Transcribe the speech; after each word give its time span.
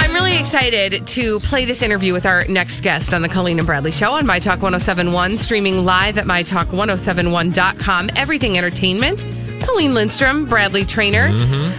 I'm 0.00 0.14
really 0.14 0.38
excited 0.38 1.06
to 1.08 1.40
play 1.40 1.66
this 1.66 1.82
interview 1.82 2.14
with 2.14 2.24
our 2.24 2.44
next 2.46 2.80
guest 2.80 3.12
on 3.12 3.20
the 3.20 3.28
Colleen 3.28 3.58
and 3.58 3.66
Bradley 3.66 3.92
Show 3.92 4.12
on 4.12 4.26
My 4.26 4.38
Talk 4.38 4.62
1071, 4.62 5.36
streaming 5.36 5.84
live 5.84 6.16
at 6.16 6.24
MyTalk1071.com. 6.24 8.10
Everything 8.16 8.56
Entertainment. 8.56 9.26
Colleen 9.62 9.92
Lindstrom, 9.92 10.46
Bradley 10.46 10.86
Traynor. 10.86 11.28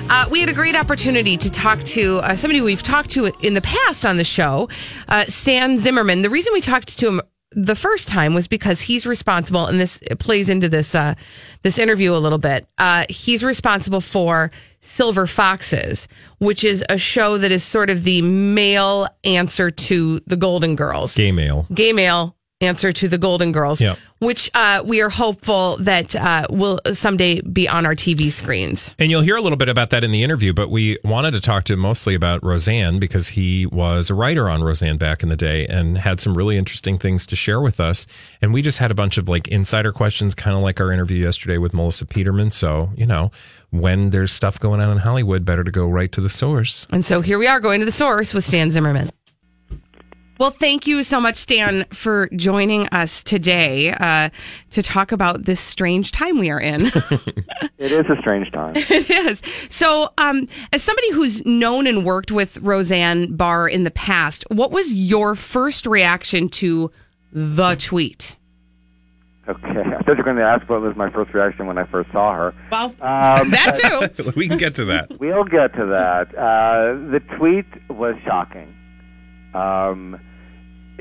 Uh, 0.10 0.26
we 0.30 0.40
had 0.40 0.50
a 0.50 0.54
great 0.54 0.76
opportunity 0.76 1.36
to 1.36 1.50
talk 1.50 1.80
to 1.84 2.20
uh, 2.20 2.36
somebody 2.36 2.62
we've 2.62 2.84
talked 2.84 3.10
to 3.10 3.26
in 3.42 3.56
the 3.56 3.62
past 3.62 4.06
on 4.06 4.18
the 4.18 4.24
show, 4.24 4.70
uh, 5.10 5.26
Stan 5.26 5.80
Zimmerman. 5.80 6.22
The 6.22 6.30
reason 6.30 6.54
we 6.54 6.62
talked 6.62 7.00
to 7.00 7.08
him 7.08 7.22
the 7.54 7.76
first 7.76 8.08
time 8.08 8.34
was 8.34 8.48
because 8.48 8.80
he's 8.82 9.06
responsible, 9.06 9.66
and 9.68 9.80
this 9.80 10.02
plays 10.20 10.50
into 10.50 10.70
this 10.70 10.96
uh, 10.96 11.16
this 11.64 11.78
interview 11.80 12.16
a 12.16 12.18
little 12.18 12.38
bit. 12.38 12.66
Uh, 12.78 13.06
he's 13.10 13.44
responsible 13.44 14.02
for 14.02 14.52
Silver 14.80 15.28
Foxes, 15.28 16.08
which 16.40 16.64
is 16.64 16.84
a 16.90 16.98
show 16.98 17.38
that 17.38 17.52
is 17.52 17.64
sort 17.64 17.90
of 17.90 18.04
the 18.04 18.22
male 18.22 19.08
answer 19.24 19.70
to 19.70 20.20
the 20.28 20.38
Golden 20.38 20.76
Girls, 20.76 21.16
Gay 21.16 21.32
male. 21.32 21.68
gay 21.74 21.92
male 21.94 22.36
answer 22.62 22.92
to 22.94 23.08
the 23.08 23.18
Golden 23.18 23.52
Girls, 23.52 23.82
Yep. 23.82 23.98
which 24.20 24.50
uh, 24.54 24.82
we 24.86 25.02
are 25.02 25.10
hopeful 25.10 25.78
that 25.78 26.16
uh, 26.16 26.46
will 26.50 26.80
someday 26.94 27.42
be 27.42 27.68
on 27.68 27.86
our 27.86 27.96
TV 27.96 28.32
screens. 28.32 28.94
And 29.00 29.10
you'll 29.12 29.24
hear 29.24 29.36
a 29.36 29.42
little 29.42 29.58
bit 29.58 29.68
about 29.70 29.90
that 29.90 30.04
in 30.04 30.12
the 30.12 30.24
interview, 30.24 30.54
but 30.54 30.70
we 30.70 30.98
wanted 31.04 31.34
to 31.34 31.42
talk 31.42 31.64
to 31.66 31.74
him 31.74 31.80
mostly 31.80 32.14
about 32.16 32.44
Roseanne 32.44 33.00
because 33.00 33.30
he 33.30 33.66
was 33.66 34.10
a 34.10 34.14
writer 34.16 34.48
on 34.50 34.64
Roseanne 34.64 34.98
back 34.98 35.24
in 35.24 35.30
the 35.30 35.36
day 35.36 35.66
and 35.68 35.98
had 35.98 36.20
some 36.20 36.36
really 36.36 36.58
interesting 36.58 36.98
things 36.98 37.26
to 37.28 37.36
share 37.36 37.60
with 37.60 37.80
us. 37.80 38.06
And 38.42 38.54
we 38.54 38.62
just 38.62 38.78
had 38.80 38.92
a 38.92 38.96
bunch 38.96 39.18
of 39.18 39.28
like 39.28 39.48
insider 39.48 39.92
questions, 39.92 40.36
kind 40.36 40.56
of 40.56 40.62
like 40.62 40.80
our 40.80 40.92
interview 40.92 41.24
yesterday 41.24 41.58
with 41.58 41.74
Melissa 41.74 42.06
Peterman. 42.06 42.52
So, 42.52 42.92
you 42.96 43.06
know, 43.08 43.32
when 43.72 44.10
there's 44.12 44.32
stuff 44.32 44.60
going 44.60 44.82
on 44.82 44.92
in 44.92 44.98
Hollywood, 45.00 45.46
better 45.46 45.64
to 45.64 45.72
go 45.72 45.88
right 45.88 46.12
to 46.12 46.22
the 46.22 46.30
source. 46.30 46.86
And 46.92 47.04
so 47.04 47.22
here 47.22 47.40
we 47.40 47.48
are 47.48 47.60
going 47.60 47.80
to 47.80 47.86
the 47.86 47.92
source 47.92 48.34
with 48.34 48.44
Stan 48.46 48.70
Zimmerman. 48.70 49.10
Well, 50.42 50.50
thank 50.50 50.88
you 50.88 51.04
so 51.04 51.22
much, 51.22 51.38
Stan, 51.38 51.86
for 51.92 52.28
joining 52.30 52.88
us 52.88 53.22
today 53.22 53.92
uh, 53.92 54.32
to 54.72 54.82
talk 54.82 55.12
about 55.12 55.46
this 55.46 55.62
strange 55.62 56.12
time 56.12 56.40
we 56.40 56.50
are 56.50 56.60
in. 56.60 56.92
It 57.78 57.92
is 57.92 58.06
a 58.10 58.20
strange 58.22 58.52
time. 58.52 58.74
it 58.76 59.10
is. 59.10 59.42
So, 59.70 60.14
um, 60.20 60.48
as 60.74 60.82
somebody 60.84 61.12
who's 61.12 61.46
known 61.46 61.86
and 61.88 62.06
worked 62.06 62.32
with 62.32 62.58
Roseanne 62.58 63.36
Barr 63.36 63.68
in 63.68 63.84
the 63.84 63.92
past, 63.92 64.44
what 64.50 64.72
was 64.72 64.94
your 64.94 65.36
first 65.36 65.86
reaction 65.86 66.50
to 66.50 66.92
the 67.32 67.76
tweet? 67.76 68.38
Okay, 69.48 69.68
I 69.68 70.02
thought 70.04 70.08
you 70.10 70.16
were 70.16 70.24
going 70.24 70.38
to 70.38 70.44
ask 70.44 70.68
what 70.70 70.82
was 70.82 70.96
my 70.96 71.12
first 71.12 71.34
reaction 71.36 71.68
when 71.68 71.78
I 71.78 71.86
first 71.86 72.12
saw 72.12 72.34
her. 72.36 72.56
Well, 72.72 72.86
Um, 73.02 73.50
that 73.52 74.12
too. 74.16 74.32
we 74.36 74.48
can 74.48 74.58
get 74.58 74.74
to 74.76 74.86
that. 74.86 75.20
We'll 75.20 75.44
get 75.44 75.74
to 75.76 75.86
that. 75.88 76.36
Uh, 76.36 77.12
the 77.12 77.20
tweet 77.38 77.66
was 77.92 78.16
shocking. 78.26 78.76
Um, 79.54 80.20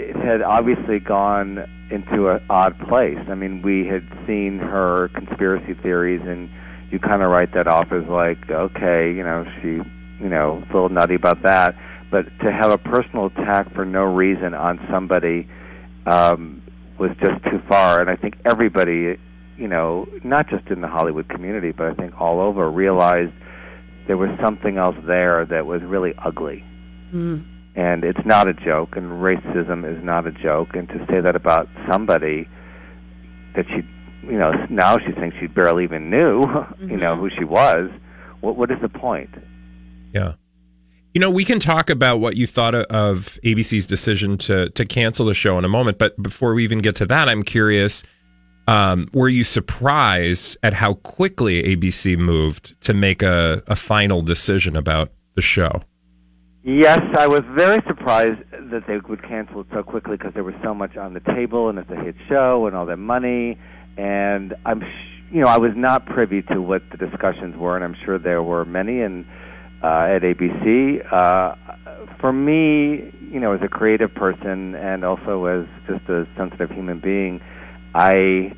it 0.00 0.16
had 0.16 0.42
obviously 0.42 0.98
gone 0.98 1.58
into 1.90 2.30
an 2.30 2.40
odd 2.48 2.78
place. 2.88 3.18
I 3.28 3.34
mean, 3.34 3.62
we 3.62 3.86
had 3.86 4.06
seen 4.26 4.58
her 4.58 5.08
conspiracy 5.08 5.74
theories, 5.74 6.22
and 6.24 6.48
you 6.90 6.98
kind 6.98 7.22
of 7.22 7.30
write 7.30 7.52
that 7.54 7.66
off 7.66 7.92
as 7.92 8.04
like, 8.08 8.50
okay, 8.50 9.12
you 9.12 9.22
know, 9.22 9.44
she, 9.60 9.68
you 10.22 10.28
know, 10.28 10.62
a 10.62 10.72
little 10.72 10.88
nutty 10.88 11.14
about 11.14 11.42
that. 11.42 11.76
But 12.10 12.26
to 12.40 12.52
have 12.52 12.70
a 12.70 12.78
personal 12.78 13.26
attack 13.26 13.72
for 13.74 13.84
no 13.84 14.02
reason 14.02 14.54
on 14.54 14.84
somebody 14.90 15.48
um, 16.06 16.62
was 16.98 17.10
just 17.20 17.42
too 17.44 17.60
far. 17.68 18.00
And 18.00 18.10
I 18.10 18.16
think 18.16 18.36
everybody, 18.44 19.18
you 19.56 19.68
know, 19.68 20.08
not 20.24 20.48
just 20.48 20.66
in 20.68 20.80
the 20.80 20.88
Hollywood 20.88 21.28
community, 21.28 21.72
but 21.72 21.86
I 21.86 21.94
think 21.94 22.20
all 22.20 22.40
over, 22.40 22.68
realized 22.70 23.32
there 24.06 24.16
was 24.16 24.30
something 24.42 24.76
else 24.76 24.96
there 25.06 25.44
that 25.46 25.66
was 25.66 25.82
really 25.82 26.14
ugly. 26.18 26.64
And 27.76 28.04
it's 28.04 28.24
not 28.24 28.48
a 28.48 28.54
joke, 28.54 28.96
and 28.96 29.22
racism 29.22 29.88
is 29.90 30.02
not 30.04 30.26
a 30.26 30.32
joke. 30.32 30.74
And 30.74 30.88
to 30.88 31.06
say 31.08 31.20
that 31.20 31.36
about 31.36 31.68
somebody 31.90 32.48
that 33.54 33.66
she, 33.68 33.82
you 34.26 34.38
know, 34.38 34.52
now 34.68 34.98
she 34.98 35.12
thinks 35.12 35.36
she 35.38 35.46
barely 35.46 35.84
even 35.84 36.10
knew, 36.10 36.44
you 36.80 36.96
know, 36.96 37.16
who 37.16 37.30
she 37.30 37.44
was. 37.44 37.90
What 38.40 38.56
what 38.56 38.70
is 38.70 38.78
the 38.82 38.88
point? 38.88 39.30
Yeah. 40.12 40.34
You 41.14 41.20
know, 41.20 41.30
we 41.30 41.44
can 41.44 41.58
talk 41.58 41.90
about 41.90 42.18
what 42.18 42.36
you 42.36 42.46
thought 42.46 42.74
of 42.74 43.38
ABC's 43.44 43.86
decision 43.86 44.36
to 44.38 44.70
to 44.70 44.84
cancel 44.84 45.26
the 45.26 45.34
show 45.34 45.58
in 45.58 45.64
a 45.64 45.68
moment, 45.68 45.98
but 45.98 46.20
before 46.22 46.54
we 46.54 46.64
even 46.64 46.80
get 46.80 46.96
to 46.96 47.06
that, 47.06 47.28
I'm 47.28 47.42
curious 47.42 48.02
um, 48.70 49.08
were 49.12 49.28
you 49.28 49.42
surprised 49.42 50.56
at 50.62 50.72
how 50.72 50.94
quickly 50.94 51.62
ABC 51.62 52.16
moved 52.16 52.80
to 52.82 52.94
make 52.94 53.20
a, 53.20 53.62
a 53.66 53.74
final 53.74 54.22
decision 54.22 54.76
about 54.76 55.10
the 55.34 55.42
show? 55.42 55.82
Yes, 56.62 57.00
I 57.16 57.26
was 57.26 57.40
very 57.54 57.78
surprised 57.86 58.40
that 58.70 58.82
they 58.86 58.98
would 58.98 59.22
cancel 59.22 59.62
it 59.62 59.66
so 59.72 59.82
quickly 59.82 60.18
because 60.18 60.34
there 60.34 60.44
was 60.44 60.54
so 60.62 60.74
much 60.74 60.94
on 60.96 61.14
the 61.14 61.20
table, 61.20 61.70
and 61.70 61.78
it's 61.78 61.90
a 61.90 61.96
hit 61.96 62.14
show, 62.28 62.66
and 62.66 62.76
all 62.76 62.84
that 62.84 62.98
money. 62.98 63.58
And 63.96 64.54
I'm, 64.66 64.82
sh- 64.82 65.32
you 65.32 65.40
know, 65.40 65.46
I 65.46 65.56
was 65.56 65.72
not 65.74 66.04
privy 66.04 66.42
to 66.52 66.60
what 66.60 66.82
the 66.90 66.98
discussions 66.98 67.56
were, 67.56 67.76
and 67.76 67.84
I'm 67.84 67.96
sure 68.04 68.18
there 68.18 68.42
were 68.42 68.66
many. 68.66 69.00
And 69.00 69.24
uh, 69.82 70.12
at 70.14 70.20
ABC, 70.20 71.00
uh, 71.10 71.54
for 72.20 72.30
me, 72.30 73.10
you 73.32 73.40
know, 73.40 73.54
as 73.54 73.60
a 73.62 73.68
creative 73.68 74.14
person 74.14 74.74
and 74.74 75.02
also 75.02 75.46
as 75.46 75.66
just 75.88 76.06
a 76.10 76.26
sensitive 76.36 76.70
human 76.70 77.00
being, 77.00 77.40
I 77.94 78.52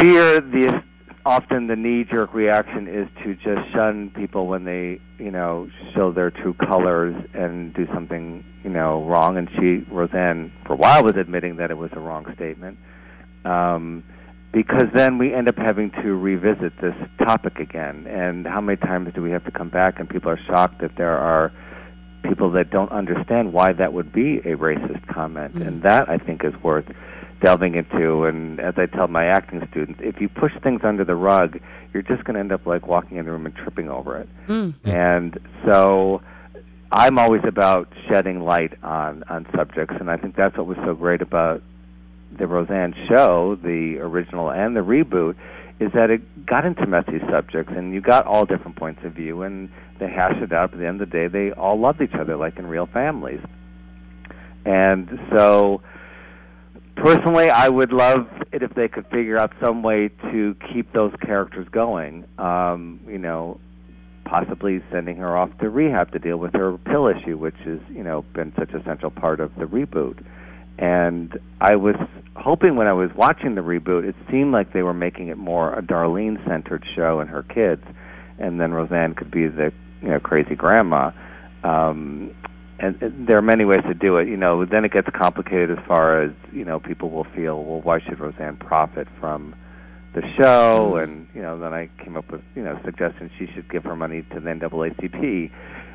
fear 0.00 0.40
the 0.40 0.82
often 1.26 1.66
the 1.66 1.74
knee-jerk 1.74 2.32
reaction 2.32 2.86
is 2.86 3.08
to 3.24 3.34
just 3.34 3.72
shun 3.74 4.12
people 4.14 4.46
when 4.46 4.64
they, 4.64 5.00
you 5.18 5.32
know, 5.32 5.68
show 5.92 6.12
their 6.12 6.30
true 6.30 6.54
colors 6.54 7.16
and 7.34 7.74
do 7.74 7.84
something, 7.92 8.44
you 8.62 8.70
know, 8.70 9.04
wrong. 9.04 9.36
And 9.36 9.50
she, 9.58 9.84
Roseanne, 9.92 10.52
for 10.64 10.74
a 10.74 10.76
while 10.76 11.02
was 11.02 11.16
admitting 11.16 11.56
that 11.56 11.72
it 11.72 11.76
was 11.76 11.90
a 11.94 12.00
wrong 12.00 12.32
statement, 12.36 12.78
um, 13.44 14.04
because 14.52 14.84
then 14.94 15.18
we 15.18 15.34
end 15.34 15.48
up 15.48 15.56
having 15.58 15.90
to 16.02 16.14
revisit 16.14 16.80
this 16.80 16.94
topic 17.18 17.58
again. 17.58 18.06
And 18.06 18.46
how 18.46 18.60
many 18.60 18.76
times 18.76 19.12
do 19.12 19.20
we 19.20 19.32
have 19.32 19.44
to 19.46 19.50
come 19.50 19.68
back 19.68 19.98
and 19.98 20.08
people 20.08 20.30
are 20.30 20.40
shocked 20.46 20.80
that 20.80 20.96
there 20.96 21.18
are 21.18 21.52
people 22.22 22.52
that 22.52 22.70
don't 22.70 22.92
understand 22.92 23.52
why 23.52 23.72
that 23.72 23.92
would 23.92 24.12
be 24.12 24.38
a 24.38 24.56
racist 24.56 25.06
comment, 25.12 25.54
and 25.56 25.82
that 25.82 26.08
I 26.08 26.18
think 26.18 26.44
is 26.44 26.54
worth 26.62 26.86
delving 27.40 27.74
into. 27.74 28.24
And 28.24 28.60
as 28.60 28.74
I 28.76 28.86
tell 28.86 29.08
my 29.08 29.26
acting 29.26 29.66
students, 29.70 30.00
if 30.02 30.20
you 30.20 30.28
push 30.28 30.52
things 30.62 30.80
under 30.84 31.04
the 31.04 31.14
rug, 31.14 31.60
you're 31.92 32.02
just 32.02 32.24
going 32.24 32.34
to 32.34 32.40
end 32.40 32.52
up 32.52 32.66
like 32.66 32.86
walking 32.86 33.16
in 33.16 33.24
the 33.24 33.32
room 33.32 33.46
and 33.46 33.54
tripping 33.54 33.88
over 33.88 34.18
it. 34.18 34.28
Mm. 34.48 34.74
And 34.84 35.38
so 35.64 36.22
I'm 36.92 37.18
always 37.18 37.42
about 37.46 37.92
shedding 38.08 38.40
light 38.40 38.72
on 38.82 39.24
on 39.28 39.46
subjects, 39.56 39.96
and 39.98 40.10
I 40.10 40.16
think 40.16 40.36
that's 40.36 40.56
what 40.56 40.66
was 40.66 40.78
so 40.84 40.94
great 40.94 41.20
about 41.20 41.62
the 42.38 42.46
Roseanne 42.46 42.94
show, 43.08 43.56
the 43.62 43.98
original 43.98 44.50
and 44.50 44.76
the 44.76 44.80
reboot, 44.80 45.36
is 45.80 45.92
that 45.92 46.10
it 46.10 46.46
got 46.46 46.64
into 46.64 46.86
messy 46.86 47.18
subjects, 47.30 47.72
and 47.76 47.92
you 47.92 48.00
got 48.00 48.26
all 48.26 48.46
different 48.46 48.76
points 48.76 49.00
of 49.04 49.12
view, 49.12 49.42
and 49.42 49.70
they 49.98 50.08
hashed 50.08 50.42
it 50.42 50.52
out. 50.52 50.72
At 50.72 50.78
the 50.78 50.86
end 50.86 51.00
of 51.00 51.10
the 51.10 51.16
day, 51.16 51.28
they 51.28 51.52
all 51.52 51.78
loved 51.78 52.00
each 52.00 52.14
other 52.14 52.36
like 52.36 52.58
in 52.58 52.66
real 52.66 52.86
families. 52.86 53.40
And 54.64 55.18
so, 55.30 55.82
personally, 57.06 57.50
I 57.50 57.68
would 57.68 57.92
love 57.92 58.26
it 58.52 58.62
if 58.62 58.74
they 58.74 58.88
could 58.88 59.06
figure 59.06 59.38
out 59.38 59.52
some 59.64 59.82
way 59.82 60.08
to 60.32 60.56
keep 60.72 60.92
those 60.92 61.12
characters 61.24 61.68
going. 61.70 62.24
Um, 62.38 63.00
you 63.06 63.18
know, 63.18 63.60
possibly 64.24 64.82
sending 64.90 65.16
her 65.18 65.36
off 65.36 65.56
to 65.58 65.70
rehab 65.70 66.10
to 66.12 66.18
deal 66.18 66.36
with 66.36 66.52
her 66.54 66.76
pill 66.78 67.06
issue, 67.06 67.36
which 67.38 67.54
has 67.64 67.78
you 67.90 68.02
know 68.02 68.22
been 68.34 68.52
such 68.58 68.72
a 68.72 68.82
central 68.84 69.12
part 69.12 69.40
of 69.40 69.54
the 69.54 69.64
reboot. 69.64 70.24
And 70.78 71.38
I 71.60 71.76
was 71.76 71.94
hoping 72.34 72.76
when 72.76 72.86
I 72.86 72.92
was 72.92 73.10
watching 73.16 73.54
the 73.54 73.62
reboot, 73.62 74.06
it 74.06 74.16
seemed 74.30 74.52
like 74.52 74.72
they 74.72 74.82
were 74.82 74.92
making 74.92 75.28
it 75.28 75.38
more 75.38 75.72
a 75.72 75.82
Darlene-centered 75.82 76.84
show 76.94 77.20
and 77.20 77.30
her 77.30 77.42
kids, 77.44 77.82
and 78.38 78.60
then 78.60 78.72
Roseanne 78.72 79.14
could 79.14 79.30
be 79.30 79.46
the 79.46 79.72
you 80.02 80.08
know 80.08 80.18
crazy 80.18 80.56
grandma. 80.56 81.12
Um, 81.62 82.34
and, 82.78 83.26
there 83.26 83.38
are 83.38 83.42
many 83.42 83.64
ways 83.64 83.82
to 83.86 83.94
do 83.94 84.16
it. 84.18 84.28
You 84.28 84.36
know, 84.36 84.64
then 84.64 84.84
it 84.84 84.92
gets 84.92 85.08
complicated 85.14 85.70
as 85.70 85.84
far 85.86 86.22
as 86.22 86.32
you 86.52 86.64
know 86.64 86.80
people 86.80 87.10
will 87.10 87.26
feel, 87.34 87.62
well, 87.62 87.80
why 87.80 88.00
should 88.00 88.20
Roseanne 88.20 88.56
profit 88.56 89.08
from 89.20 89.54
the 90.14 90.22
show? 90.36 90.94
Mm-hmm. 90.94 91.10
And 91.10 91.28
you 91.34 91.42
know, 91.42 91.58
then 91.58 91.72
I 91.72 91.88
came 92.02 92.16
up 92.16 92.30
with 92.30 92.42
you 92.54 92.62
know 92.62 92.78
suggestions 92.84 93.30
she 93.38 93.46
should 93.54 93.70
give 93.70 93.84
her 93.84 93.96
money 93.96 94.22
to 94.32 94.40
the 94.40 94.50
NAACP, 94.50 95.50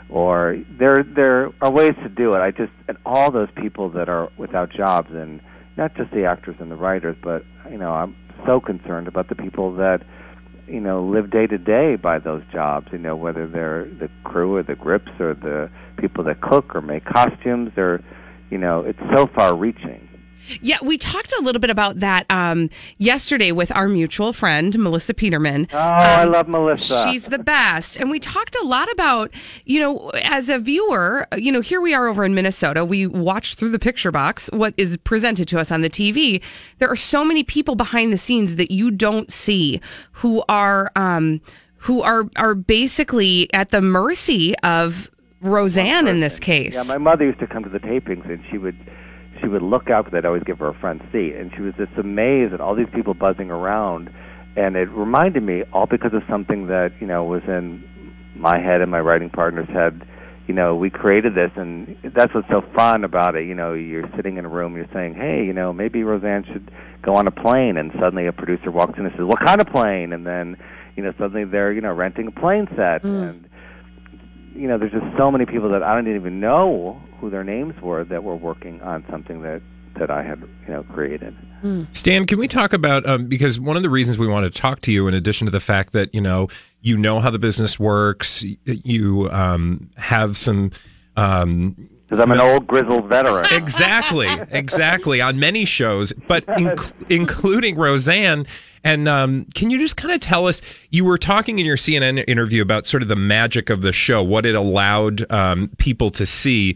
or 0.10 0.58
there 0.80 1.04
there 1.04 1.52
are 1.62 1.72
ways 1.72 1.96
to 2.04 2.10
do 2.10 2.34
it. 2.34 2.40
I 2.40 2.52
just 2.52 2.74
and 2.88 2.98
all 3.06 3.32
those 3.32 3.50
people 3.56 3.90
that 3.92 4.10
are 4.10 4.30
without 4.38 4.72
jobs, 4.72 5.10
and 5.12 5.42
not 5.78 5.96
just 5.96 6.12
the 6.12 6.26
actors 6.26 6.56
and 6.60 6.72
the 6.72 6.76
writers, 6.76 7.16
but 7.22 7.44
you 7.70 7.78
know, 7.78 7.92
I'm 7.92 8.16
so 8.46 8.60
concerned 8.60 9.08
about 9.08 9.30
the 9.30 9.36
people 9.36 9.76
that 9.76 10.02
you 10.72 10.80
know 10.80 11.04
live 11.04 11.30
day 11.30 11.46
to 11.48 11.58
day 11.58 11.96
by 11.96 12.18
those 12.18 12.44
jobs 12.52 12.88
you 12.92 12.98
know 12.98 13.16
whether 13.16 13.46
they're 13.46 13.86
the 14.00 14.10
crew 14.24 14.56
or 14.56 14.64
the 14.64 14.76
grips 14.76 15.12
or 15.20 15.34
the 15.34 15.70
people 15.98 16.24
that 16.24 16.40
cook 16.42 16.74
or 16.74 16.82
make 16.82 17.04
costumes 17.04 17.72
or 17.78 18.02
you 18.50 18.58
know 18.58 18.82
it's 18.82 19.00
so 19.14 19.28
far 19.28 19.56
reaching 19.56 20.08
Yeah, 20.62 20.78
we 20.82 20.98
talked 20.98 21.32
a 21.34 21.42
little 21.42 21.60
bit 21.60 21.70
about 21.70 22.00
that 22.00 22.26
um, 22.30 22.70
yesterday 22.98 23.52
with 23.52 23.72
our 23.74 23.88
mutual 23.88 24.34
friend, 24.34 24.78
Melissa 24.78 25.14
Peterman. 25.14 25.68
oh 25.72 25.78
i 25.78 26.24
love 26.24 26.48
melissa 26.48 27.06
She's 27.08 27.24
the 27.26 27.40
best. 27.40 27.98
And 27.98 28.10
we 28.10 28.20
talked 28.20 28.56
a 28.56 28.64
lot 28.66 28.92
about, 28.92 29.32
you 29.66 29.80
know, 29.80 30.10
as 30.24 30.50
a 30.50 30.60
viewer, 30.60 31.28
you 31.38 31.52
know, 31.52 31.62
here 31.62 31.80
we 31.82 31.94
are 31.94 32.08
over 32.08 32.26
in 32.26 32.34
Minnesota. 32.36 32.84
We 32.84 33.08
watch 33.08 33.56
through 33.56 33.72
the 33.72 33.80
picture 33.80 34.12
box 34.12 34.50
what 34.52 34.74
is 34.78 34.98
presented 34.98 35.48
to 35.50 35.60
us 35.60 35.72
on 35.72 35.82
the 35.82 35.90
TV. 35.90 36.42
There 36.80 36.90
are 36.90 36.96
so 36.96 37.24
many 37.24 37.44
people 37.44 37.76
behind 37.76 38.12
the 38.12 38.18
scenes 38.18 38.56
that 38.58 38.72
you 38.72 38.92
don't 38.92 39.32
see 39.32 39.80
who 40.14 40.44
are 40.50 40.92
um 40.96 41.42
who 41.78 42.02
are 42.02 42.26
are 42.36 42.54
basically 42.56 43.52
at 43.54 43.70
the 43.72 43.82
mercy 43.82 44.56
of 44.60 45.10
Roseanne 45.42 46.08
in 46.08 46.20
this 46.20 46.40
case. 46.40 46.76
Yeah, 46.76 46.84
my 46.84 46.98
mother 47.00 47.26
used 47.26 47.40
to 47.40 47.48
come 47.48 47.64
to 47.64 47.70
the 47.70 47.80
tapings, 47.80 48.30
and 48.30 48.44
she 48.52 48.58
would 48.60 48.78
she 49.42 49.48
would 49.48 49.62
look 49.62 49.90
out 49.90 50.06
because 50.06 50.18
I'd 50.18 50.26
always 50.26 50.44
give 50.44 50.60
her 50.60 50.70
a 50.70 50.80
front 50.80 51.02
seat, 51.12 51.36
and 51.36 51.52
she 51.56 51.62
was 51.62 51.74
just 51.78 51.92
amazed 51.98 52.54
at 52.54 52.62
all 52.62 52.76
these 52.76 52.90
people 52.94 53.14
buzzing 53.14 53.52
around, 53.52 54.10
and 54.56 54.76
it 54.76 54.90
reminded 54.90 55.44
me 55.44 55.64
all 55.74 55.86
because 55.86 56.14
of 56.14 56.24
something 56.30 56.68
that 56.68 56.92
you 57.00 57.08
know 57.08 57.24
was 57.24 57.42
in 57.48 57.84
my 58.36 58.60
head 58.60 58.82
and 58.82 58.92
my 58.92 59.00
writing 59.00 59.30
partner's 59.30 59.70
head. 59.70 60.08
You 60.48 60.56
know, 60.56 60.76
we 60.76 60.90
created 60.90 61.36
this, 61.36 61.52
and 61.56 61.98
that's 62.16 62.34
what's 62.34 62.50
so 62.50 62.62
fun 62.76 63.04
about 63.04 63.36
it. 63.36 63.46
You 63.46 63.56
know, 63.56 63.74
you're 63.74 64.10
sitting 64.16 64.38
in 64.38 64.46
a 64.46 64.50
room, 64.50 64.76
you're 64.76 64.90
saying, 64.94 65.16
"Hey, 65.16 65.46
you 65.46 65.54
know, 65.54 65.72
maybe 65.72 66.04
Roseanne 66.04 66.44
should 66.46 66.72
go 67.02 67.16
on 67.16 67.28
a 67.28 67.32
plane," 67.32 67.78
and 67.78 67.92
suddenly 68.00 68.28
a 68.28 68.34
producer 68.34 68.72
walks 68.72 68.98
in 68.98 69.06
and 69.06 69.14
says, 69.16 69.26
"What 69.26 69.40
kind 69.40 69.62
of 69.62 69.68
plane?" 69.68 70.14
And 70.14 70.26
then, 70.26 70.58
you 70.96 71.04
know, 71.04 71.14
suddenly 71.18 71.46
they're 71.46 71.72
you 71.72 71.82
know 71.82 71.94
renting 71.94 72.28
a 72.28 72.32
plane 72.32 72.68
set, 72.76 73.04
mm. 73.04 73.30
and 73.30 73.48
you 74.56 74.68
know, 74.68 74.78
there's 74.78 74.92
just 74.92 75.06
so 75.18 75.32
many 75.32 75.46
people 75.46 75.70
that 75.70 75.84
I 75.84 75.96
didn't 76.02 76.16
even 76.16 76.40
know 76.40 77.02
who 77.20 77.30
their 77.30 77.44
names 77.44 77.80
were 77.82 78.04
that 78.06 78.24
were 78.24 78.36
working 78.36 78.82
on 78.82 79.06
something 79.10 79.42
that 79.44 79.62
that 80.00 80.10
I 80.10 80.24
had, 80.24 80.40
you 80.40 80.74
know, 80.74 80.84
created. 80.84 81.36
Stan, 81.92 82.26
can 82.26 82.40
we 82.40 82.48
talk 82.48 82.72
about 82.74 83.06
um, 83.08 83.28
because 83.28 83.60
one 83.60 83.76
of 83.78 83.84
the 83.84 83.90
reasons 83.90 84.18
we 84.18 84.28
want 84.28 84.52
to 84.52 84.60
talk 84.62 84.82
to 84.82 84.92
you, 84.92 85.08
in 85.08 85.14
addition 85.14 85.46
to 85.46 85.52
the 85.52 85.60
fact 85.60 85.94
that 85.94 86.14
you 86.16 86.22
know 86.22 86.48
you 86.82 86.98
know 86.98 87.20
how 87.20 87.30
the 87.30 87.38
business 87.40 87.80
works, 87.80 88.44
you 88.66 89.30
um, 89.32 89.90
have 89.98 90.38
some. 90.38 90.72
Um, 91.18 91.76
Because 92.08 92.20
I'm 92.24 92.32
an 92.32 92.40
old 92.40 92.66
grizzled 92.68 93.08
veteran. 93.08 93.46
exactly, 93.52 94.28
exactly 94.50 95.22
on 95.22 95.40
many 95.40 95.66
shows, 95.66 96.14
but 96.28 96.46
inc- 96.48 96.92
including 97.10 97.76
Roseanne. 97.78 98.48
And 98.84 99.08
um, 99.08 99.46
can 99.54 99.70
you 99.70 99.80
just 99.80 99.98
kind 99.98 100.14
of 100.14 100.20
tell 100.20 100.48
us? 100.48 100.62
You 100.90 101.06
were 101.06 101.18
talking 101.18 101.60
in 101.60 101.66
your 101.66 101.78
CNN 101.78 102.24
interview 102.28 102.62
about 102.62 102.86
sort 102.86 103.04
of 103.04 103.10
the 103.10 103.16
magic 103.16 103.70
of 103.70 103.82
the 103.82 103.94
show, 103.94 104.24
what 104.24 104.46
it 104.46 104.56
allowed 104.56 105.30
um, 105.32 105.70
people 105.78 106.10
to 106.12 106.26
see 106.26 106.76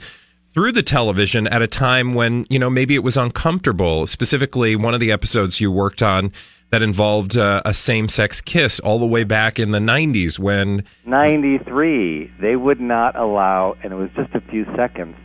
through 0.53 0.71
the 0.71 0.83
television 0.83 1.47
at 1.47 1.61
a 1.61 1.67
time 1.67 2.13
when 2.13 2.45
you 2.49 2.57
know 2.57 2.69
maybe 2.69 2.95
it 2.95 3.03
was 3.03 3.17
uncomfortable. 3.17 4.07
Specifically, 4.07 4.75
one 4.75 4.93
of 4.93 4.99
the 4.99 5.11
episodes 5.11 5.59
you 5.59 5.71
worked 5.71 6.01
on 6.01 6.31
that 6.71 6.81
involved 6.81 7.37
uh, 7.37 7.61
a 7.63 7.73
same-sex 7.73 8.41
kiss 8.41 8.79
all 8.79 8.97
the 8.97 9.05
way 9.05 9.23
back 9.23 9.59
in 9.59 9.71
the 9.71 9.79
'90s 9.79 10.39
when 10.39 10.83
93, 11.05 12.31
they 12.39 12.55
would 12.55 12.79
not 12.79 13.15
allow, 13.15 13.75
and 13.83 13.93
it 13.93 13.95
was 13.95 14.09
just 14.15 14.33
a 14.33 14.41
few 14.49 14.65
seconds, 14.75 15.15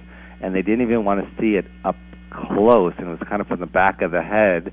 and 0.42 0.54
they 0.54 0.62
didn't 0.62 0.82
even 0.82 1.04
want 1.04 1.20
to 1.20 1.40
see 1.40 1.54
it 1.56 1.64
up 1.84 1.96
close, 2.30 2.92
and 2.98 3.06
it 3.06 3.10
was 3.10 3.28
kind 3.28 3.40
of 3.40 3.48
from 3.48 3.60
the 3.60 3.66
back 3.66 4.02
of 4.02 4.10
the 4.10 4.22
head, 4.22 4.72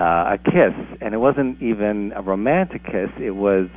uh, 0.00 0.34
a 0.34 0.38
kiss. 0.38 0.74
And 1.00 1.14
it 1.14 1.18
wasn't 1.18 1.62
even 1.62 2.12
a 2.16 2.22
romantic 2.22 2.84
kiss, 2.84 3.10
it 3.18 3.32
was, 3.32 3.68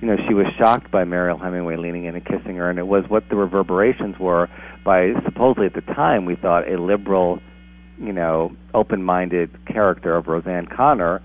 you 0.00 0.08
know, 0.08 0.16
she 0.28 0.34
was 0.34 0.46
shocked 0.56 0.90
by 0.90 1.04
Mariel 1.04 1.38
Hemingway 1.38 1.76
leaning 1.76 2.04
in 2.04 2.14
and 2.14 2.24
kissing 2.24 2.56
her, 2.56 2.70
and 2.70 2.78
it 2.78 2.86
was 2.86 3.04
what 3.08 3.28
the 3.28 3.36
reverberations 3.36 4.18
were 4.18 4.48
by, 4.84 5.12
supposedly 5.24 5.66
at 5.66 5.74
the 5.74 5.94
time, 5.94 6.24
we 6.26 6.36
thought 6.36 6.68
a 6.68 6.80
liberal, 6.80 7.40
you 7.98 8.12
know, 8.12 8.54
open 8.72 9.02
minded 9.02 9.50
character 9.66 10.14
of 10.14 10.26
Roseanne 10.26 10.66
Connor 10.66 11.22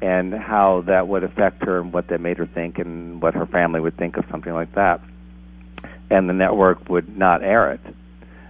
and 0.00 0.34
how 0.34 0.82
that 0.86 1.06
would 1.06 1.22
affect 1.22 1.62
her 1.62 1.80
and 1.80 1.92
what 1.92 2.08
that 2.08 2.20
made 2.20 2.36
her 2.38 2.46
think 2.46 2.78
and 2.78 3.22
what 3.22 3.34
her 3.34 3.46
family 3.46 3.80
would 3.80 3.96
think 3.96 4.16
of 4.16 4.24
something 4.30 4.52
like 4.52 4.74
that. 4.74 5.00
And 6.10 6.28
the 6.28 6.32
network 6.32 6.88
would 6.88 7.16
not 7.16 7.42
air 7.42 7.72
it. 7.72 7.80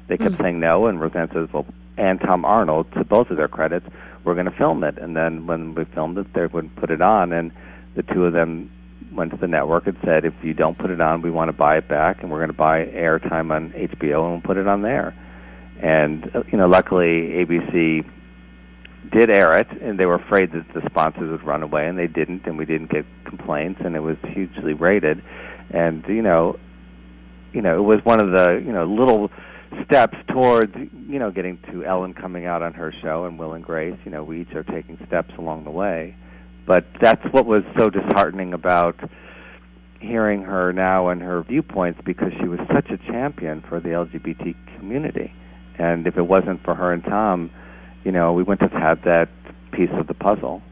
They 0.09 0.17
kept 0.17 0.39
saying 0.41 0.61
no, 0.61 0.87
and 0.87 1.01
Roseanne 1.01 1.31
says, 1.33 1.49
well, 1.53 1.67
and 1.99 2.21
Tom 2.21 2.45
Arnold, 2.45 2.91
to 2.93 3.05
both 3.05 3.31
of 3.31 3.37
their 3.37 3.49
credits, 3.49 3.87
we're 4.25 4.35
going 4.35 4.47
to 4.47 4.57
film 4.57 4.85
it. 4.85 4.99
And 4.99 5.17
then 5.17 5.47
when 5.47 5.75
we 5.75 5.85
filmed 5.85 6.19
it, 6.19 6.33
they 6.35 6.47
wouldn't 6.47 6.77
put 6.77 6.91
it 6.91 7.03
on, 7.03 7.33
and 7.33 7.53
the 7.95 8.03
two 8.03 8.25
of 8.25 8.33
them 8.33 8.71
went 9.13 9.31
to 9.33 9.37
the 9.37 9.49
network 9.49 9.87
and 9.87 9.97
said, 10.05 10.25
if 10.25 10.35
you 10.43 10.55
don't 10.55 10.79
put 10.79 10.91
it 10.91 11.01
on, 11.01 11.23
we 11.23 11.31
want 11.31 11.49
to 11.49 11.53
buy 11.53 11.77
it 11.77 11.89
back, 11.89 12.23
and 12.23 12.31
we're 12.31 12.39
going 12.39 12.49
to 12.49 12.57
buy 12.57 12.85
airtime 12.87 13.51
on 13.55 13.71
HBO, 13.73 14.25
and 14.25 14.33
we'll 14.33 14.41
put 14.41 14.57
it 14.57 14.67
on 14.67 14.83
there. 14.83 15.15
And, 15.81 16.31
uh, 16.35 16.43
you 16.51 16.57
know, 16.57 16.69
luckily, 16.69 17.45
ABC 17.45 18.05
did 19.11 19.31
air 19.31 19.59
it, 19.59 19.69
and 19.83 19.99
they 19.99 20.07
were 20.07 20.15
afraid 20.15 20.53
that 20.53 20.73
the 20.73 20.83
sponsors 20.89 21.31
would 21.31 21.45
run 21.45 21.63
away, 21.63 21.89
and 21.89 21.99
they 21.99 22.07
didn't, 22.07 22.47
and 22.47 22.57
we 22.57 22.65
didn't 22.65 22.91
get 22.91 23.05
complaints, 23.25 23.81
and 23.85 23.97
it 23.97 24.01
was 24.01 24.17
hugely 24.29 24.75
rated. 24.75 25.23
And 25.71 26.05
you 26.07 26.23
know, 26.23 26.59
you 27.53 27.63
know, 27.63 27.79
it 27.79 27.83
was 27.83 28.05
one 28.05 28.21
of 28.21 28.31
the 28.31 28.63
you 28.65 28.73
know 28.73 28.85
little 28.85 29.31
steps 29.85 30.17
towards 30.29 30.75
you 30.77 31.19
know 31.19 31.31
getting 31.31 31.59
to 31.71 31.85
Ellen 31.85 32.15
coming 32.15 32.47
out 32.47 32.63
on 32.63 32.75
her 32.75 32.93
show 33.03 33.25
and 33.25 33.39
Will 33.39 33.53
and 33.55 33.65
Grace. 33.65 33.99
You 34.05 34.11
know, 34.11 34.25
we 34.25 34.43
each 34.43 34.55
are 34.55 34.65
taking 34.65 34.99
steps 35.07 35.33
along 35.39 35.65
the 35.65 35.71
way, 35.71 36.17
but 36.67 36.87
that's 37.01 37.25
what 37.33 37.47
was 37.47 37.63
so 37.79 37.91
disheartening 37.91 38.53
about 38.55 38.99
hearing 40.01 40.43
her 40.43 40.73
now 40.73 41.09
and 41.09 41.23
her 41.23 41.43
viewpoints 41.43 42.01
because 42.05 42.33
she 42.41 42.49
was 42.49 42.59
such 42.73 42.91
a 42.91 42.99
champion 43.11 43.63
for 43.69 43.81
the 43.81 43.91
LGBT 43.91 44.55
community. 44.77 45.33
And 45.79 46.07
if 46.07 46.17
it 46.17 46.23
wasn't 46.23 46.63
for 46.65 46.75
her 46.75 46.93
and 46.93 47.03
Tom, 47.05 47.51
you 48.05 48.13
know, 48.13 48.33
we 48.33 48.43
wouldn't 48.43 48.71
have 48.73 48.83
had 48.83 49.05
that 49.05 49.29
piece 49.73 49.91
of 49.93 50.07
the 50.07 50.15
puzzle. 50.15 50.63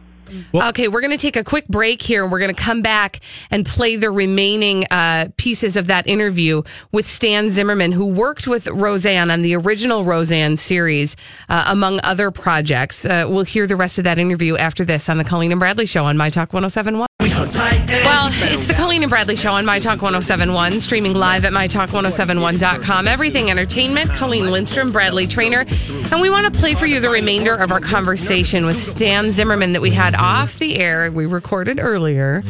Okay, 0.54 0.88
we're 0.88 1.00
going 1.00 1.16
to 1.16 1.18
take 1.18 1.36
a 1.36 1.44
quick 1.44 1.66
break 1.68 2.02
here 2.02 2.22
and 2.22 2.32
we're 2.32 2.38
going 2.38 2.54
to 2.54 2.62
come 2.62 2.82
back 2.82 3.20
and 3.50 3.66
play 3.66 3.96
the 3.96 4.10
remaining 4.10 4.84
uh, 4.90 5.28
pieces 5.36 5.76
of 5.76 5.86
that 5.88 6.06
interview 6.06 6.62
with 6.92 7.06
Stan 7.06 7.50
Zimmerman, 7.50 7.92
who 7.92 8.06
worked 8.06 8.46
with 8.46 8.66
Roseanne 8.68 9.30
on 9.30 9.42
the 9.42 9.54
original 9.56 10.04
Roseanne 10.04 10.56
series, 10.56 11.16
uh, 11.48 11.66
among 11.68 12.00
other 12.04 12.30
projects. 12.30 13.04
Uh, 13.04 13.26
we'll 13.28 13.44
hear 13.44 13.66
the 13.66 13.76
rest 13.76 13.98
of 13.98 14.04
that 14.04 14.18
interview 14.18 14.56
after 14.56 14.84
this 14.84 15.08
on 15.08 15.18
the 15.18 15.24
Colleen 15.24 15.52
and 15.52 15.58
Bradley 15.58 15.86
Show 15.86 16.04
on 16.04 16.16
My 16.16 16.30
Talk 16.30 16.52
1071. 16.52 17.09
Well, 17.20 18.30
it's 18.32 18.66
the 18.66 18.72
Colleen 18.72 19.02
and 19.02 19.10
Bradley 19.10 19.36
Show 19.36 19.50
on 19.52 19.66
My 19.66 19.78
Talk 19.78 20.00
1071, 20.00 20.80
streaming 20.80 21.12
live 21.12 21.44
at 21.44 21.52
MyTalk1071.com. 21.52 23.06
Everything 23.06 23.50
Entertainment, 23.50 24.10
Colleen 24.12 24.50
Lindstrom, 24.50 24.90
Bradley 24.90 25.26
Traynor. 25.26 25.66
And 26.10 26.20
we 26.22 26.30
want 26.30 26.52
to 26.52 26.58
play 26.58 26.74
for 26.74 26.86
you 26.86 26.98
the 26.98 27.10
remainder 27.10 27.54
of 27.54 27.72
our 27.72 27.80
conversation 27.80 28.64
with 28.64 28.80
Stan 28.80 29.32
Zimmerman 29.32 29.74
that 29.74 29.82
we 29.82 29.90
had 29.90 30.14
off 30.14 30.58
the 30.58 30.76
air. 30.78 31.12
We 31.12 31.26
recorded 31.26 31.78
earlier. 31.78 32.42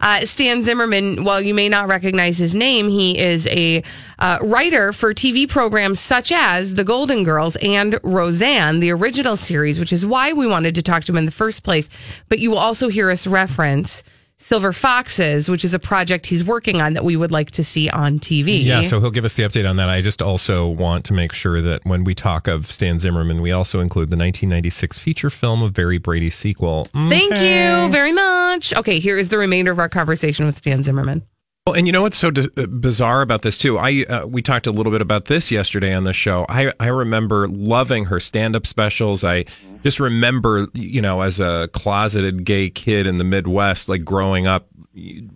Uh, 0.00 0.26
Stan 0.26 0.64
Zimmerman, 0.64 1.22
while 1.22 1.40
you 1.40 1.54
may 1.54 1.68
not 1.68 1.86
recognize 1.86 2.38
his 2.38 2.56
name, 2.56 2.88
he 2.88 3.16
is 3.16 3.46
a 3.46 3.84
uh, 4.18 4.38
writer 4.42 4.92
for 4.92 5.14
TV 5.14 5.48
programs 5.48 6.00
such 6.00 6.32
as 6.32 6.74
The 6.74 6.84
Golden 6.84 7.24
Girls 7.24 7.56
and 7.56 7.98
Roseanne, 8.02 8.80
the 8.80 8.90
original 8.90 9.36
series, 9.36 9.78
which 9.78 9.92
is 9.92 10.04
why 10.04 10.32
we 10.32 10.46
wanted 10.46 10.74
to 10.76 10.82
talk 10.82 11.04
to 11.04 11.12
him 11.12 11.18
in 11.18 11.26
the 11.26 11.30
first 11.30 11.62
place. 11.62 11.88
But 12.28 12.38
you 12.38 12.50
will 12.50 12.58
also 12.58 12.88
hear 12.88 13.10
us 13.10 13.26
reference 13.26 14.02
Silver 14.40 14.72
Foxes, 14.72 15.48
which 15.48 15.64
is 15.64 15.74
a 15.74 15.78
project 15.80 16.26
he's 16.26 16.44
working 16.44 16.80
on 16.80 16.94
that 16.94 17.04
we 17.04 17.16
would 17.16 17.32
like 17.32 17.50
to 17.52 17.64
see 17.64 17.90
on 17.90 18.20
TV. 18.20 18.64
Yeah, 18.64 18.82
so 18.82 19.00
he'll 19.00 19.10
give 19.10 19.24
us 19.24 19.34
the 19.34 19.42
update 19.42 19.68
on 19.68 19.76
that. 19.76 19.88
I 19.88 20.00
just 20.00 20.22
also 20.22 20.68
want 20.68 21.04
to 21.06 21.12
make 21.12 21.32
sure 21.32 21.60
that 21.60 21.84
when 21.84 22.04
we 22.04 22.14
talk 22.14 22.46
of 22.46 22.70
Stan 22.70 23.00
Zimmerman, 23.00 23.42
we 23.42 23.50
also 23.50 23.80
include 23.80 24.10
the 24.10 24.16
1996 24.16 24.98
feature 24.98 25.28
film 25.28 25.62
of 25.62 25.72
Very 25.72 25.98
Brady 25.98 26.30
sequel. 26.30 26.84
Thank 26.94 27.32
you 27.40 27.90
very 27.90 28.12
much. 28.12 28.72
Okay, 28.74 29.00
here 29.00 29.16
is 29.16 29.28
the 29.28 29.38
remainder 29.38 29.72
of 29.72 29.80
our 29.80 29.88
conversation 29.88 30.46
with 30.46 30.56
Stan 30.56 30.84
Zimmerman. 30.84 31.26
Well, 31.68 31.76
and 31.76 31.86
you 31.86 31.92
know 31.92 32.00
what's 32.00 32.16
so 32.16 32.30
d- 32.30 32.48
uh, 32.56 32.64
bizarre 32.64 33.20
about 33.20 33.42
this 33.42 33.58
too? 33.58 33.76
I 33.76 34.04
uh, 34.04 34.26
we 34.26 34.40
talked 34.40 34.66
a 34.66 34.70
little 34.70 34.90
bit 34.90 35.02
about 35.02 35.26
this 35.26 35.52
yesterday 35.52 35.92
on 35.92 36.04
the 36.04 36.14
show. 36.14 36.46
I 36.48 36.72
I 36.80 36.86
remember 36.86 37.46
loving 37.46 38.06
her 38.06 38.20
stand-up 38.20 38.66
specials. 38.66 39.22
I 39.22 39.44
just 39.82 40.00
remember, 40.00 40.68
you 40.72 41.02
know, 41.02 41.20
as 41.20 41.40
a 41.40 41.68
closeted 41.74 42.46
gay 42.46 42.70
kid 42.70 43.06
in 43.06 43.18
the 43.18 43.24
Midwest, 43.24 43.86
like 43.86 44.02
growing 44.02 44.46
up, 44.46 44.66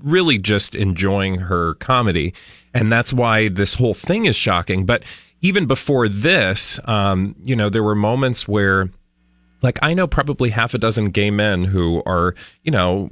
really 0.03 0.39
just 0.39 0.75
enjoying 0.75 1.37
her 1.37 1.75
comedy, 1.75 2.33
and 2.73 2.91
that's 2.91 3.13
why 3.13 3.51
this 3.51 3.75
whole 3.75 3.93
thing 3.93 4.25
is 4.25 4.35
shocking. 4.35 4.87
But 4.87 5.03
even 5.43 5.67
before 5.67 6.09
this, 6.09 6.81
um, 6.87 7.37
you 7.45 7.55
know, 7.55 7.69
there 7.69 7.83
were 7.83 7.95
moments 7.95 8.49
where. 8.49 8.89
Like 9.65 9.79
I 9.81 9.95
know 9.95 10.09
probably 10.09 10.51
half 10.51 10.75
a 10.75 10.79
dozen 10.79 11.11
gay 11.11 11.31
men 11.31 11.63
who 11.63 12.03
are, 12.05 12.35
you 12.65 12.73
know, 12.73 13.09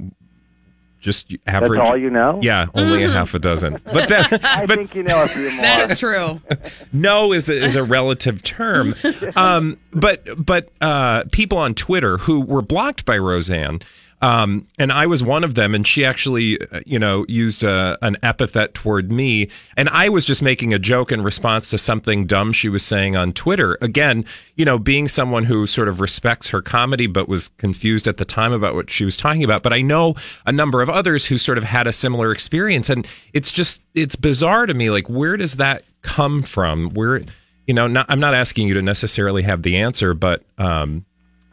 just 1.01 1.33
average. 1.47 1.79
That's 1.79 1.89
all 1.89 1.97
you 1.97 2.09
know? 2.09 2.39
Yeah, 2.41 2.67
only 2.73 3.03
a 3.03 3.09
half 3.09 3.33
a 3.33 3.39
dozen. 3.39 3.79
But 3.91 4.07
that, 4.09 4.45
I 4.45 4.65
but 4.65 4.77
think 4.77 4.95
you 4.95 5.03
know 5.03 5.23
a 5.23 5.27
few 5.27 5.49
more. 5.51 5.61
That 5.61 5.91
is 5.91 5.99
true. 5.99 6.39
no 6.93 7.33
is 7.33 7.49
a, 7.49 7.55
is 7.55 7.75
a 7.75 7.83
relative 7.83 8.41
term. 8.43 8.95
Um, 9.35 9.77
but 9.91 10.23
but 10.43 10.69
uh, 10.81 11.23
people 11.31 11.57
on 11.57 11.73
Twitter 11.73 12.17
who 12.17 12.41
were 12.41 12.61
blocked 12.61 13.05
by 13.05 13.17
Roseanne. 13.17 13.81
Um, 14.21 14.67
and 14.77 14.91
I 14.91 15.07
was 15.07 15.23
one 15.23 15.43
of 15.43 15.55
them, 15.55 15.73
and 15.73 15.85
she 15.85 16.05
actually, 16.05 16.61
uh, 16.61 16.81
you 16.85 16.99
know, 16.99 17.25
used 17.27 17.63
a, 17.63 17.97
an 18.03 18.17
epithet 18.21 18.75
toward 18.75 19.11
me, 19.11 19.49
and 19.75 19.89
I 19.89 20.09
was 20.09 20.25
just 20.25 20.43
making 20.43 20.73
a 20.73 20.79
joke 20.79 21.11
in 21.11 21.23
response 21.23 21.71
to 21.71 21.79
something 21.79 22.27
dumb 22.27 22.53
she 22.53 22.69
was 22.69 22.83
saying 22.83 23.15
on 23.15 23.33
Twitter. 23.33 23.79
Again, 23.81 24.23
you 24.55 24.65
know, 24.65 24.77
being 24.77 25.07
someone 25.07 25.45
who 25.45 25.65
sort 25.65 25.87
of 25.87 25.99
respects 25.99 26.49
her 26.49 26.61
comedy, 26.61 27.07
but 27.07 27.27
was 27.27 27.47
confused 27.57 28.07
at 28.07 28.17
the 28.17 28.25
time 28.25 28.53
about 28.53 28.75
what 28.75 28.91
she 28.91 29.05
was 29.05 29.17
talking 29.17 29.43
about. 29.43 29.63
But 29.63 29.73
I 29.73 29.81
know 29.81 30.13
a 30.45 30.51
number 30.51 30.83
of 30.83 30.89
others 30.89 31.25
who 31.25 31.39
sort 31.39 31.57
of 31.57 31.63
had 31.63 31.87
a 31.87 31.93
similar 31.93 32.31
experience, 32.31 32.89
and 32.89 33.07
it's 33.33 33.51
just 33.51 33.81
it's 33.95 34.15
bizarre 34.15 34.67
to 34.67 34.73
me. 34.75 34.91
Like, 34.91 35.09
where 35.09 35.35
does 35.35 35.55
that 35.55 35.83
come 36.03 36.43
from? 36.43 36.91
Where, 36.91 37.23
you 37.65 37.73
know, 37.73 37.87
not, 37.87 38.05
I'm 38.07 38.19
not 38.19 38.35
asking 38.35 38.67
you 38.67 38.75
to 38.75 38.83
necessarily 38.83 39.41
have 39.41 39.63
the 39.63 39.77
answer, 39.77 40.13
but 40.13 40.43
um, 40.59 41.05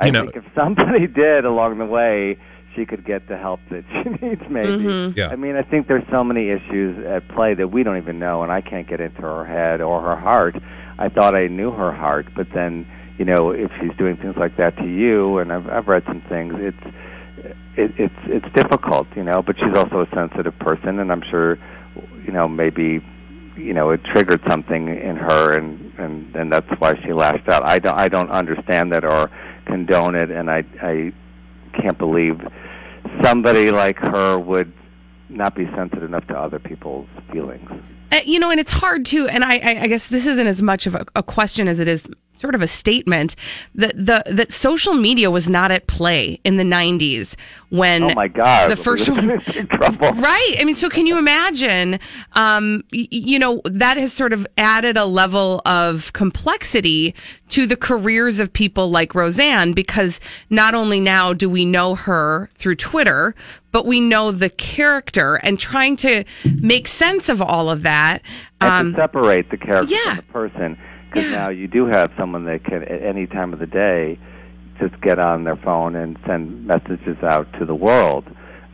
you 0.03 0.09
I 0.09 0.11
know, 0.11 0.23
think 0.25 0.37
if 0.37 0.45
somebody 0.55 1.07
did 1.15 1.45
along 1.45 1.79
the 1.79 1.87
way, 1.87 2.39
she 2.79 2.87
could 2.87 3.05
get 3.05 3.27
the 3.29 3.37
help 3.37 3.61
that 3.71 3.85
she 3.91 4.09
needs. 4.27 4.43
Maybe. 4.49 4.69
Mm-hmm. 4.69 5.19
Yeah. 5.19 5.29
I 5.29 5.37
mean, 5.37 5.57
I 5.57 5.63
think 5.63 5.89
there's 5.89 6.07
so 6.11 6.23
many 6.23 6.49
issues 6.49 7.05
at 7.05 7.29
play 7.29 7.55
that 7.55 7.69
we 7.69 7.83
don't 7.83 7.99
even 7.99 8.19
know, 8.19 8.43
and 8.43 8.53
I 8.53 8.61
can't 8.61 8.89
get 8.89 9.01
into 9.01 9.23
her 9.23 9.45
head 9.45 9.81
or 9.81 10.01
her 10.01 10.17
heart. 10.17 10.57
I 10.99 11.09
thought 11.09 11.35
I 11.35 11.49
knew 11.49 11.71
her 11.71 11.93
heart, 11.93 12.27
but 12.35 12.47
then, 12.55 12.87
you 13.19 13.25
know, 13.25 13.51
if 13.51 13.71
she's 13.81 13.97
doing 13.99 14.17
things 14.17 14.37
like 14.37 14.57
that 14.57 14.77
to 14.77 14.87
you, 14.87 15.39
and 15.39 15.53
I've 15.53 15.69
I've 15.69 15.89
read 15.89 16.05
some 16.07 16.23
things, 16.29 16.55
it's 16.57 16.95
it, 17.77 17.93
it's 17.99 18.21
it's 18.25 18.55
difficult, 18.55 19.09
you 19.17 19.25
know. 19.25 19.43
But 19.43 19.57
she's 19.59 19.77
also 19.77 20.01
a 20.01 20.09
sensitive 20.15 20.59
person, 20.59 20.99
and 20.99 21.11
I'm 21.13 21.23
sure, 21.31 21.59
you 22.25 22.33
know, 22.33 22.49
maybe 22.49 23.03
you 23.57 23.75
know 23.75 23.91
it 23.91 24.01
triggered 24.05 24.41
something 24.49 24.89
in 24.89 25.17
her 25.17 25.59
and 25.59 25.93
and 25.99 26.37
and 26.37 26.53
that's 26.53 26.71
why 26.79 26.95
she 27.05 27.13
lashed 27.13 27.49
out 27.49 27.65
i 27.67 27.81
don't 27.81 27.99
i 27.99 28.07
don't 28.07 28.31
understand 28.31 28.93
that 28.93 29.05
or 29.05 29.29
condone 29.67 30.15
it 30.15 30.31
and 30.31 30.49
i 30.49 30.63
i 30.81 31.13
can't 31.73 31.99
believe 31.99 32.41
somebody 33.23 33.71
like 33.71 33.99
her 33.99 34.39
would 34.39 34.73
not 35.29 35.55
be 35.55 35.67
sensitive 35.77 36.05
enough 36.05 36.27
to 36.29 36.39
other 36.39 36.59
people's 36.59 37.09
feelings. 37.33 37.69
Uh, 38.11 38.21
you 38.25 38.39
know, 38.39 38.51
and 38.51 38.59
it's 38.59 38.73
hard 38.73 39.05
to, 39.07 39.29
and 39.29 39.45
I, 39.45 39.59
I, 39.59 39.81
I 39.83 39.87
guess 39.87 40.09
this 40.09 40.27
isn't 40.27 40.47
as 40.47 40.63
much 40.63 40.87
of 40.87 40.95
a, 40.95 41.05
a 41.15 41.23
question 41.23 41.69
as 41.69 41.79
it 41.79 41.89
is 41.89 42.09
sort 42.39 42.55
of 42.55 42.63
a 42.63 42.69
statement 42.69 43.37
that 43.75 43.95
the 43.97 44.23
that 44.27 44.53
social 44.53 44.95
media 44.95 45.31
was 45.31 45.49
not 45.49 45.71
at 45.71 45.87
play 45.87 46.41
in 46.45 46.57
the 46.57 46.65
'90s 46.65 47.37
when 47.71 48.03
oh 48.05 48.15
my 48.15 48.29
god 48.29 48.71
the 48.71 48.77
first 48.89 49.09
one 49.09 49.31
in 49.31 49.67
trouble 49.69 50.13
Right. 50.13 50.57
I 50.59 50.65
mean, 50.65 50.75
so 50.75 50.89
can 50.89 51.07
you 51.07 51.19
imagine? 51.19 51.99
Um, 52.33 52.85
you 52.91 53.39
know, 53.39 53.61
that 53.65 53.97
has 53.97 54.13
sort 54.13 54.33
of 54.33 54.47
added 54.57 54.97
a 54.97 55.05
level 55.05 55.63
of 55.65 56.13
complexity 56.13 57.15
to 57.51 57.67
the 57.67 57.77
careers 57.77 58.41
of 58.41 58.53
people 58.53 58.91
like 58.91 59.15
Roseanne 59.15 59.73
because 59.73 60.21
not 60.51 60.75
only 60.75 61.01
now 61.01 61.33
do 61.33 61.49
we 61.49 61.65
know 61.65 61.95
her 61.95 62.49
through 62.55 62.77
Twitter, 62.77 63.35
but 63.73 63.87
we 63.87 64.01
know 64.01 64.33
the 64.33 64.51
character 64.51 65.37
and 65.37 65.59
trying 65.59 65.97
to 65.97 66.25
make 66.61 66.89
sense 66.89 67.29
of 67.29 67.41
all 67.41 67.71
of 67.71 67.83
that. 67.83 68.23
and 68.61 68.71
Um, 68.71 68.93
to 68.93 69.01
separate 69.01 69.51
the 69.51 69.57
character 69.57 69.95
yeah. 69.95 70.17
from 70.17 70.17
the 70.17 70.33
person 70.33 70.79
because 71.11 71.25
Yeah. 71.31 71.37
now 71.39 71.49
you 71.49 71.67
do 71.69 71.87
have 71.87 72.11
someone 72.19 72.45
that 72.47 72.65
can 72.65 72.83
at 72.83 73.03
any 73.03 73.27
time 73.27 73.53
of 73.53 73.59
the 73.59 73.67
day 73.67 74.19
just 74.81 75.01
get 75.01 75.19
on 75.19 75.45
their 75.45 75.57
phone 75.57 75.97
and 75.97 76.17
send 76.27 76.67
messages 76.67 77.17
out 77.23 77.53
to 77.59 77.65
the 77.65 77.75
world. 77.75 78.25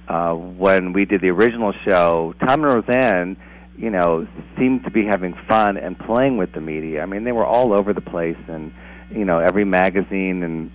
Uh 0.08 0.34
when 0.34 0.92
we 0.92 1.04
did 1.06 1.20
the 1.22 1.30
original 1.30 1.72
show 1.84 2.34
tom 2.40 2.62
and 2.62 2.64
roseanne 2.64 3.36
you 3.78 3.88
know 3.90 4.26
seemed 4.58 4.84
to 4.84 4.90
be 4.90 5.04
having 5.04 5.34
fun 5.48 5.76
and 5.78 5.98
playing 5.98 6.36
with 6.36 6.52
the 6.52 6.60
media. 6.60 7.02
I 7.02 7.06
mean 7.06 7.24
they 7.24 7.32
were 7.32 7.46
all 7.46 7.72
over 7.72 7.92
the 7.94 8.02
place 8.02 8.36
and 8.48 8.72
you 9.10 9.24
know 9.24 9.38
every 9.38 9.64
magazine 9.64 10.42
and 10.42 10.70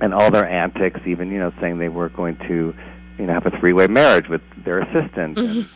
and 0.00 0.12
all 0.14 0.30
their 0.30 0.48
antics 0.48 1.00
even 1.06 1.30
you 1.30 1.38
know 1.38 1.52
saying 1.60 1.78
they 1.78 1.88
were 1.88 2.08
going 2.08 2.36
to 2.48 2.74
you 3.18 3.26
know 3.26 3.32
have 3.32 3.46
a 3.46 3.50
three 3.60 3.72
way 3.72 3.86
marriage 3.86 4.28
with 4.28 4.42
their 4.64 4.80
assistant. 4.80 5.38
And, 5.38 5.68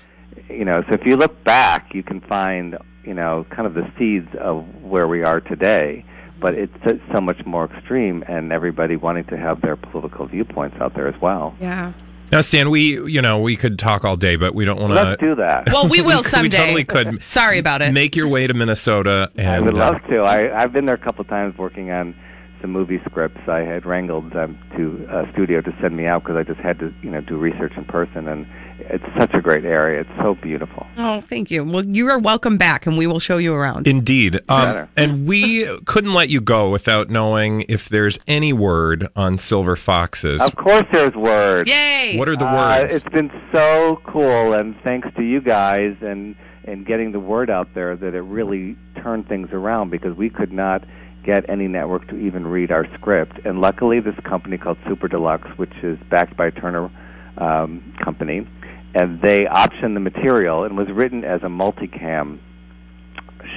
you 0.49 0.64
know 0.64 0.83
so 0.88 0.95
if 0.95 1.07
you 1.07 1.16
look 1.16 1.45
back 1.45 1.95
you 1.95 2.02
can 2.02 2.21
find 2.23 2.76
you 3.04 3.14
know 3.14 3.44
kind 3.50 3.66
of 3.66 3.75
the 3.75 3.90
seeds 3.99 4.28
of 4.40 4.64
where 4.82 5.09
we 5.09 5.23
are 5.23 5.40
today 5.40 6.04
but 6.40 6.54
it's 6.54 6.73
so- 6.85 6.99
so 7.14 7.21
much 7.21 7.44
more 7.47 7.66
extreme 7.66 8.25
and 8.28 8.52
everybody 8.52 8.97
wanting 8.97 9.25
to 9.25 9.37
have 9.37 9.61
their 9.61 9.76
political 9.76 10.26
viewpoints 10.26 10.76
out 10.80 10.94
there 10.94 11.09
as 11.09 11.21
well 11.21 11.54
yeah. 11.61 11.92
now 12.30 12.40
Stan, 12.40 12.71
we 12.71 13.00
you 13.11 13.21
know 13.23 13.38
we 13.38 13.56
could 13.56 13.78
talk 13.78 14.04
all 14.04 14.16
day, 14.16 14.37
but 14.37 14.54
we 14.54 14.64
don't 14.64 14.80
want 14.80 14.90
to. 14.92 14.94
let's 14.94 15.21
to. 15.21 15.26
do 15.28 15.35
that 15.37 15.66
Well, 15.73 15.88
we 15.88 16.00
will 16.00 16.23
someday. 16.25 16.75
we 16.75 16.85
someday. 16.85 16.85
totally 16.85 17.14
could. 17.14 17.23
Sorry 17.25 17.59
about 17.59 17.82
it. 17.82 17.92
Make 17.92 18.16
your 18.16 18.26
way 18.28 18.47
to 18.47 18.54
Minnesota, 18.54 19.30
and 19.37 19.49
I 19.49 19.61
would 19.61 19.75
uh, 19.75 19.78
love 19.78 19.97
to. 20.09 20.18
I, 20.18 20.62
I've 20.62 20.73
been 20.73 20.87
there 20.87 20.94
a 20.94 20.99
couple 20.99 21.23
of 21.23 21.28
times 21.28 21.56
working 21.59 21.90
on 21.90 22.14
some 22.62 22.71
movie 22.71 23.00
scripts. 23.04 23.40
I 23.47 23.59
had 23.61 23.85
wrangled 23.85 24.33
them 24.33 24.59
to 24.76 25.07
a 25.11 25.31
studio 25.33 25.61
to 25.61 25.76
send 25.83 25.95
me 25.97 26.07
out 26.07 26.23
because 26.23 26.37
I 26.37 26.42
just 26.45 26.61
had 26.61 26.78
to, 26.78 26.95
you 27.02 27.11
know, 27.11 27.21
do 27.21 27.37
research 27.37 27.73
in 27.76 27.85
person, 27.85 28.26
and 28.28 28.47
it's 28.78 29.04
such 29.19 29.35
a 29.35 29.40
great 29.42 29.64
area. 29.64 30.00
It's 30.00 30.11
so 30.23 30.35
beautiful. 30.35 30.87
oh, 30.97 31.21
thank 31.21 31.50
you. 31.50 31.62
Well, 31.64 31.85
you 31.85 32.09
are 32.09 32.19
welcome 32.19 32.57
back, 32.57 32.87
and 32.87 32.97
we 32.97 33.07
will 33.07 33.21
show 33.21 33.37
you 33.37 33.52
around. 33.54 33.87
Indeed. 33.87 34.40
Um, 34.49 34.88
and 34.97 35.26
we 35.26 35.66
couldn't 35.85 36.14
let 36.14 36.31
you 36.31 36.40
go 36.40 36.71
without 36.71 37.11
knowing 37.11 37.66
if 37.69 37.88
there's 37.90 38.19
any 38.26 38.52
word 38.52 39.09
on 39.16 39.37
silver 39.38 39.76
foxes. 39.76 40.40
Of 40.40 40.57
course, 40.57 40.85
there's 40.92 41.14
words. 41.14 41.69
Yay! 41.71 42.16
What 42.19 42.28
are 42.28 42.37
the 42.37 42.47
Uh, 42.49 42.81
words? 42.83 42.95
it's 42.95 43.09
been 43.12 43.31
so 43.52 44.00
cool, 44.07 44.54
and 44.54 44.75
thanks 44.83 45.09
to 45.16 45.23
you 45.23 45.40
guys 45.42 45.97
and 46.00 46.37
and 46.64 46.87
getting 46.87 47.11
the 47.11 47.19
word 47.19 47.50
out 47.50 47.66
there 47.75 47.97
that 47.97 48.14
it 48.14 48.21
really 48.21 48.76
turned 49.02 49.26
things 49.28 49.49
around 49.52 49.90
because 49.90 50.16
we 50.16 50.31
could 50.31 50.52
not 50.52 50.85
get 51.25 51.49
any 51.49 51.69
network 51.69 52.09
to 52.09 52.17
even 52.17 52.47
read 52.47 52.71
our 52.73 52.87
script. 52.95 53.38
And 53.45 53.61
luckily, 53.61 54.00
this 54.00 54.14
company 54.25 54.59
called 54.59 54.79
Super 54.88 55.09
Deluxe, 55.09 55.49
which 55.57 55.73
is 55.83 55.99
backed 56.11 56.37
by 56.37 56.50
Turner 56.50 56.91
um, 57.38 57.95
Company, 58.02 58.47
and 58.95 59.21
they 59.23 59.45
optioned 59.45 59.95
the 59.95 60.00
material 60.00 60.64
and 60.64 60.76
was 60.76 60.88
written 60.91 61.25
as 61.25 61.43
a 61.43 61.47
multicam 61.47 62.38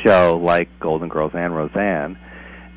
show 0.03 0.39
like 0.43 0.69
Golden 0.79 1.09
Girls 1.09 1.31
and 1.35 1.55
Roseanne. 1.55 2.17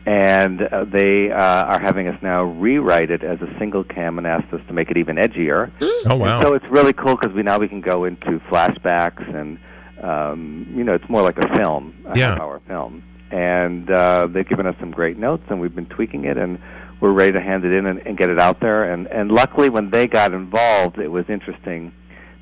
And 0.07 0.62
uh, 0.62 0.85
they 0.85 1.30
uh, 1.30 1.37
are 1.37 1.80
having 1.80 2.09
us 2.09 2.16
now 2.23 2.42
rewrite 2.45 3.11
it 3.11 3.23
as 3.23 3.40
a 3.42 3.59
single 3.59 3.85
cam 3.85 4.16
and 4.16 4.26
asked 4.26 4.52
us 4.54 4.61
to 4.68 4.73
make 4.73 4.90
it 4.90 4.97
even 4.97 5.16
edgier. 5.16 5.71
oh 6.07 6.16
wow. 6.16 6.38
And 6.38 6.47
so 6.49 6.54
it's 6.54 6.64
really 6.71 6.95
cool 6.95 7.14
because 7.14 7.35
we 7.35 7.42
now 7.42 7.59
we 7.59 7.68
can 7.68 7.83
go 7.83 8.04
into 8.04 8.40
flashbacks 8.50 9.23
and 9.35 9.59
um, 10.02 10.66
you 10.75 10.83
know 10.83 10.95
it's 10.95 11.09
more 11.11 11.21
like 11.23 11.37
a 11.37 11.49
film, 11.57 11.95
a 12.07 12.16
Yeah. 12.18 12.30
half-hour 12.30 12.62
film. 12.66 13.02
And 13.30 13.90
uh, 13.90 14.28
they've 14.30 14.49
given 14.49 14.66
us 14.66 14.75
some 14.80 14.90
great 14.90 15.18
notes, 15.18 15.44
and 15.49 15.61
we've 15.61 15.75
been 15.75 15.87
tweaking 15.87 16.25
it, 16.25 16.37
and 16.37 16.58
we're 17.00 17.12
ready 17.12 17.32
to 17.32 17.40
hand 17.40 17.64
it 17.64 17.73
in 17.73 17.87
and, 17.87 17.99
and 18.06 18.16
get 18.16 18.30
it 18.30 18.38
out 18.38 18.61
there. 18.61 18.90
And 18.92 19.06
and 19.08 19.30
luckily, 19.30 19.68
when 19.68 19.90
they 19.90 20.06
got 20.06 20.32
involved, 20.32 20.99
it 20.99 21.08
was 21.08 21.26
interesting 21.28 21.92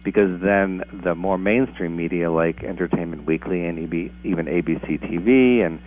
because 0.06 0.40
then 0.40 0.84
the 1.02 1.16
more 1.16 1.36
mainstream 1.36 1.96
media 1.96 2.30
like 2.30 2.62
Entertainment 2.62 3.26
Weekly 3.26 3.66
and 3.66 3.76
EB, 3.76 4.12
even 4.24 4.46
ABC 4.46 5.00
TV 5.00 5.66
and 5.66 5.80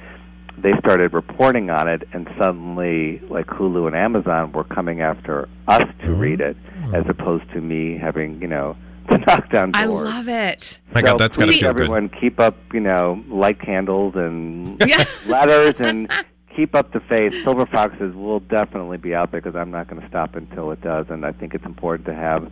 they 0.62 0.74
started 0.80 1.14
reporting 1.14 1.70
on 1.70 1.88
it 1.88 2.04
and 2.12 2.28
suddenly 2.38 3.20
like 3.30 3.48
Hulu 3.48 3.88
and 3.88 3.96
Amazon 3.96 4.52
were 4.52 4.66
coming 4.66 5.00
after 5.00 5.48
us 5.70 5.88
to 6.04 6.14
read 6.14 6.42
it 6.42 6.58
as 6.94 7.06
opposed 7.08 7.50
to 7.54 7.62
me 7.62 7.98
having, 7.98 8.42
you 8.42 8.48
know, 8.48 8.76
to 9.10 9.18
knock 9.20 9.50
down 9.52 9.72
I 9.74 9.86
love 9.86 10.28
it. 10.28 10.80
My 10.94 11.02
God, 11.02 11.18
that's 11.18 11.38
gotta 11.38 11.52
please, 11.52 11.62
feel 11.62 11.74
good. 11.74 11.84
everyone 11.84 12.10
keep 12.10 12.40
up, 12.40 12.56
you 12.74 12.80
know, 12.80 13.24
light 13.28 13.60
candles 13.62 14.14
and 14.16 14.82
Yeah. 14.86 15.04
letters 15.28 15.76
and 15.80 16.12
keep 16.56 16.76
up 16.76 16.92
the 16.94 17.00
faith. 17.02 17.34
Silver 17.44 17.66
Foxes 17.66 18.14
will 18.16 18.40
definitely 18.42 18.98
be 18.98 19.14
out 19.14 19.32
there 19.32 19.42
because 19.42 19.56
I'm 19.56 19.72
not 19.72 19.88
going 19.88 20.02
to 20.02 20.08
stop 20.08 20.36
until 20.36 20.72
it 20.72 20.82
does, 20.82 21.06
and 21.10 21.26
I 21.26 21.32
think 21.32 21.54
it's 21.54 21.66
important 21.66 22.06
to 22.08 22.14
have 22.16 22.52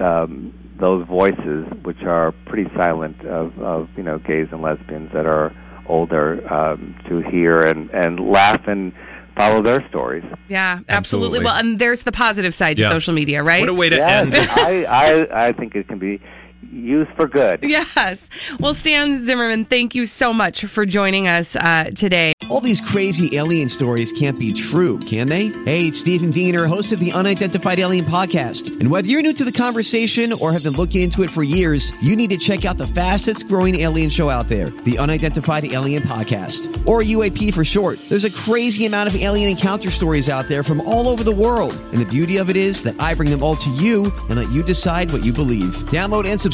um, 0.00 0.52
those 0.78 1.06
voices, 1.06 1.66
which 1.84 2.02
are 2.02 2.32
pretty 2.46 2.68
silent, 2.76 3.20
of, 3.24 3.56
of 3.60 3.88
you 3.96 4.02
know 4.02 4.18
gays 4.18 4.48
and 4.50 4.60
lesbians 4.62 5.12
that 5.12 5.26
are 5.26 5.54
older, 5.86 6.52
um, 6.52 6.96
to 7.08 7.20
hear 7.20 7.60
and 7.60 7.90
and 7.90 8.18
laugh 8.20 8.66
and 8.66 8.92
follow 9.36 9.62
their 9.62 9.86
stories. 9.88 10.24
Yeah, 10.48 10.80
absolutely. 10.88 10.94
Absolutely. 10.96 11.40
Well, 11.44 11.54
and 11.54 11.78
there's 11.78 12.02
the 12.04 12.12
positive 12.12 12.54
side 12.54 12.76
to 12.78 12.84
Yeah. 12.84 12.90
social 12.90 13.14
media, 13.14 13.42
right? 13.42 13.60
What 13.60 13.68
a 13.68 13.74
way 13.74 13.88
to 13.88 13.96
Yes, 13.96 14.22
end. 14.22 14.34
I, 14.36 14.84
I 14.84 15.46
I 15.48 15.52
think 15.52 15.74
it 15.74 15.88
can 15.88 15.98
be. 15.98 16.20
Used 16.72 17.10
for 17.16 17.26
good. 17.28 17.60
Yes. 17.74 18.28
Well, 18.60 18.72
Stan 18.72 19.26
Zimmerman, 19.26 19.64
thank 19.64 19.94
you 19.96 20.06
so 20.06 20.32
much 20.32 20.64
for 20.64 20.86
joining 20.86 21.26
us 21.26 21.56
uh, 21.56 21.90
today. 21.94 22.32
All 22.50 22.60
these 22.60 22.80
crazy 22.80 23.36
alien 23.36 23.68
stories 23.68 24.12
can't 24.12 24.38
be 24.38 24.52
true, 24.52 24.98
can 25.00 25.28
they? 25.28 25.48
Hey, 25.64 25.88
it's 25.88 25.98
Stephen 25.98 26.30
Diener, 26.30 26.66
host 26.66 26.92
of 26.92 27.00
the 27.00 27.10
Unidentified 27.12 27.80
Alien 27.80 28.04
Podcast. 28.04 28.78
And 28.80 28.90
whether 28.90 29.08
you're 29.08 29.22
new 29.22 29.32
to 29.32 29.44
the 29.44 29.50
conversation 29.52 30.30
or 30.40 30.52
have 30.52 30.62
been 30.62 30.74
looking 30.74 31.02
into 31.02 31.22
it 31.22 31.30
for 31.30 31.42
years, 31.42 32.00
you 32.06 32.14
need 32.14 32.30
to 32.30 32.36
check 32.36 32.64
out 32.64 32.78
the 32.78 32.86
fastest 32.86 33.48
growing 33.48 33.80
alien 33.80 34.08
show 34.08 34.30
out 34.30 34.48
there, 34.48 34.70
the 34.70 34.98
Unidentified 34.98 35.64
Alien 35.64 36.02
Podcast, 36.04 36.86
or 36.86 37.02
UAP 37.02 37.52
for 37.52 37.64
short. 37.64 37.98
There's 38.08 38.24
a 38.24 38.30
crazy 38.30 38.86
amount 38.86 39.08
of 39.08 39.16
alien 39.20 39.50
encounter 39.50 39.90
stories 39.90 40.28
out 40.28 40.46
there 40.46 40.62
from 40.62 40.80
all 40.82 41.08
over 41.08 41.24
the 41.24 41.34
world. 41.34 41.72
And 41.92 42.00
the 42.00 42.06
beauty 42.06 42.36
of 42.36 42.50
it 42.50 42.56
is 42.56 42.82
that 42.84 43.00
I 43.00 43.14
bring 43.14 43.30
them 43.30 43.42
all 43.42 43.56
to 43.56 43.70
you 43.70 44.12
and 44.28 44.36
let 44.38 44.52
you 44.52 44.62
decide 44.62 45.12
what 45.12 45.24
you 45.24 45.32
believe. 45.32 45.74
Download 45.90 46.30
and 46.30 46.40
subscribe 46.40 46.53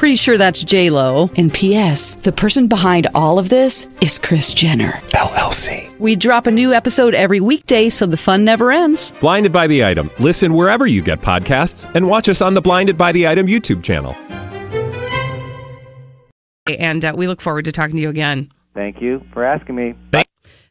Pretty 0.00 0.16
sure 0.16 0.38
that's 0.38 0.64
J 0.64 0.88
Lo. 0.88 1.28
And 1.36 1.52
P.S. 1.52 2.14
The 2.14 2.32
person 2.32 2.68
behind 2.68 3.06
all 3.14 3.38
of 3.38 3.50
this 3.50 3.86
is 4.00 4.18
Kris 4.18 4.54
Jenner 4.54 4.92
LLC. 5.08 5.94
We 5.98 6.16
drop 6.16 6.46
a 6.46 6.50
new 6.50 6.72
episode 6.72 7.14
every 7.14 7.38
weekday, 7.38 7.90
so 7.90 8.06
the 8.06 8.16
fun 8.16 8.42
never 8.42 8.72
ends. 8.72 9.12
Blinded 9.20 9.52
by 9.52 9.66
the 9.66 9.84
item. 9.84 10.10
Listen 10.18 10.54
wherever 10.54 10.86
you 10.86 11.02
get 11.02 11.20
podcasts, 11.20 11.84
and 11.94 12.08
watch 12.08 12.30
us 12.30 12.40
on 12.40 12.54
the 12.54 12.62
Blinded 12.62 12.96
by 12.96 13.12
the 13.12 13.28
Item 13.28 13.46
YouTube 13.46 13.82
channel. 13.82 14.16
And 16.66 17.04
uh, 17.04 17.12
we 17.14 17.28
look 17.28 17.42
forward 17.42 17.66
to 17.66 17.72
talking 17.72 17.96
to 17.96 18.00
you 18.00 18.08
again. 18.08 18.50
Thank 18.72 19.02
you 19.02 19.22
for 19.34 19.44
asking 19.44 19.74
me. 19.74 19.94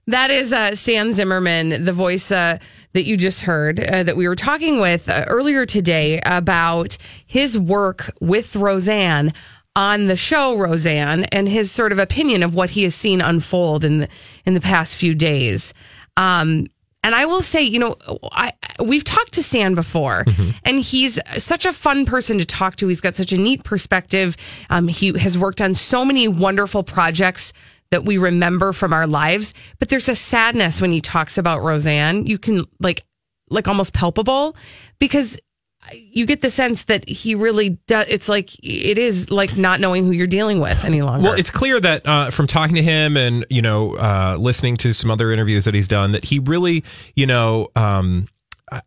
That 0.08 0.32
is 0.32 0.54
uh, 0.54 0.74
Stan 0.74 1.14
Zimmerman, 1.14 1.86
the 1.86 1.94
voice 1.94 2.32
uh, 2.32 2.58
that 2.93 3.03
you 3.03 3.17
just 3.17 3.41
heard, 3.41 3.79
uh, 3.79 4.03
that 4.03 4.17
we 4.17 4.27
were 4.27 4.36
talking 4.36 4.79
with 4.79 5.10
uh, 5.10 5.25
earlier 5.27 5.65
today 5.65 6.19
about 6.25 6.98
his 7.25 7.58
work 7.58 8.12
with 8.19 8.55
Roseanne 8.55 9.34
on 9.75 10.08
the 10.08 10.17
show 10.17 10.58
Roseanne 10.58 11.25
and 11.25 11.48
his 11.48 11.72
sort 11.72 11.91
of 11.91 12.00
opinion 12.00 12.43
of 12.43 12.55
what 12.55 12.72
he 12.72 12.84
has 12.84 12.96
seen 12.96 13.22
unfold 13.22 13.86
in 13.86 14.00
the 14.00 14.10
in 14.46 14.53
the 14.53 14.62
past 14.62 14.98
few 14.98 15.13
days. 15.13 15.74
Um, 16.17 16.67
and 17.01 17.15
I 17.15 17.25
will 17.25 17.41
say, 17.41 17.63
you 17.63 17.79
know, 17.79 17.96
I 18.31 18.51
we've 18.84 19.05
talked 19.05 19.34
to 19.34 19.43
Stan 19.43 19.75
before, 19.75 20.25
and 20.65 20.79
he's 20.81 21.17
such 21.38 21.65
a 21.65 21.72
fun 21.72 22.05
person 22.05 22.39
to 22.39 22.46
talk 22.46 22.75
to. 22.77 22.88
He's 22.88 23.00
got 23.00 23.15
such 23.15 23.31
a 23.31 23.38
neat 23.38 23.63
perspective. 23.63 24.36
Um, 24.69 24.89
he 24.89 25.17
has 25.17 25.38
worked 25.38 25.62
on 25.62 25.75
so 25.75 26.03
many 26.03 26.27
wonderful 26.27 26.84
projects 26.84 27.53
that 27.91 28.05
we 28.05 28.17
remember 28.17 28.74
from 28.74 28.93
our 28.93 29.08
lives. 29.08 29.53
But 29.79 29.89
there's 29.89 30.10
a 30.10 30.15
sadness 30.15 30.81
when 30.81 30.91
he 30.91 31.01
talks 31.01 31.38
about 31.38 31.62
Roseanne. 31.62 32.25
You 32.25 32.38
can 32.38 32.65
like, 32.79 33.03
like 33.50 33.67
almost 33.67 33.93
palpable 33.93 34.55
because 35.00 35.39
you 35.93 36.25
get 36.25 36.41
the 36.41 36.50
sense 36.50 36.84
that 36.86 37.08
he 37.08 37.36
really 37.36 37.69
does. 37.88 38.05
It's 38.10 38.29
like 38.29 38.53
it 38.63 38.98
is 38.98 39.31
like 39.31 39.58
not 39.58 39.79
knowing 39.79 40.03
who 40.03 40.12
you're 40.12 40.27
dealing 40.27 40.60
with 40.60 40.84
any 40.84 41.01
longer. 41.01 41.29
Well, 41.29 41.39
it's 41.39 41.50
clear 41.50 41.79
that 41.79 42.05
uh, 42.05 42.31
from 42.31 42.48
talking 42.48 42.75
to 42.75 42.84
him 42.84 43.17
and 43.17 43.46
you 43.50 43.62
know 43.62 43.96
uh, 43.96 44.38
listening 44.39 44.77
to 44.77 44.93
some 44.93 45.10
other 45.10 45.31
interviews 45.31 45.65
that 45.65 45.74
he's 45.74 45.88
done 45.88 46.12
that 46.12 46.25
he 46.25 46.39
really 46.39 46.84
you 47.15 47.25
know. 47.25 47.69
Um, 47.75 48.27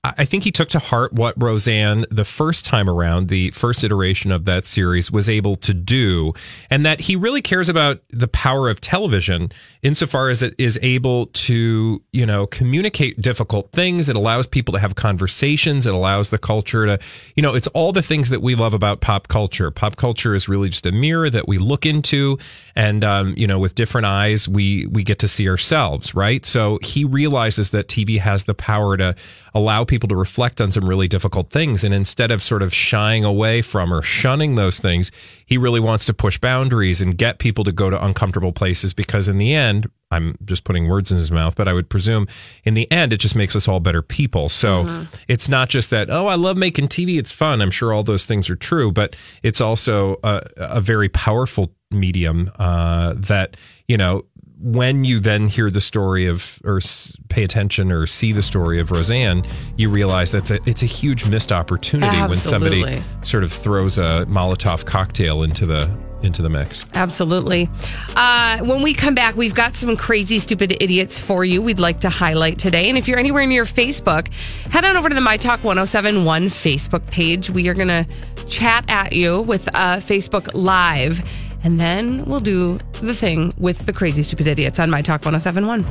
I- 0.05 0.25
think 0.25 0.45
he 0.45 0.51
took 0.51 0.69
to 0.71 0.79
heart 0.79 1.13
what 1.13 1.35
Roseanne, 1.41 2.07
the 2.11 2.25
first 2.25 2.65
time 2.65 2.89
around, 2.89 3.29
the 3.29 3.51
first 3.51 3.85
iteration 3.85 4.33
of 4.33 4.45
that 4.45 4.67
series, 4.67 5.11
was 5.11 5.29
able 5.29 5.57
to 5.57 5.75
do, 5.75 6.33
and 6.71 6.87
that 6.87 7.03
he 7.03 7.17
really 7.17 7.43
cares 7.43 7.69
about 7.69 8.01
the 8.11 8.29
power 8.29 8.69
of 8.69 8.81
television 8.81 9.51
insofar 9.83 10.29
as 10.31 10.43
it 10.43 10.55
is 10.59 10.79
able 10.83 11.27
to, 11.27 12.03
you 12.13 12.25
know, 12.25 12.47
communicate 12.47 13.21
difficult 13.21 13.71
things. 13.73 14.09
It 14.09 14.17
allows 14.17 14.47
people 14.47 14.73
to 14.75 14.79
have 14.79 14.95
conversations. 14.95 15.87
It 15.87 15.95
allows 15.95 16.31
the 16.31 16.39
culture 16.39 16.87
to, 16.87 16.99
you 17.37 17.43
know, 17.43 17.55
it's 17.55 17.67
all 17.69 17.93
the 17.93 18.03
things 18.03 18.31
that 18.31 18.41
we 18.41 18.55
love 18.55 18.75
about 18.75 19.01
pop 19.01 19.29
culture. 19.29 19.71
Pop 19.71 19.97
culture 19.97 20.35
is 20.35 20.49
really 20.49 20.69
just 20.69 20.87
a 20.87 20.93
mirror 20.93 21.29
that 21.31 21.49
we 21.49 21.59
look 21.59 21.85
into, 21.85 22.39
and 22.77 23.05
um, 23.05 23.35
you 23.37 23.47
know, 23.47 23.59
with 23.59 23.75
different 23.75 24.07
eyes, 24.07 24.49
we 24.49 24.87
we 24.87 25.03
get 25.03 25.19
to 25.21 25.29
see 25.29 25.49
ourselves, 25.49 26.15
right? 26.15 26.47
So 26.47 26.79
he 26.83 27.05
realizes 27.05 27.71
that 27.71 27.89
TV 27.89 28.19
has 28.19 28.45
the 28.45 28.55
power 28.55 28.97
to 28.97 29.15
allow 29.55 29.85
people 29.85 30.09
to 30.09 30.17
reflect 30.17 30.61
on 30.61 30.73
some 30.73 30.89
really 30.89 31.09
difficult 31.09 31.51
things. 31.51 31.85
And 31.85 31.95
instead 31.95 32.31
of 32.31 32.43
sort 32.43 32.63
of 32.63 32.73
shying 32.73 33.25
away 33.25 33.63
from 33.63 33.93
or 33.93 34.03
shunning 34.03 34.55
those 34.55 34.81
things, 34.81 35.11
he 35.47 35.59
really 35.59 35.81
wants 35.81 36.07
to 36.07 36.15
push 36.15 36.39
boundaries 36.39 37.01
and 37.01 37.17
get 37.17 37.39
people 37.39 37.65
to 37.65 37.73
go 37.73 37.91
to 37.91 38.05
uncomfortable 38.05 38.53
places 38.53 38.95
because 38.95 39.29
in 39.29 39.39
the 39.39 39.55
end, 39.55 39.91
I'm 40.11 40.37
just 40.45 40.65
putting 40.65 40.89
words 40.89 41.11
in 41.11 41.17
his 41.17 41.31
mouth, 41.31 41.57
but 41.57 41.69
I 41.69 41.73
would 41.73 41.89
presume 41.89 42.29
in 42.65 42.75
the 42.75 42.91
end, 42.93 43.13
it 43.13 43.17
just 43.17 43.35
makes 43.35 43.57
us 43.57 43.67
all 43.67 43.81
better 43.81 44.03
people. 44.03 44.51
So 44.51 45.07
it's 45.27 45.49
not 45.49 45.71
just 45.71 45.91
that, 45.91 46.11
oh, 46.11 46.27
I 46.27 46.35
love 46.35 46.57
making 46.57 46.89
TV. 46.89 47.19
It's 47.19 47.33
fun. 47.33 47.63
I'm 47.63 47.71
sure 47.71 47.93
all 47.93 48.03
those 48.03 48.27
things 48.27 48.51
are 48.51 48.57
true, 48.57 48.93
but 48.93 49.17
it's 49.43 49.61
also 49.61 50.19
a, 50.23 50.43
a 50.57 50.81
very 50.83 51.09
powerful 51.09 51.73
medium 51.91 52.51
uh, 52.59 53.15
that, 53.17 53.57
you 53.89 53.97
know, 53.97 54.25
when 54.63 55.05
you 55.05 55.19
then 55.19 55.49
hear 55.49 55.71
the 55.71 55.81
story 55.81 56.27
of 56.27 56.61
or 56.65 56.81
pay 57.29 57.43
attention 57.43 57.91
or 57.91 58.07
see 58.07 58.33
the 58.33 58.43
story 58.43 58.79
of 58.79 58.91
Roseanne, 58.91 59.45
you 59.77 59.91
realize 59.91 60.31
that's 60.31 60.51
a 60.51 60.61
it's 60.67 60.83
a 60.83 60.87
huge 60.87 61.29
missed 61.29 61.51
opportunity 61.51 62.17
when 62.17 62.39
somebody 62.39 63.03
sort 63.23 63.43
of 63.43 63.53
throws 63.53 63.99
a 63.99 64.25
Molotov 64.29 64.87
cocktail 64.87 65.43
into 65.43 65.67
the 65.67 65.93
into 66.23 66.41
the 66.41 66.49
mix. 66.49 66.87
Absolutely. 66.95 67.69
Uh, 68.15 68.59
when 68.65 68.83
we 68.83 68.95
come 68.95 69.15
back, 69.15 69.37
we've 69.37 69.55
got 69.55 69.75
some 69.75 69.97
crazy, 69.97 70.39
stupid 70.39 70.77
idiots 70.81 71.19
for 71.19 71.45
you 71.45 71.61
we'd 71.61 71.81
like 71.81 71.99
to 72.01 72.11
highlight 72.11 72.59
today. 72.59 72.89
And 72.89 72.97
if 72.97 73.09
you're 73.09 73.19
anywhere 73.19 73.45
near 73.45 73.65
Facebook, 73.65 74.33
head 74.71 74.85
on 74.85 74.97
over 74.97 75.09
to 75.09 75.15
the 75.17 75.21
My 75.21 75.37
Talk 75.37 75.65
1071 75.65 76.45
Facebook 76.45 77.05
page. 77.09 77.51
We 77.51 77.69
are 77.69 77.75
going 77.75 77.89
to 77.89 78.07
chat 78.47 78.85
at 78.89 79.13
you 79.13 79.41
with 79.41 79.69
uh, 79.75 79.97
Facebook 79.97 80.49
Live. 80.55 81.25
And 81.65 81.79
then 81.79 82.25
we'll 82.25 82.41
do 82.41 82.79
the 83.01 83.15
thing 83.15 83.53
with 83.57 83.87
the 83.87 83.93
crazy, 83.93 84.23
stupid 84.23 84.47
idiots 84.49 84.79
on 84.81 84.91
My 84.91 85.01
Talk 85.03 85.25
1071. 85.25 85.85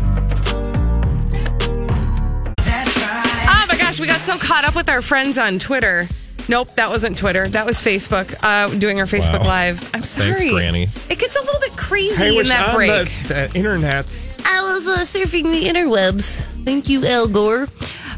Oh 2.73 3.65
my 3.69 3.77
gosh, 3.77 3.99
we 3.99 4.07
got 4.07 4.21
so 4.21 4.37
caught 4.37 4.65
up 4.65 4.75
with 4.75 4.89
our 4.89 5.01
friends 5.01 5.37
on 5.37 5.59
Twitter. 5.59 6.07
Nope, 6.49 6.73
that 6.75 6.89
wasn't 6.89 7.17
Twitter. 7.17 7.47
That 7.47 7.65
was 7.65 7.77
Facebook. 7.77 8.35
Uh, 8.43 8.67
doing 8.77 8.99
our 8.99 9.05
Facebook 9.05 9.41
Wow. 9.41 9.47
Live. 9.47 9.95
I'm 9.95 10.03
sorry, 10.03 10.33
Thanks, 10.33 10.51
Granny. 10.51 10.87
It 11.09 11.19
gets 11.19 11.35
a 11.37 11.41
little 11.41 11.59
bit 11.61 11.77
crazy 11.77 12.37
in 12.39 12.47
that 12.47 12.73
break. 12.73 13.09
the 13.27 13.49
internet's. 13.55 14.37
I 14.43 14.61
was 14.61 14.87
uh, 14.87 15.01
surfing 15.01 15.43
the 15.43 15.67
interwebs. 15.67 16.41
Thank 16.65 16.89
you, 16.89 17.03
El 17.05 17.27
Gore. 17.27 17.67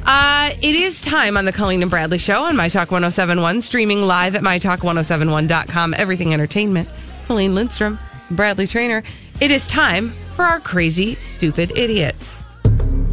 Uh, 0.06 0.50
it 0.62 0.76
is 0.76 1.02
time 1.02 1.38
on 1.38 1.46
the 1.46 1.52
Colleen 1.54 1.82
and 1.82 1.92
Bradley 1.92 2.18
Show 2.18 2.44
on 2.44 2.56
My 2.56 2.68
Talk 2.70 2.92
1071, 2.92 3.62
streaming 3.62 4.02
live 4.08 4.36
at 4.36 4.42
MyTalk1071.com. 4.42 5.94
Everything 5.98 6.34
Entertainment. 6.34 6.90
Colleen 7.28 7.56
Lindstrom, 7.56 8.00
Bradley 8.32 8.68
Traynor. 8.68 9.04
It 9.40 9.52
is 9.52 9.68
time 9.68 10.10
for 10.36 10.44
our 10.44 10.60
crazy, 10.60 11.16
stupid 11.16 11.72
idiots. 11.76 12.44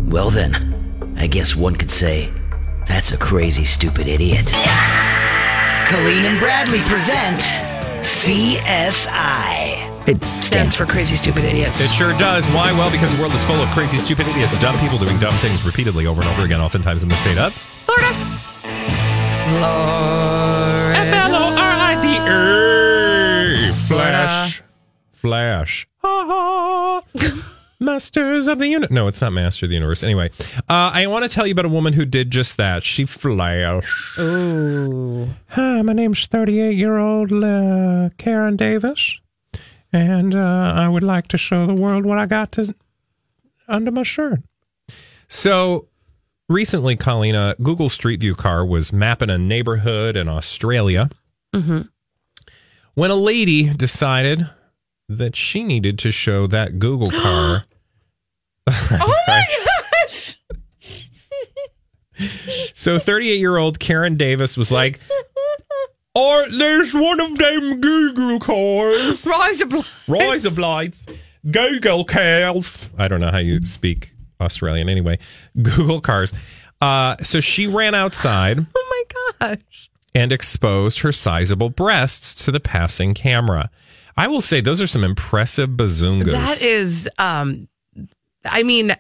Well, 0.07 0.31
then, 0.31 1.15
I 1.19 1.27
guess 1.27 1.55
one 1.55 1.77
could 1.77 1.91
say 1.91 2.31
that's 2.87 3.13
a 3.13 3.17
crazy, 3.17 3.65
stupid 3.65 4.09
idiot. 4.09 4.53
Colleen 5.87 6.25
and 6.25 6.39
Bradley 6.39 6.81
present 6.81 7.41
CSI. 8.03 9.91
It 10.09 10.23
stands 10.43 10.75
for 10.75 10.87
Crazy 10.87 11.15
Stupid 11.15 11.45
Idiots. 11.45 11.81
It 11.81 11.91
sure 11.91 12.17
does. 12.17 12.47
Why? 12.49 12.73
Well, 12.73 12.91
because 12.91 13.15
the 13.15 13.21
world 13.21 13.35
is 13.35 13.45
full 13.45 13.57
of 13.57 13.69
crazy, 13.71 13.99
stupid 13.99 14.27
idiots, 14.29 14.59
dumb 14.59 14.79
people 14.79 14.99
doing 14.99 15.19
dumb 15.19 15.35
things 15.35 15.63
repeatedly 15.65 16.07
over 16.07 16.23
and 16.23 16.31
over 16.31 16.43
again, 16.43 16.61
oftentimes 16.61 17.03
in 17.03 17.09
the 17.09 17.17
state 17.17 17.39
of 17.39 17.53
Florida. 17.53 18.09
F 19.63 20.60
Flash. 25.21 25.87
Ha 25.99 27.01
ha. 27.15 27.57
Masters 27.81 28.47
of 28.47 28.59
the 28.59 28.69
Universe. 28.69 28.91
No, 28.91 29.07
it's 29.07 29.21
not 29.21 29.33
Master 29.35 29.67
of 29.67 29.71
the 29.71 29.75
Universe. 29.75 30.03
Anyway, 30.03 30.31
uh, 30.69 30.91
I 30.93 31.07
want 31.09 31.25
to 31.25 31.29
tell 31.29 31.47
you 31.47 31.53
about 31.53 31.67
a 31.67 31.71
woman 31.71 31.93
who 31.93 32.05
did 32.07 32.31
just 32.31 32.57
that. 32.57 32.83
She 32.83 33.05
flashed. 33.05 34.19
Ooh. 34.19 35.29
Hi, 35.49 35.83
my 35.83 35.93
name's 35.93 36.27
38 36.27 36.77
year 36.77 36.97
old 36.99 37.33
uh, 37.33 38.11
Karen 38.17 38.57
Davis, 38.57 39.21
and 39.93 40.35
uh, 40.35 40.73
I 40.75 40.89
would 40.89 41.03
like 41.03 41.29
to 41.29 41.39
show 41.39 41.67
the 41.67 41.75
world 41.75 42.07
what 42.07 42.19
I 42.19 42.25
got 42.27 42.53
to 42.53 42.75
under 43.69 43.91
my 43.91 44.03
shirt. 44.03 44.41
So 45.29 45.89
recently, 46.49 46.97
Colleen, 46.97 47.35
a 47.35 47.57
Google 47.63 47.89
Street 47.91 48.21
View 48.21 48.35
car 48.35 48.65
was 48.65 48.91
mapping 48.93 49.31
a 49.31 49.39
neighborhood 49.39 50.17
in 50.17 50.29
Australia 50.29 51.11
when 52.95 53.11
a 53.11 53.15
lady 53.15 53.73
decided 53.75 54.49
that 55.19 55.35
she 55.37 55.65
needed 55.65 55.99
to 56.01 56.13
show 56.13 56.47
that 56.47 56.79
Google 56.79 57.11
car. 57.11 57.65
Oh 58.93 59.15
my 59.27 59.45
gosh. 60.07 60.37
So 62.77 62.99
38 62.99 63.39
year 63.39 63.57
old 63.57 63.81
Karen 63.81 64.17
Davis 64.17 64.57
was 64.57 64.71
like, 64.71 65.01
or 66.15 66.49
there's 66.51 66.93
one 66.95 67.19
of 67.21 67.39
them 67.39 67.81
Google 67.81 68.39
cars. 68.39 69.25
Rise 69.27 69.61
of 69.63 69.73
lights. 69.73 70.09
Rise 70.09 70.45
of 70.45 70.59
lights. 70.59 71.07
Google 71.51 72.05
cars. 72.05 72.89
I 72.99 73.09
don't 73.09 73.21
know 73.21 73.31
how 73.31 73.39
you 73.39 73.65
speak 73.65 74.13
Australian 74.41 74.89
anyway. 74.89 75.19
Google 75.61 76.01
cars. 76.01 76.33
Uh, 76.81 77.17
so 77.23 77.41
she 77.41 77.67
ran 77.67 77.95
outside 77.95 78.59
Oh 78.77 79.05
my 79.41 79.47
gosh. 79.57 79.91
and 80.15 80.31
exposed 80.33 81.01
her 81.01 81.13
sizable 81.13 81.71
breasts 81.71 82.35
to 82.45 82.51
the 82.53 82.61
passing 82.61 83.15
camera. 83.15 83.71
I 84.17 84.29
will 84.29 84.41
say 84.41 84.61
those 84.61 84.81
are 84.81 84.87
some 84.87 85.05
impressive 85.05 85.71
bazungas. 85.71 86.33
That 86.33 86.63
is, 86.63 87.09
um, 87.19 87.69
I 88.45 88.63
mean, 88.63 88.95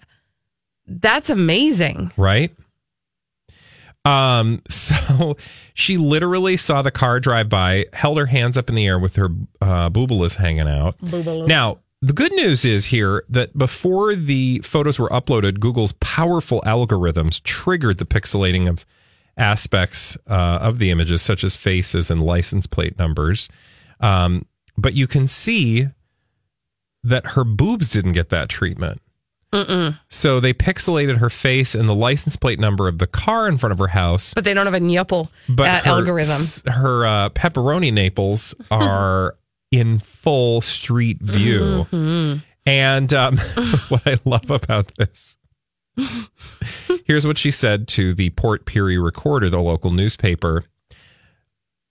that's 0.86 1.30
amazing. 1.30 2.12
right? 2.16 2.54
Um, 4.04 4.62
so 4.68 5.36
she 5.74 5.96
literally 5.96 6.56
saw 6.56 6.82
the 6.82 6.90
car 6.90 7.20
drive 7.20 7.48
by, 7.48 7.86
held 7.92 8.18
her 8.18 8.26
hands 8.26 8.56
up 8.56 8.68
in 8.68 8.74
the 8.74 8.86
air 8.86 8.98
with 8.98 9.16
her 9.16 9.28
uh, 9.60 9.90
boobalas 9.90 10.36
hanging 10.36 10.68
out. 10.68 10.96
Now, 11.02 11.80
the 12.02 12.14
good 12.14 12.32
news 12.32 12.64
is 12.64 12.86
here 12.86 13.24
that 13.28 13.56
before 13.56 14.14
the 14.14 14.60
photos 14.60 14.98
were 14.98 15.10
uploaded, 15.10 15.60
Google's 15.60 15.92
powerful 16.00 16.62
algorithms 16.62 17.42
triggered 17.42 17.98
the 17.98 18.06
pixelating 18.06 18.70
of 18.70 18.86
aspects 19.36 20.16
uh, 20.26 20.58
of 20.62 20.78
the 20.78 20.90
images, 20.90 21.20
such 21.20 21.44
as 21.44 21.56
faces 21.56 22.10
and 22.10 22.22
license 22.22 22.66
plate 22.66 22.98
numbers. 22.98 23.48
Um, 24.00 24.46
but 24.76 24.94
you 24.94 25.06
can 25.06 25.26
see 25.26 25.88
that 27.02 27.28
her 27.28 27.44
boobs 27.44 27.88
didn't 27.90 28.12
get 28.12 28.28
that 28.30 28.48
treatment. 28.48 29.00
So 30.09 30.38
they 30.38 30.52
pixelated 30.54 31.16
her 31.16 31.28
face 31.28 31.74
and 31.74 31.88
the 31.88 31.94
license 31.94 32.37
plate 32.37 32.61
number 32.61 32.87
of 32.87 32.98
the 32.98 33.09
car 33.09 33.48
in 33.48 33.59
front 33.59 33.72
of 33.72 33.78
her 33.80 33.88
house. 33.88 34.33
But 34.33 34.44
they 34.44 34.54
don't 34.54 34.64
have 34.66 34.74
a 34.74 34.80
nipple 34.80 35.28
But 35.48 35.85
her, 35.85 35.90
algorithm. 35.90 36.72
her 36.72 37.04
uh, 37.06 37.28
pepperoni 37.30 37.92
naples 37.92 38.54
are 38.70 39.37
in 39.72 39.98
full 39.98 40.61
street 40.61 41.18
view. 41.20 41.87
Mm-hmm. 41.90 42.38
And 42.64 43.12
um, 43.12 43.38
what 43.88 44.02
I 44.06 44.20
love 44.24 44.50
about 44.52 44.92
this, 44.94 45.37
here's 47.06 47.26
what 47.26 47.37
she 47.38 47.50
said 47.50 47.88
to 47.88 48.14
the 48.14 48.30
Port 48.30 48.66
Pirie 48.66 49.02
Recorder, 49.02 49.50
the 49.50 49.61
local 49.61 49.90
newspaper. 49.90 50.64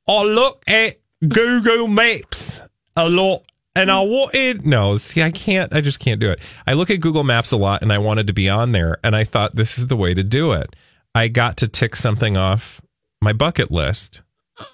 I 0.08 0.24
look 0.24 0.64
at 0.66 0.98
Google 1.28 1.88
Maps 1.90 2.62
a 3.08 3.10
lot. 3.10 3.44
And 3.76 3.92
I 3.92 4.00
wanted 4.02 4.66
no, 4.66 4.98
see, 4.98 5.22
I 5.22 5.32
can't. 5.32 5.74
I 5.74 5.80
just 5.82 6.00
can't 6.00 6.20
do 6.20 6.32
it. 6.32 6.40
I 6.66 6.74
look 6.74 6.90
at 6.90 7.00
Google 7.00 7.24
Maps 7.24 7.52
a 7.52 7.58
lot, 7.58 7.82
and 7.82 7.94
I 7.94 7.98
wanted 7.98 8.28
to 8.28 8.34
be 8.34 8.50
on 8.50 8.72
there, 8.72 8.98
and 9.04 9.16
I 9.16 9.24
thought 9.24 9.56
this 9.56 9.78
is 9.78 9.88
the 9.88 9.96
way 9.96 10.14
to 10.14 10.24
do 10.24 10.52
it. 10.52 10.76
I 11.16 11.28
got 11.28 11.58
to 11.58 11.68
tick 11.68 11.96
something 11.96 12.36
off 12.36 12.82
my 13.22 13.32
bucket 13.32 13.72
list. 13.72 14.22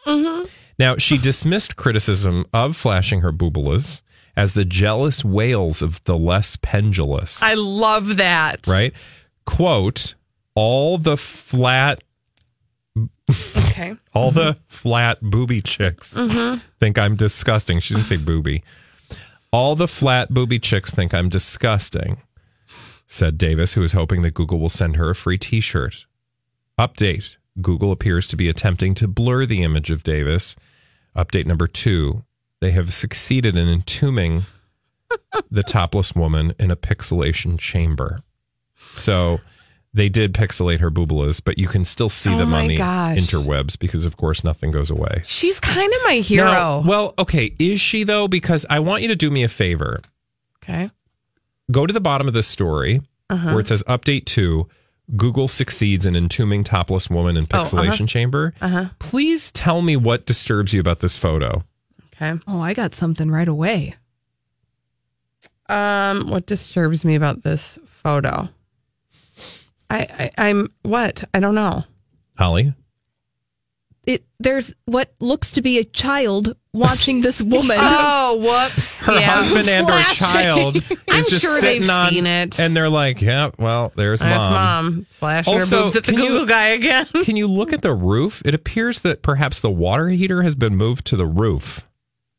Mm-hmm. 0.06 0.46
Now, 0.80 0.98
she 0.98 1.18
dismissed 1.18 1.76
criticism 1.76 2.46
of 2.54 2.76
flashing 2.76 3.22
her 3.22 3.32
boobalas 3.32 4.02
as 4.36 4.54
the 4.54 4.66
jealous 4.66 5.24
wails 5.24 5.82
of 5.82 6.04
the 6.06 6.18
less 6.18 6.58
pendulous. 6.58 7.42
I 7.42 7.54
love 7.54 8.18
that. 8.18 8.68
right? 8.68 8.94
Quote, 9.46 10.16
all 10.56 10.98
the 10.98 11.18
flat 11.18 12.04
Okay. 13.78 13.96
all 14.14 14.32
the 14.32 14.58
flat 14.68 15.22
booby 15.22 15.62
chicks 15.62 16.14
think 16.80 16.98
I'm 16.98 17.16
disgusting. 17.16 17.80
She 17.80 17.94
didn't 17.94 18.06
say 18.06 18.18
booby. 18.18 18.64
All 19.52 19.76
the 19.76 19.88
flat 19.88 20.34
booby 20.34 20.60
chicks 20.60 20.92
think 20.92 21.14
I'm 21.14 21.28
disgusting, 21.30 22.18
said 23.08 23.38
Davis, 23.38 23.74
who 23.74 23.84
is 23.84 23.92
hoping 23.92 24.22
that 24.22 24.34
Google 24.34 24.60
will 24.60 24.70
send 24.70 24.96
her 24.96 25.10
a 25.10 25.16
free 25.16 25.38
t 25.38 25.60
shirt. 25.60 26.06
Update 26.80 27.36
Google 27.62 27.92
appears 27.92 28.28
to 28.28 28.36
be 28.36 28.50
attempting 28.50 28.96
to 28.96 29.08
blur 29.08 29.46
the 29.46 29.64
image 29.64 29.92
of 29.92 30.04
Davis. 30.04 30.56
Update 31.16 31.46
number 31.46 31.68
two 31.68 32.24
they 32.62 32.72
have 32.72 32.94
succeeded 32.94 33.56
in 33.56 33.68
entombing 33.68 34.44
the 35.52 35.64
topless 35.64 36.16
woman 36.16 36.54
in 36.58 36.72
a 36.72 36.76
pixelation 36.76 37.60
chamber. 37.60 38.20
So 38.78 39.40
they 39.96 40.10
did 40.10 40.34
pixelate 40.34 40.80
her 40.82 40.92
boobalas, 40.92 41.42
but 41.44 41.58
you 41.58 41.68
can 41.68 41.84
still 41.86 42.10
see 42.10 42.34
Oh 42.34 42.38
them 42.38 42.54
on 42.54 42.68
the 42.68 42.78
gosh. 42.78 43.18
interwebs 43.18 43.80
because, 43.80 44.06
of 44.06 44.18
course, 44.18 44.44
nothing 44.44 44.70
goes 44.72 44.92
away. 44.92 45.24
She's 45.26 45.60
kind 45.60 45.92
of 45.92 46.00
my 46.06 46.16
hero. 46.16 46.46
Now, 46.52 46.80
well, 46.86 47.14
okay, 47.18 47.54
is 47.60 47.82
she 47.82 48.04
though? 48.04 48.28
Because 48.28 48.66
I 48.70 48.80
want 48.80 49.02
you 49.02 49.08
to 49.08 49.16
do 49.16 49.32
me 49.32 49.44
a 49.44 49.50
favor. 49.50 50.02
okay. 50.64 50.92
Go 51.72 51.88
to 51.88 51.94
the 51.94 52.00
bottom 52.02 52.28
of 52.28 52.34
this 52.36 52.48
story 52.48 53.02
Uh-huh. 53.30 53.52
where 53.52 53.60
it 53.60 53.68
says 53.68 53.82
update 53.84 54.26
two. 54.26 54.68
Google 55.16 55.48
succeeds 55.48 56.06
in 56.06 56.16
entombing 56.16 56.64
topless 56.64 57.10
woman 57.10 57.38
in 57.38 57.46
Oh, 57.52 57.58
uh-huh. 57.58 57.64
pixelation 57.64 58.08
chamber. 58.08 58.54
Uh-huh. 58.62 58.86
Please 59.00 59.52
tell 59.52 59.82
me 59.82 59.96
what 59.96 60.26
disturbs 60.26 60.74
you 60.74 60.80
about 60.80 61.00
this 61.00 61.16
photo. 61.18 61.64
Okay. 62.16 62.40
Oh, 62.48 62.60
I 62.62 62.74
got 62.74 62.94
something 62.96 63.30
right 63.32 63.48
away. 63.48 63.96
Um, 65.68 66.30
what 66.30 66.46
disturbs 66.46 67.04
me 67.04 67.16
about 67.16 67.44
this 67.44 67.80
photo? 67.86 68.50
I, 69.90 70.32
I 70.38 70.48
I'm 70.50 70.70
what? 70.84 71.24
I 71.34 71.40
don't 71.40 71.56
know. 71.56 71.84
Holly, 72.38 72.74
It 74.06 74.24
there's 74.40 74.74
what 74.86 75.14
looks 75.20 75.52
to 75.54 75.62
be 75.62 75.80
a 75.80 75.84
child 75.84 76.56
watching 76.74 77.22
this 77.22 77.42
woman. 77.54 77.78
Oh, 77.80 78.38
whoops. 78.38 79.04
her 79.06 79.14
Yeah. 79.20 79.22
husband 79.36 79.68
and 79.70 79.88
her 79.90 80.04
child 80.14 80.76
is 80.78 80.84
I'm 81.10 81.24
just 81.24 81.42
sure 81.42 81.60
they've 81.62 81.90
on, 81.90 82.12
seen 82.12 82.28
it. 82.28 82.60
and 82.60 82.76
they're 82.76 82.90
like, 82.90 83.22
"Yeah, 83.22 83.52
well, 83.58 83.92
there's 83.96 84.20
That's 84.20 84.50
mom." 84.50 84.54
mom. 84.96 85.08
Flashing 85.12 85.54
her 85.54 85.60
Also, 85.62 85.84
boobs 85.84 85.96
at 85.96 86.04
the 86.04 86.12
can 86.12 86.22
you- 86.22 86.28
Google 86.30 86.46
guy 86.46 86.68
again. 86.70 87.06
Can 87.24 87.36
you 87.36 87.48
look 87.48 87.72
at 87.74 87.82
the 87.82 87.94
roof? 87.94 88.42
It 88.46 88.54
appears 88.54 89.02
that 89.02 89.22
perhaps 89.22 89.60
the 89.62 89.72
water 89.72 90.10
heater 90.10 90.42
has 90.44 90.56
been 90.56 90.76
moved 90.76 91.06
to 91.08 91.16
the 91.16 91.26
roof. 91.26 91.88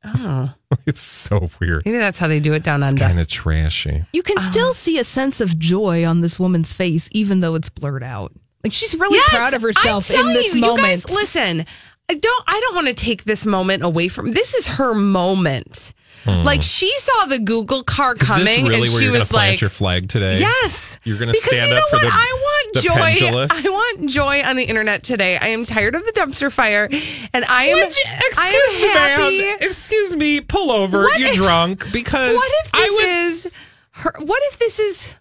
Oh, 0.04 0.54
It's 0.87 1.00
so 1.02 1.48
weird. 1.61 1.82
maybe 1.85 1.98
that's 1.98 2.18
how 2.18 2.28
they 2.28 2.38
do 2.40 2.52
it 2.52 2.62
down 2.62 2.82
under. 2.82 3.00
Kind 3.04 3.18
of 3.18 3.26
trashy. 3.26 4.04
You 4.12 4.22
can 4.22 4.38
uh-huh. 4.38 4.50
still 4.50 4.74
see 4.74 4.98
a 4.98 5.04
sense 5.04 5.40
of 5.40 5.59
joy 5.59 6.04
on 6.04 6.20
this 6.20 6.38
woman's 6.38 6.72
face, 6.72 7.09
even 7.12 7.40
though 7.40 7.54
it's 7.54 7.68
blurred 7.68 8.02
out. 8.02 8.32
Like 8.62 8.72
she's 8.72 8.94
really 8.96 9.16
Yes, 9.16 9.28
proud 9.30 9.54
of 9.54 9.62
herself 9.62 10.11
I'm 10.11 10.28
in 10.28 10.35
this 10.35 10.54
you, 10.54 10.61
moment. 10.61 10.80
You 10.80 10.87
guys, 10.87 11.11
listen, 11.14 11.66
I 12.09 12.14
don't. 12.14 12.44
I 12.46 12.61
don't 12.61 12.74
want 12.74 12.87
to 12.88 12.94
take 12.94 13.24
this 13.24 13.46
moment 13.46 13.82
away 13.82 14.09
from. 14.09 14.28
This 14.28 14.54
is 14.54 14.66
her 14.68 14.94
moment. 14.94 15.92
Like 16.26 16.62
she 16.62 16.92
saw 16.98 17.26
the 17.26 17.38
Google 17.38 17.82
car 17.82 18.14
coming, 18.14 18.66
really 18.66 18.88
and 18.88 18.98
she 18.98 19.08
was 19.08 19.32
like, 19.32 19.60
your 19.60 19.70
flag 19.70 20.08
today? 20.08 20.38
Yes. 20.40 20.98
You're 21.04 21.18
going 21.18 21.28
to 21.28 21.32
because 21.32 21.44
stand 21.58 21.68
you 21.68 21.74
know 21.74 21.80
up 21.80 21.88
for 21.90 21.96
what? 21.96 22.02
the 22.02 22.08
I 22.12 22.38
want 22.42 22.84
joy. 22.84 23.18
pendulous? 23.18 23.50
I 23.66 23.68
want 23.68 24.10
joy 24.10 24.42
on 24.42 24.56
the 24.56 24.64
internet 24.64 25.02
today. 25.02 25.36
I 25.36 25.48
am 25.48 25.64
tired 25.66 25.94
of 25.94 26.04
the 26.04 26.12
dumpster 26.12 26.50
fire, 26.52 26.88
and 27.32 27.44
I 27.44 27.64
am. 27.64 27.78
Would 27.78 27.96
you- 27.96 28.04
I 28.06 28.16
excuse 28.18 28.74
am 28.74 28.80
me, 28.80 28.88
happy. 28.88 29.38
ma'am. 29.38 29.58
Excuse 29.60 30.16
me. 30.16 30.40
Pull 30.40 30.70
over. 30.72 31.02
What 31.02 31.18
You're 31.20 31.30
if- 31.30 31.36
drunk 31.36 31.92
because 31.92 32.34
What 32.36 32.52
if 32.64 32.72
this 32.72 32.90
would. 32.94 33.08
is 33.08 33.52
her? 33.92 34.14
What 34.20 34.42
if 34.52 34.58
this 34.58 34.78
is 34.78 35.14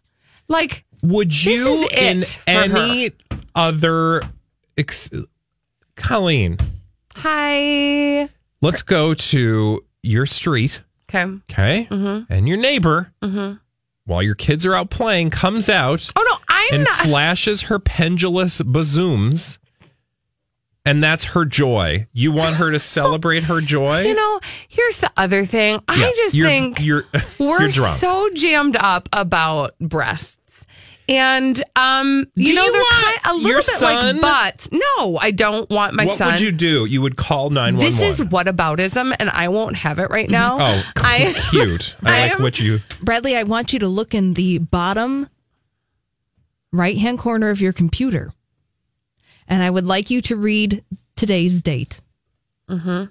like? 0.47 0.85
Would 1.03 1.43
you 1.43 1.87
in 1.91 2.23
for 2.23 2.49
any 2.49 3.11
other? 3.53 4.21
Ex- 4.77 5.09
Colleen, 5.95 6.57
Hi. 7.15 8.27
let's 8.61 8.81
go 8.81 9.13
to 9.13 9.85
your 10.03 10.25
street, 10.25 10.81
Okay. 11.15 11.31
okay? 11.51 11.87
Mm-hmm. 11.89 12.31
And 12.33 12.47
your 12.47 12.57
neighbor, 12.57 13.11
while 14.05 14.21
your 14.21 14.35
kids 14.35 14.65
are 14.65 14.75
out 14.75 14.89
playing, 14.89 15.29
comes 15.31 15.69
out 15.69 16.11
Oh 16.15 16.23
no, 16.29 16.37
I'm 16.49 16.73
and 16.75 16.83
not. 16.83 17.01
flashes 17.05 17.63
her 17.63 17.79
pendulous 17.79 18.61
bazooms. 18.61 19.59
And 20.87 21.03
that's 21.03 21.23
her 21.23 21.45
joy. 21.45 22.05
You 22.13 22.31
want 22.31 22.57
her 22.57 22.69
to 22.71 22.77
celebrate 22.97 23.43
her 23.45 23.59
joy? 23.59 24.01
you 24.03 24.13
know, 24.13 24.39
here's 24.67 24.99
the 24.99 25.11
other 25.17 25.43
thing. 25.45 25.81
I 25.87 26.13
just 26.15 26.35
you're- 26.35 26.47
think 26.49 26.79
you're 26.79 27.05
we're 27.39 27.61
you're 27.61 27.69
so 27.71 28.29
jammed 28.35 28.75
up 28.75 29.09
about 29.11 29.77
breasts. 29.79 30.37
And 31.07 31.63
um, 31.75 32.27
you 32.35 32.47
Do 32.47 32.55
know 32.55 32.65
you 32.65 32.71
they're 32.71 32.81
want 32.81 33.23
kind, 33.23 33.35
a 33.35 33.37
little 33.37 33.57
bit 33.59 33.63
son- 33.65 34.15
like 34.15 34.21
butts. 34.21 34.69
No, 34.71 35.17
I 35.17 35.31
don't 35.31 35.69
want 35.69 35.93
my 35.93 36.05
what 36.05 36.17
son. 36.17 36.31
would 36.31 36.41
you 36.41 36.51
do? 36.51 36.85
You 36.85 37.01
would 37.03 37.15
call 37.15 37.51
nine 37.51 37.75
one 37.75 37.83
one. 37.83 37.85
this 37.85 38.01
is 38.01 38.19
whataboutism, 38.19 39.15
and 39.19 39.29
I 39.29 39.49
won't 39.49 39.75
have 39.75 39.99
it 39.99 40.09
right 40.09 40.25
mm-hmm. 40.25 40.31
now. 40.31 40.57
Oh, 40.59 40.91
I 40.97 41.33
cute! 41.51 41.95
I, 42.03 42.09
I 42.09 42.21
like 42.21 42.31
am- 42.33 42.41
what 42.41 42.59
you. 42.59 42.81
Bradley, 43.01 43.37
I 43.37 43.43
want 43.43 43.71
you 43.71 43.79
to 43.79 43.87
look 43.87 44.15
in 44.15 44.33
the 44.33 44.57
bottom 44.57 45.29
right 46.71 46.97
hand 46.97 47.19
corner 47.19 47.49
of 47.49 47.61
your 47.61 47.73
computer. 47.73 48.33
And 49.47 49.61
I 49.61 49.69
would 49.69 49.85
like 49.85 50.09
you 50.09 50.21
to 50.23 50.35
read 50.35 50.83
today's 51.15 51.61
date. 51.61 52.01
What 52.67 53.09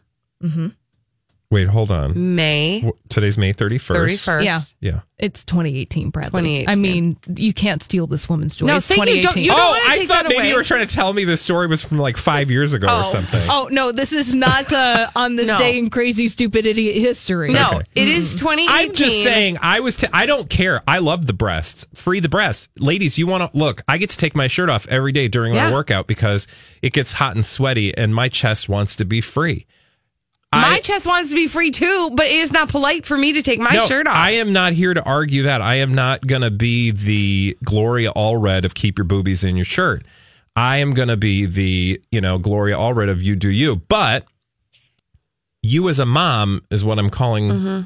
Wait, 1.55 1.69
hold 1.69 1.93
on. 1.93 2.35
May 2.35 2.81
W- 2.81 2.99
Today's 3.09 3.39
May 3.39 3.55
31st. 3.55 3.95
31st. 3.97 4.45
Yeah. 4.45 4.61
Yeah. 4.81 5.01
It's 5.21 5.45
2018, 5.45 6.11
Bradley. 6.11 6.65
2018. 6.65 6.69
I 6.69 6.75
mean, 6.75 7.17
you 7.37 7.53
can't 7.55 7.81
steal 7.81 8.09
this 8.09 8.29
woman's 8.29 8.57
joy. 8.57 8.67
No, 8.67 8.77
it's 8.79 8.89
thank 8.89 8.99
you. 9.07 9.23
Don't- 9.23 9.33
2018. 9.35 9.45
you 9.45 9.51
don't 9.51 9.61
oh, 9.61 9.71
wanna 9.71 9.83
I 9.87 9.97
take 9.99 10.09
thought 10.09 10.23
that 10.25 10.29
maybe 10.31 10.41
away. 10.41 10.49
you 10.49 10.57
were 10.57 10.65
trying 10.65 10.85
to 10.85 10.93
tell 10.93 11.13
me 11.13 11.23
this 11.25 11.41
story 11.41 11.69
was 11.69 11.81
from 11.81 11.99
like 11.99 12.17
five 12.17 12.51
years 12.51 12.73
ago 12.73 12.89
or 12.89 13.03
Oh. 13.05 13.13
something. 13.13 13.41
Oh 13.49 13.69
no, 13.71 13.93
this 13.93 14.13
is 14.13 14.35
not 14.35 14.73
uh, 14.73 15.07
on 15.17 15.37
this 15.37 15.47
No. 15.47 15.57
day 15.59 15.79
in 15.79 15.91
crazy 15.91 16.27
stupid 16.27 16.67
idiot 16.67 16.97
history. 16.97 17.53
No, 17.53 17.69
Okay. 17.75 17.83
it 17.95 18.09
is 18.09 18.35
2018. 18.35 18.69
I'm 18.89 18.93
just 18.93 19.23
saying, 19.23 19.59
I 19.63 19.79
was. 19.79 19.97
T- 19.97 20.09
I 20.13 20.27
don't 20.27 20.51
care. 20.51 20.83
I 20.89 20.99
love 20.99 21.27
the 21.27 21.33
breasts. 21.35 21.87
Free 21.95 22.19
the 22.19 22.29
breasts, 22.29 22.69
ladies. 22.81 23.17
You 23.17 23.29
want 23.29 23.53
to 23.53 23.57
look? 23.57 23.83
I 23.87 23.99
get 23.99 24.11
to 24.11 24.17
take 24.19 24.35
my 24.35 24.49
shirt 24.49 24.69
off 24.69 24.89
every 24.89 25.13
day 25.13 25.29
during 25.29 25.55
Yeah. 25.55 25.67
my 25.69 25.73
workout 25.73 26.09
because 26.09 26.49
it 26.83 26.93
gets 26.93 27.13
hot 27.13 27.37
and 27.37 27.47
sweaty, 27.47 27.97
and 27.97 28.13
my 28.13 28.29
chest 28.29 28.69
wants 28.69 28.97
to 28.97 29.05
be 29.05 29.21
free. 29.21 29.67
My 30.61 30.75
I- 30.77 30.81
chest 30.81 31.07
wants 31.07 31.31
to 31.31 31.37
be 31.37 31.47
free 31.49 31.71
too, 31.71 32.11
but 32.15 32.27
it 32.27 32.33
is 32.33 32.53
not 32.53 32.69
polite 32.69 33.07
for 33.07 33.17
me 33.17 33.33
to 33.35 33.43
take 33.43 33.59
my 33.61 33.73
No, 33.75 33.87
shirt 33.87 34.07
off. 34.07 34.15
I 34.17 34.31
am 34.33 34.53
not 34.53 34.73
here 34.73 34.95
to 34.95 35.03
argue 35.03 35.43
that. 35.45 35.61
I 35.63 35.77
am 35.77 35.95
not 35.95 36.27
going 36.27 36.43
to 36.43 36.51
be 36.51 36.91
the 36.91 37.57
Gloria 37.65 38.13
Allred 38.13 38.65
of 38.65 38.75
keep 38.75 38.99
your 38.99 39.05
boobies 39.05 39.45
in 39.45 39.57
your 39.57 39.65
shirt. 39.65 40.05
I 40.57 40.77
am 40.79 40.93
going 40.95 41.09
to 41.09 41.17
be 41.17 41.47
the, 41.47 42.01
you 42.13 42.21
know, 42.21 42.39
Gloria 42.39 42.77
Allred 42.77 43.09
of 43.11 43.23
you 43.23 43.35
do 43.37 43.49
you. 43.49 43.77
But 43.77 44.25
you 45.63 45.89
as 45.89 45.99
a 45.99 46.07
mom 46.07 46.63
is 46.71 46.85
what 46.85 46.99
I'm 46.99 47.11
calling 47.11 47.49
Mm-hmm. 47.49 47.81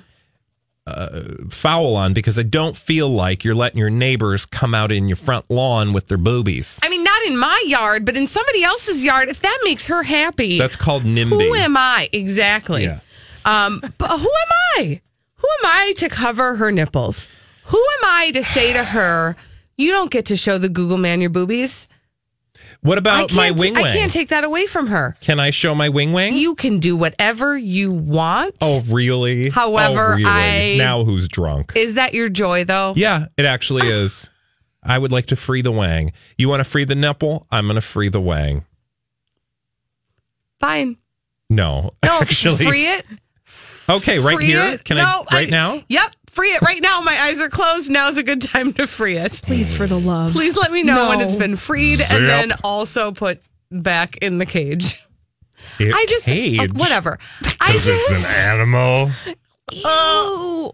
uh, 0.87 1.49
foul 1.51 1.97
on 1.97 2.13
because 2.13 2.39
I 2.39 2.43
don't 2.43 2.77
feel 2.77 3.09
like 3.09 3.45
you're 3.45 3.55
letting 3.55 3.79
your 3.79 3.91
neighbors 3.91 4.47
come 4.47 4.75
out 4.75 4.91
in 4.91 5.07
your 5.09 5.17
front 5.17 5.51
lawn 5.51 5.93
with 5.93 6.09
their 6.09 6.19
boobies. 6.19 6.81
I 6.83 6.89
mean, 6.89 6.98
in 7.29 7.37
my 7.37 7.62
yard, 7.67 8.05
but 8.05 8.17
in 8.17 8.27
somebody 8.27 8.62
else's 8.64 9.05
yard. 9.05 9.29
If 9.29 9.41
that 9.43 9.59
makes 9.64 9.87
her 9.87 10.03
happy, 10.03 10.59
That's 10.59 10.77
called 10.77 11.05
NIMBY. 11.05 11.29
who 11.29 11.55
am 11.55 11.77
I 11.77 12.09
exactly? 12.12 12.85
Yeah. 12.85 13.01
Um, 13.45 13.81
but 13.99 14.09
who 14.19 14.29
am 14.29 14.53
I? 14.79 15.01
Who 15.37 15.49
am 15.62 15.67
I 15.67 15.93
to 15.99 16.09
cover 16.09 16.57
her 16.57 16.73
nipples? 16.73 17.29
Who 17.67 17.79
am 17.79 18.05
I 18.11 18.31
to 18.33 18.43
say 18.43 18.73
to 18.73 18.83
her, 18.83 19.37
"You 19.77 19.93
don't 19.93 20.11
get 20.11 20.27
to 20.27 20.37
show 20.37 20.59
the 20.59 20.69
Google 20.69 20.99
man 20.99 21.21
your 21.21 21.31
boobies"? 21.31 21.87
What 22.81 22.99
about 22.99 23.33
my 23.33 23.51
wing 23.51 23.77
I 23.77 23.93
can't 23.93 24.12
take 24.12 24.29
that 24.29 24.45
away 24.45 24.67
from 24.67 24.87
her. 24.88 25.17
Can 25.21 25.41
I 25.41 25.51
show 25.51 25.75
my 25.75 25.88
wing 25.88 26.12
wang? 26.12 26.35
You 26.35 26.55
can 26.55 26.79
do 26.79 26.97
whatever 26.97 27.57
you 27.57 27.91
want. 27.91 28.55
oh, 28.61 28.83
really? 28.88 29.51
However, 29.51 30.12
oh, 30.12 30.17
really? 30.17 30.75
I- 30.75 30.77
now 30.79 31.05
who's 31.05 31.29
drunk? 31.29 31.73
Is 31.77 31.95
that 31.95 32.14
your 32.14 32.29
joy, 32.29 32.64
though? 32.64 32.93
Yeah, 32.97 33.27
it 33.37 33.45
actually 33.45 33.88
is. 33.88 34.29
I 34.88 34.98
would 34.98 35.12
like 35.12 35.27
to 35.27 35.37
free 35.37 35.62
the 35.62 35.70
wang. 35.72 36.12
You 36.37 36.48
want 36.48 36.61
to 36.61 36.64
free 36.64 36.85
the 36.85 36.94
nipple? 36.94 37.46
I'm 37.51 37.66
going 37.66 37.74
to 37.77 37.81
free 37.81 38.09
the 38.09 38.20
wang. 38.20 38.64
Fine. 40.61 40.96
No, 41.51 41.92
No, 42.05 42.18
actually. 42.20 42.66
free 42.66 42.87
it. 42.87 43.07
Okay, 43.88 44.18
right 44.18 44.37
Free 44.37 44.46
here. 44.46 44.64
it. 44.74 44.85
Can 44.85 44.98
No, 44.98 45.24
I 45.31 45.35
right 45.35 45.48
now? 45.51 45.83
Yep, 45.88 46.14
free 46.31 46.51
it 46.53 46.61
right 46.61 46.83
now. 46.83 47.01
My 47.01 47.18
eyes 47.22 47.40
are 47.40 47.48
closed. 47.48 47.90
Now's 47.90 48.18
a 48.18 48.22
good 48.22 48.42
time 48.42 48.72
to 48.74 48.87
free 48.87 49.16
it. 49.16 49.40
Please, 49.42 49.74
for 49.74 49.87
the 49.87 49.98
love. 49.98 50.33
Please 50.33 50.57
let 50.59 50.70
me 50.72 50.83
know 50.83 51.09
when 51.09 51.20
it's 51.22 51.37
been 51.37 51.57
freed 51.57 51.96
Zip. 51.98 52.11
and 52.12 52.29
then 52.29 52.53
also 52.64 53.12
put 53.12 53.40
back 53.70 54.18
in 54.18 54.37
the 54.38 54.44
cage. 54.46 55.03
It- 55.79 55.94
I 55.94 56.05
just 56.07 56.27
cage. 56.27 56.61
uh, 56.61 56.66
whatever. 56.74 57.18
I 57.61 57.72
'Cause 57.72 57.87
just 57.87 58.11
it's 58.11 58.29
an 58.37 58.51
animal. 58.51 59.11
oh, 59.85 60.72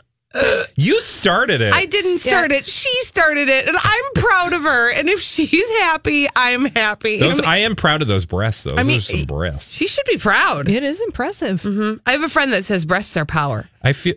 You 0.77 1.01
started 1.01 1.61
it. 1.61 1.73
I 1.73 1.87
didn't 1.87 2.19
start 2.19 2.51
it. 2.51 2.67
She 2.67 2.91
started 3.03 3.49
it, 3.49 3.69
and 3.69 3.77
I'm 3.81 4.05
proud 4.17 4.53
of 4.53 4.63
her. 4.63 4.91
And 4.93 5.09
if 5.09 5.21
she's 5.21 5.69
happy, 5.81 6.27
I'm 6.35 6.65
happy. 6.65 7.19
Those, 7.21 7.39
I 7.39 7.43
mean, 7.43 7.49
I 7.51 7.57
am 7.59 7.77
proud 7.77 8.03
of 8.03 8.09
those 8.09 8.25
breasts. 8.25 8.65
Those 8.65 8.75
I 8.77 8.83
mean, 8.83 8.99
are 8.99 9.03
some 9.03 9.23
breasts. 9.25 9.71
she 9.71 9.87
should 9.87 10.07
be 10.07 10.19
proud. 10.19 10.69
It 10.69 10.83
is 10.83 11.01
impressive. 11.03 11.63
Mhm. 11.63 12.01
I 12.07 12.13
have 12.13 12.23
a 12.25 12.29
friend 12.29 12.53
that 12.53 12.65
says 12.65 12.85
breasts 12.85 13.17
are 13.17 13.25
power. 13.25 13.69
I 13.83 13.93
feel. 13.93 14.15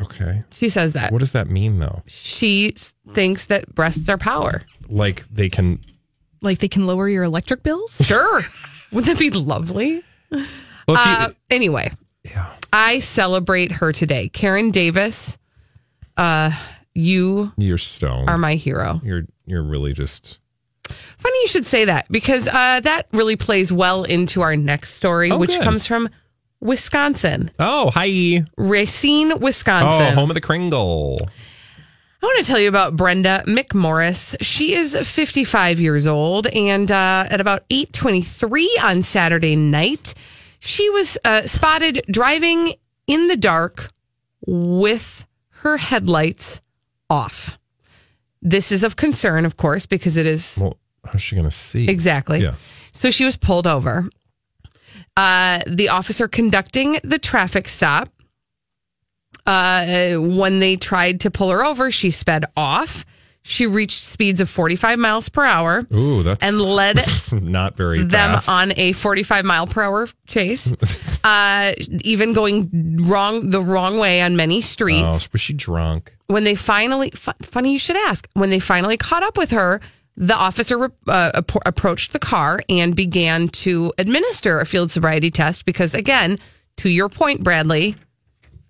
Okay. 0.00 0.42
She 0.50 0.68
says 0.68 0.92
that. 0.94 1.12
What 1.12 1.20
does 1.20 1.32
that 1.32 1.48
mean, 1.48 1.78
though? 1.78 2.02
She 2.06 2.74
thinks 3.10 3.46
that 3.46 3.74
breasts 3.74 4.08
are 4.08 4.18
power. 4.18 4.62
Like 4.88 5.24
they 5.30 5.48
can. 5.48 5.80
Like 6.42 6.58
they 6.58 6.68
can 6.68 6.86
lower 6.86 7.08
your 7.08 7.22
electric 7.22 7.62
bills. 7.62 8.00
Sure. 8.04 8.42
Wouldn't 8.92 9.06
that 9.16 9.18
be 9.20 9.30
lovely? 9.30 10.02
Well, 10.30 10.40
if 10.42 11.06
you, 11.06 11.12
Uh, 11.12 11.28
anyway, 11.50 11.90
yeah. 12.24 12.52
I 12.72 12.98
celebrate 13.00 13.72
her 13.72 13.92
today. 13.92 14.28
Karen 14.28 14.70
Davis, 14.70 15.38
uh, 16.16 16.50
you 16.94 17.52
You're 17.56 17.78
stoned. 17.78 18.28
are 18.28 18.38
my 18.38 18.54
hero. 18.54 19.00
You're 19.04 19.22
you're 19.46 19.62
really 19.62 19.92
just. 19.92 20.40
Funny 21.18 21.38
you 21.42 21.48
should 21.48 21.66
say 21.66 21.86
that 21.86 22.06
because 22.10 22.46
uh, 22.46 22.80
that 22.80 23.08
really 23.12 23.34
plays 23.36 23.72
well 23.72 24.04
into 24.04 24.40
our 24.42 24.54
next 24.56 24.94
story, 24.94 25.30
Oh, 25.32 25.38
which 25.38 25.50
good. 25.56 25.62
comes 25.62 25.86
from 25.86 26.08
Wisconsin, 26.60 27.50
Oh, 27.58 27.90
hi. 27.90 28.44
Racine, 28.56 29.38
Wisconsin. 29.40 30.12
Oh, 30.12 30.14
home 30.14 30.30
of 30.30 30.34
the 30.34 30.40
Kringle. 30.40 31.18
I 32.22 32.26
want 32.26 32.38
to 32.38 32.44
tell 32.44 32.58
you 32.60 32.68
about 32.68 32.96
Brenda 32.96 33.42
McMorris. 33.46 34.36
She 34.40 34.74
is 34.74 34.96
55 34.96 35.78
years 35.80 36.06
old, 36.06 36.46
and 36.48 36.90
uh, 36.90 37.26
at 37.30 37.40
about 37.40 37.68
8:23 37.68 38.66
on 38.82 39.02
Saturday 39.02 39.54
night, 39.56 40.14
she 40.60 40.88
was 40.90 41.18
uh, 41.24 41.46
spotted 41.46 42.02
driving 42.10 42.74
in 43.06 43.28
the 43.28 43.36
dark 43.36 43.90
with 44.46 45.26
her 45.62 45.76
headlights 45.76 46.60
off. 47.10 47.58
This 48.42 48.70
is 48.72 48.84
of 48.84 48.96
concern, 48.96 49.44
of 49.44 49.56
course, 49.56 49.86
because 49.86 50.16
it 50.16 50.26
is 50.26 50.58
Well, 50.60 50.76
how's 51.04 51.22
she 51.22 51.36
gonna 51.36 51.50
see? 51.50 51.88
exactly. 51.88 52.40
Yeah. 52.40 52.54
So 52.92 53.10
she 53.10 53.24
was 53.24 53.36
pulled 53.36 53.66
over. 53.66 54.08
Uh, 55.16 55.60
the 55.66 55.88
officer 55.88 56.28
conducting 56.28 56.98
the 57.02 57.18
traffic 57.18 57.68
stop, 57.68 58.10
uh, 59.46 60.14
when 60.16 60.58
they 60.60 60.76
tried 60.76 61.20
to 61.20 61.30
pull 61.30 61.50
her 61.50 61.64
over, 61.64 61.90
she 61.90 62.10
sped 62.10 62.44
off. 62.56 63.04
She 63.48 63.66
reached 63.68 63.98
speeds 64.00 64.40
of 64.40 64.48
45 64.50 64.98
miles 64.98 65.28
per 65.28 65.44
hour 65.44 65.86
Ooh, 65.94 66.22
that's 66.24 66.42
and 66.44 66.60
led 66.60 67.04
not 67.32 67.76
very 67.76 67.98
them 68.02 68.08
fast. 68.10 68.48
on 68.48 68.72
a 68.76 68.90
45 68.92 69.44
mile 69.44 69.66
per 69.68 69.82
hour 69.82 70.08
chase, 70.26 70.72
uh, 71.24 71.72
even 72.02 72.32
going 72.32 72.98
wrong 73.04 73.50
the 73.50 73.60
wrong 73.62 73.98
way 73.98 74.20
on 74.20 74.36
many 74.36 74.60
streets 74.60 75.26
Oh, 75.26 75.28
was 75.32 75.40
she 75.40 75.52
drunk? 75.52 76.16
when 76.26 76.42
they 76.42 76.56
finally 76.56 77.10
fu- 77.10 77.30
funny 77.42 77.72
you 77.72 77.78
should 77.78 77.96
ask 77.96 78.28
when 78.34 78.50
they 78.50 78.58
finally 78.58 78.96
caught 78.96 79.22
up 79.22 79.38
with 79.38 79.52
her 79.52 79.80
the 80.16 80.34
officer 80.34 80.84
uh, 80.84 81.30
appro- 81.34 81.60
approached 81.66 82.12
the 82.12 82.18
car 82.18 82.60
and 82.68 82.96
began 82.96 83.46
to 83.48 83.92
administer 83.98 84.58
a 84.58 84.66
field 84.66 84.90
sobriety 84.90 85.30
test 85.30 85.64
because 85.64 85.94
again 85.94 86.36
to 86.78 86.88
your 86.90 87.08
point 87.08 87.44
bradley 87.44 87.94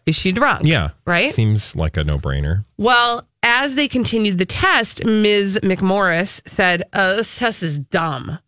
is 0.04 0.14
she 0.14 0.32
drunk 0.32 0.62
Yeah. 0.66 0.90
right 1.06 1.32
Seems 1.32 1.74
like 1.74 1.96
a 1.96 2.04
no 2.04 2.18
brainer. 2.18 2.64
well 2.76 3.26
as 3.48 3.76
they 3.76 3.86
continued 3.88 4.38
the 4.38 4.44
test 4.44 5.04
ms 5.04 5.58
mcmorris 5.62 6.42
said 6.48 6.82
uh, 6.92 7.14
this 7.16 7.38
test 7.38 7.62
is 7.62 7.78
dumb 7.78 8.38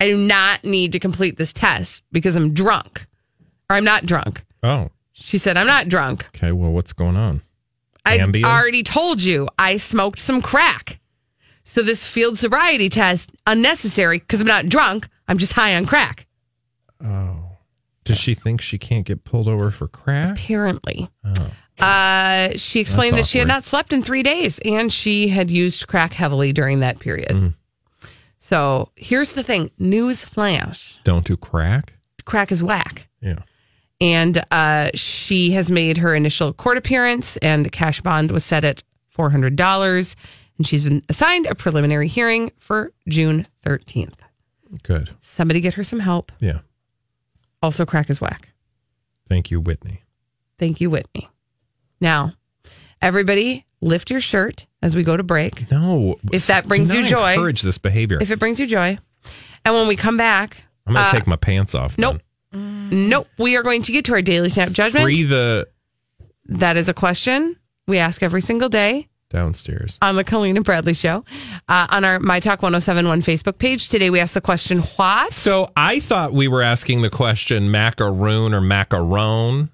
i 0.00 0.06
do 0.06 0.16
not 0.16 0.62
need 0.62 0.92
to 0.92 0.98
complete 1.00 1.36
this 1.36 1.52
test 1.52 2.04
because 2.12 2.36
i'm 2.36 2.54
drunk 2.54 3.06
or 3.68 3.76
i'm 3.76 3.84
not 3.84 4.06
drunk 4.06 4.44
Oh, 4.62 4.90
she 5.12 5.36
said 5.38 5.56
i'm 5.56 5.66
not 5.66 5.88
drunk 5.88 6.28
okay. 6.34 6.52
Well, 6.52 6.70
what's 6.72 6.92
going 6.92 7.16
on? 7.16 7.42
I 8.04 8.18
Ambien? 8.18 8.44
already 8.44 8.82
told 8.84 9.20
you 9.22 9.48
I 9.58 9.78
smoked 9.78 10.20
some 10.20 10.40
crack. 10.40 11.00
So 11.64 11.82
this 11.82 12.06
field 12.06 12.38
sobriety 12.38 12.88
test 12.88 13.32
unnecessary 13.48 14.20
because 14.20 14.40
I'm 14.40 14.46
not 14.46 14.68
drunk. 14.68 15.08
I'm 15.26 15.38
just 15.38 15.54
high 15.54 15.74
on 15.74 15.86
crack. 15.86 16.26
Oh. 17.04 17.56
Does 18.04 18.16
she 18.18 18.34
think 18.34 18.60
she 18.60 18.78
can't 18.78 19.04
get 19.04 19.24
pulled 19.24 19.48
over 19.48 19.72
for 19.72 19.88
crack? 19.88 20.30
Apparently. 20.38 21.10
Uh, 21.78 22.56
she 22.56 22.80
explained 22.80 23.16
That's 23.16 23.28
that 23.28 23.30
she 23.30 23.38
had 23.38 23.48
not 23.48 23.64
slept 23.64 23.92
in 23.92 24.02
three 24.02 24.22
days 24.22 24.58
and 24.64 24.92
she 24.92 25.28
had 25.28 25.50
used 25.50 25.86
crack 25.86 26.12
heavily 26.12 26.52
during 26.52 26.80
that 26.80 26.98
period. 27.00 27.30
Mm-hmm. 27.30 27.48
So 28.38 28.90
here's 28.96 29.32
the 29.34 29.42
thing: 29.42 29.70
news 29.78 30.24
flash. 30.24 31.00
Don't 31.04 31.24
do 31.26 31.36
crack. 31.36 31.94
Crack 32.24 32.50
is 32.52 32.62
whack. 32.62 33.08
Yeah. 33.20 33.38
and 34.00 34.44
uh, 34.50 34.90
she 34.94 35.50
has 35.52 35.70
made 35.70 35.98
her 35.98 36.14
initial 36.14 36.52
court 36.52 36.76
appearance, 36.78 37.36
and 37.38 37.70
cash 37.72 38.00
bond 38.00 38.30
was 38.30 38.44
set 38.44 38.64
at 38.64 38.82
four 39.08 39.30
hundred 39.30 39.56
dollars, 39.56 40.16
and 40.58 40.66
she's 40.66 40.84
been 40.84 41.02
assigned 41.08 41.46
a 41.46 41.54
preliminary 41.54 42.08
hearing 42.08 42.52
for 42.58 42.92
June 43.08 43.46
thirteenth. 43.62 44.22
Good. 44.82 45.10
Somebody 45.20 45.60
get 45.60 45.74
her 45.74 45.84
some 45.84 46.00
help. 46.00 46.30
Yeah. 46.40 46.60
Also, 47.62 47.84
crack 47.86 48.10
is 48.10 48.20
whack. 48.20 48.50
Thank 49.28 49.50
you, 49.50 49.60
Whitney. 49.60 50.02
Thank 50.58 50.80
you, 50.80 50.90
Whitney. 50.90 51.28
Now, 52.00 52.34
everybody, 53.00 53.64
lift 53.80 54.10
your 54.10 54.20
shirt 54.20 54.66
as 54.82 54.94
we 54.96 55.02
go 55.02 55.16
to 55.16 55.22
break. 55.22 55.70
No. 55.70 56.16
If 56.32 56.46
that 56.48 56.68
brings 56.68 56.94
you 56.94 57.04
joy. 57.04 57.32
encourage 57.34 57.62
this 57.62 57.78
behavior. 57.78 58.18
If 58.20 58.30
it 58.30 58.38
brings 58.38 58.60
you 58.60 58.66
joy, 58.66 58.98
and 59.64 59.74
when 59.74 59.88
we 59.88 59.96
come 59.96 60.16
back, 60.16 60.64
I'm 60.86 60.94
going 60.94 61.02
to 61.04 61.08
uh, 61.08 61.12
take 61.12 61.26
my 61.26 61.36
pants 61.36 61.74
off. 61.74 61.98
Nope. 61.98 62.20
Nope. 62.52 63.26
We 63.38 63.56
are 63.56 63.62
going 63.62 63.82
to 63.82 63.92
get 63.92 64.04
to 64.06 64.12
our 64.12 64.22
daily 64.22 64.48
snap 64.48 64.70
judgment. 64.70 65.04
Free 65.04 65.24
the 65.24 65.66
That 66.46 66.76
is 66.76 66.88
a 66.88 66.94
question 66.94 67.56
we 67.86 67.98
ask 67.98 68.22
every 68.22 68.40
single 68.40 68.68
day. 68.68 69.08
downstairs. 69.28 69.98
on 70.00 70.14
the 70.16 70.22
Colleen 70.24 70.56
and 70.56 70.64
Bradley 70.64 70.94
show 70.94 71.24
uh, 71.68 71.86
on 71.90 72.04
our 72.04 72.20
My 72.20 72.38
Talk 72.40 72.62
1071 72.62 73.22
Facebook 73.22 73.58
page. 73.58 73.88
Today 73.88 74.08
we 74.10 74.20
asked 74.20 74.34
the 74.34 74.40
question, 74.40 74.78
What? 74.80 75.32
So 75.32 75.72
I 75.76 75.98
thought 76.00 76.32
we 76.32 76.46
were 76.48 76.62
asking 76.62 77.02
the 77.02 77.10
question 77.10 77.70
macaroon 77.70 78.54
or 78.54 78.60
macaron. 78.60 79.70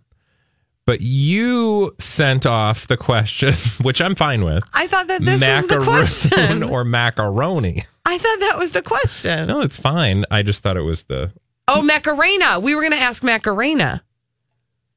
But 0.85 1.01
you 1.01 1.95
sent 2.01 2.45
off 2.45 2.89
the 2.89 2.97
question, 2.97 3.55
which 3.83 4.01
I'm 4.01 4.15
fine 4.15 4.45
with. 4.45 4.69
I 4.75 4.87
thought 4.89 5.07
that 5.09 5.23
this 5.23 5.41
was 5.41 5.67
the 5.69 5.83
question. 5.83 6.63
or 6.71 6.85
macaroni. 6.85 7.85
I 8.05 8.19
thought 8.19 8.41
that 8.41 8.59
was 8.59 8.73
the 8.73 8.83
question. 8.83 9.47
No, 9.47 9.61
it's 9.61 9.77
fine. 9.77 10.25
I 10.31 10.43
just 10.43 10.63
thought 10.63 10.77
it 10.77 10.83
was 10.83 11.05
the 11.05 11.33
Oh, 11.69 11.83
Macarena. 11.83 12.59
We 12.59 12.75
were 12.75 12.83
going 12.83 12.93
to 12.93 12.99
ask 12.99 13.23
Macarena. 13.23 14.03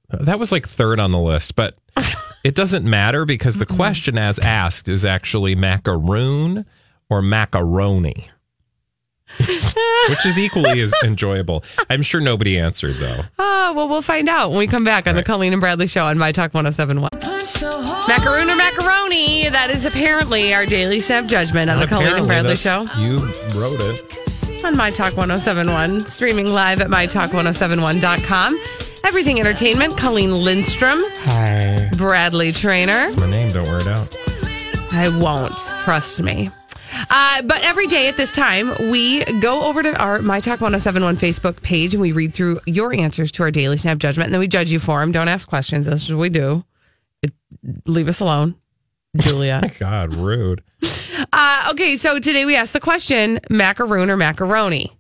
that 0.10 0.40
was 0.40 0.52
like 0.52 0.68
third 0.68 1.00
on 1.00 1.12
the 1.12 1.20
list, 1.20 1.56
but 1.56 1.78
it 2.44 2.56
doesn't 2.56 2.86
matter 2.86 3.24
because 3.26 3.58
the 3.58 3.66
question 3.66 4.18
as 4.18 4.40
asked 4.40 4.90
is 4.90 5.06
actually 5.06 5.56
macaroon 5.56 6.66
or 7.10 7.22
macaroni. 7.22 8.30
Which 9.38 10.26
is 10.26 10.40
equally 10.40 10.80
as 10.82 10.94
enjoyable. 11.04 11.64
I'm 11.90 12.02
sure 12.02 12.22
nobody 12.22 12.58
answered 12.58 12.94
though. 12.96 13.24
Oh, 13.40 13.74
well, 13.76 13.90
we'll 13.90 14.02
find 14.02 14.30
out 14.30 14.50
when 14.50 14.60
we 14.60 14.68
come 14.68 14.84
back 14.84 15.08
on 15.08 15.16
the 15.16 15.24
Colleen 15.24 15.52
and 15.54 15.60
Bradley 15.60 15.88
Show 15.88 16.06
on 16.06 16.18
My 16.18 16.32
Talk 16.32 16.54
1071. 16.54 17.10
Macaroon 18.08 18.50
or 18.50 18.56
macaroni? 18.56 19.50
That 19.50 19.70
is 19.72 19.86
apparently 19.86 20.54
our 20.54 20.66
daily 20.66 21.00
snap 21.02 21.26
judgment 21.26 21.70
on 21.70 21.80
the 21.80 21.88
Colleen 21.88 22.16
and 22.16 22.28
Bradley 22.28 22.56
Show 22.56 22.86
You 22.98 23.18
wrote 23.60 23.80
it. 23.82 24.64
on 24.66 24.78
My 24.78 24.90
Talk 24.92 25.18
1071, 25.18 26.06
streaming 26.06 26.48
live 26.54 26.80
at 26.82 26.88
MyTalk1071.com. 26.88 28.58
Everything 29.04 29.40
Entertainment, 29.40 29.98
Colleen 29.98 30.32
Lindstrom, 30.44 31.00
Hi. 31.24 31.90
Bradley 31.98 32.52
Traynor. 32.52 33.02
It's 33.02 33.18
my 33.18 33.30
name. 33.30 33.52
Don't 33.52 33.68
wear 33.68 33.80
it 33.80 33.88
out. 33.88 34.16
I 34.92 35.10
won't. 35.20 35.56
Trust 35.84 36.22
me. 36.22 36.50
Uh, 37.10 37.42
but 37.44 37.62
every 37.62 37.88
day 37.88 38.08
at 38.08 38.18
this 38.18 38.32
time, 38.32 38.90
we 38.90 39.24
go 39.40 39.64
over 39.64 39.84
to 39.84 39.96
our 39.98 40.20
My 40.22 40.40
Talk 40.40 40.62
1071 40.62 41.18
Facebook 41.18 41.62
page 41.62 41.94
and 41.94 42.02
we 42.02 42.12
read 42.12 42.34
through 42.34 42.60
your 42.66 42.94
answers 42.94 43.32
to 43.34 43.44
our 43.44 43.52
daily 43.52 43.78
snap 43.78 43.98
judgment. 43.98 44.28
And 44.28 44.34
then 44.34 44.40
we 44.40 44.48
judge 44.48 44.72
you 44.72 44.80
for 44.80 45.00
them. 45.00 45.12
Don't 45.12 45.28
ask 45.28 45.48
questions. 45.48 45.86
That's 45.86 46.10
what 46.10 46.18
we 46.18 46.30
do. 46.30 46.64
It, 47.22 47.34
leave 47.86 48.08
us 48.08 48.20
alone, 48.20 48.56
Julia. 49.18 49.62
God, 49.80 50.14
rude. 50.16 50.64
uh, 51.34 51.70
okay, 51.72 51.96
so 51.96 52.20
today 52.20 52.46
we 52.46 52.56
asked 52.56 52.74
the 52.74 52.80
question 52.80 53.40
macaroon 53.50 54.10
or 54.10 54.18
macaroni? 54.18 54.92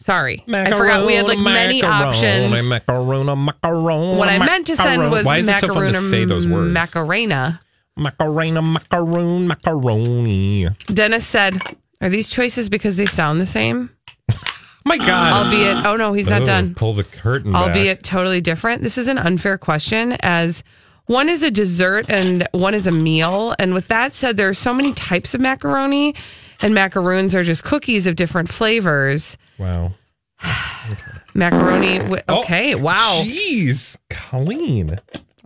Sorry. 0.00 0.44
I 0.48 0.70
forgot 0.76 1.06
we 1.06 1.14
had 1.14 1.26
like 1.26 1.40
many 1.40 1.82
options. 1.82 2.68
Macaroon, 2.68 3.26
macaroon. 3.26 4.16
What 4.16 4.28
I 4.28 4.38
meant 4.38 4.68
to 4.68 4.76
send 4.76 5.10
was 5.10 5.24
Why 5.24 5.38
is 5.38 5.48
it 5.48 5.60
so 5.60 5.68
fun 5.68 5.76
macaroon 5.76 5.92
to 5.92 5.98
or 5.98 6.02
say 6.02 6.24
those 6.24 6.46
words? 6.46 6.72
macarena. 6.72 7.60
Macarena, 7.98 8.62
macaroon, 8.62 9.48
macaroni. 9.48 10.68
Dennis 10.92 11.26
said, 11.26 11.60
Are 12.00 12.08
these 12.08 12.28
choices 12.28 12.68
because 12.68 12.96
they 12.96 13.06
sound 13.06 13.40
the 13.40 13.46
same? 13.46 13.90
My 14.84 14.96
God. 14.96 15.44
Albeit, 15.46 15.84
oh 15.86 15.96
no, 15.96 16.12
he's 16.14 16.28
not 16.28 16.42
Oh, 16.42 16.46
done. 16.46 16.74
Pull 16.74 16.94
the 16.94 17.04
curtain 17.04 17.52
back. 17.52 17.62
Albeit 17.68 18.02
totally 18.02 18.40
different. 18.40 18.82
This 18.82 18.96
is 18.96 19.06
an 19.08 19.18
unfair 19.18 19.58
question 19.58 20.12
as 20.20 20.64
one 21.06 21.28
is 21.28 21.42
a 21.42 21.50
dessert 21.50 22.06
and 22.08 22.46
one 22.52 22.72
is 22.74 22.86
a 22.86 22.92
meal. 22.92 23.54
And 23.58 23.74
with 23.74 23.88
that 23.88 24.14
said, 24.14 24.36
there 24.38 24.48
are 24.48 24.54
so 24.54 24.72
many 24.72 24.92
types 24.94 25.34
of 25.34 25.40
macaroni, 25.40 26.14
and 26.62 26.74
macaroons 26.74 27.34
are 27.34 27.42
just 27.42 27.64
cookies 27.64 28.06
of 28.06 28.16
different 28.16 28.48
flavors. 28.48 29.36
Wow. 29.58 29.92
Macaroni, 31.34 31.98
wi- 31.98 32.22
Oh, 32.28 32.40
okay, 32.40 32.74
wow. 32.74 33.22
Jeez, 33.24 33.96
Colleen. 34.10 34.98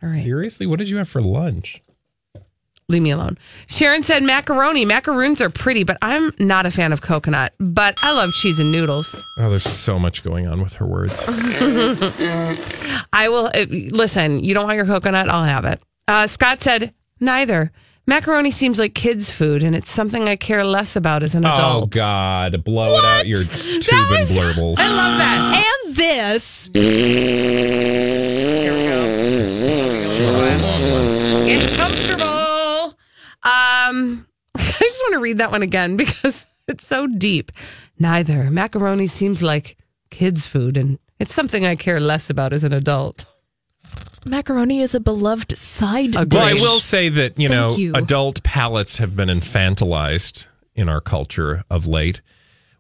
All 0.03 0.09
right. 0.09 0.23
Seriously, 0.23 0.67
what 0.67 0.79
did 0.79 0.89
you 0.89 0.97
have 0.99 1.09
for 1.09 1.21
lunch? 1.21 1.83
Leave 2.93 3.03
me 3.03 3.11
alone. 3.11 3.39
Sharon 3.69 4.03
said 4.03 4.23
macaroni. 4.23 4.85
Macaroons 4.85 5.41
are 5.41 5.49
pretty, 5.51 5.83
but 5.83 5.97
I'm 6.03 6.33
not 6.39 6.67
a 6.67 6.71
fan 6.71 6.93
of 6.93 7.01
coconut. 7.01 7.55
But 7.59 7.99
I 8.03 8.13
love 8.13 8.33
cheese 8.33 8.61
and 8.61 8.71
noodles. 8.71 9.27
Oh, 9.39 9.49
there's 9.49 9.65
so 9.65 9.99
much 9.99 10.23
going 10.23 10.47
on 10.47 10.63
with 10.63 10.75
her 10.75 10.87
words. 10.87 11.25
I 13.13 13.29
will 13.31 13.47
uh, 13.55 13.65
listen. 13.71 14.45
You 14.45 14.53
don't 14.55 14.65
want 14.67 14.77
your 14.77 14.85
coconut? 14.87 15.29
I'll 15.31 15.45
have 15.45 15.65
it. 15.65 15.83
Uh, 16.07 16.27
Scott 16.27 16.63
said 16.63 16.93
neither. 17.19 17.73
Macaroni 18.07 18.51
seems 18.51 18.79
like 18.81 18.95
kids' 18.95 19.31
food, 19.31 19.63
and 19.63 19.77
it's 19.77 19.91
something 19.91 20.29
I 20.29 20.35
care 20.37 20.65
less 20.65 20.97
about 20.97 21.23
as 21.23 21.35
an 21.37 21.45
adult. 21.47 21.85
Oh. 21.85 21.87
God, 21.87 22.65
blow 22.65 22.99
it 22.99 23.05
out 23.05 23.27
your 23.27 23.39
tube 23.39 23.83
That 23.85 24.09
and 24.11 24.21
was- 24.21 24.37
blurbles. 24.37 24.75
I 24.79 24.89
love 24.89 25.19
that. 25.19 25.65
And 25.87 25.95
this. 25.97 26.69
It's 31.55 31.77
comfortable. 31.77 32.42
Um, 33.45 34.27
I 34.57 34.61
just 34.81 35.03
want 35.03 35.15
to 35.15 35.21
read 35.21 35.39
that 35.39 35.51
one 35.51 35.63
again 35.63 35.97
because 35.97 36.47
it's 36.69 36.87
so 36.87 37.07
deep. 37.07 37.53
Neither 37.99 38.51
macaroni 38.51 39.07
seems 39.07 39.43
like 39.43 39.77
kids' 40.11 40.47
food, 40.47 40.77
and 40.77 40.99
it's 41.19 41.35
something 41.35 41.65
I 41.65 41.77
care 41.77 42.01
less 42.01 42.31
about 42.31 42.53
as 42.53 42.65
an 42.65 42.73
adult. 42.73 43.25
Macaroni 44.25 44.81
is 44.81 44.95
a 44.95 45.01
beloved 45.01 45.57
side 45.59 46.11
Agreed. 46.11 46.31
dish. 46.31 46.39
Well, 46.39 46.49
I 46.49 46.53
will 46.55 46.81
say 46.81 47.09
that, 47.09 47.39
you 47.39 47.49
know, 47.49 47.75
you. 47.75 47.93
adult 47.95 48.43
palates 48.43 48.99
have 48.99 49.17
been 49.17 49.29
infantilized 49.29 50.47
in 50.75 50.89
our 50.89 51.01
culture 51.01 51.65
of 51.69 51.87
late, 51.87 52.21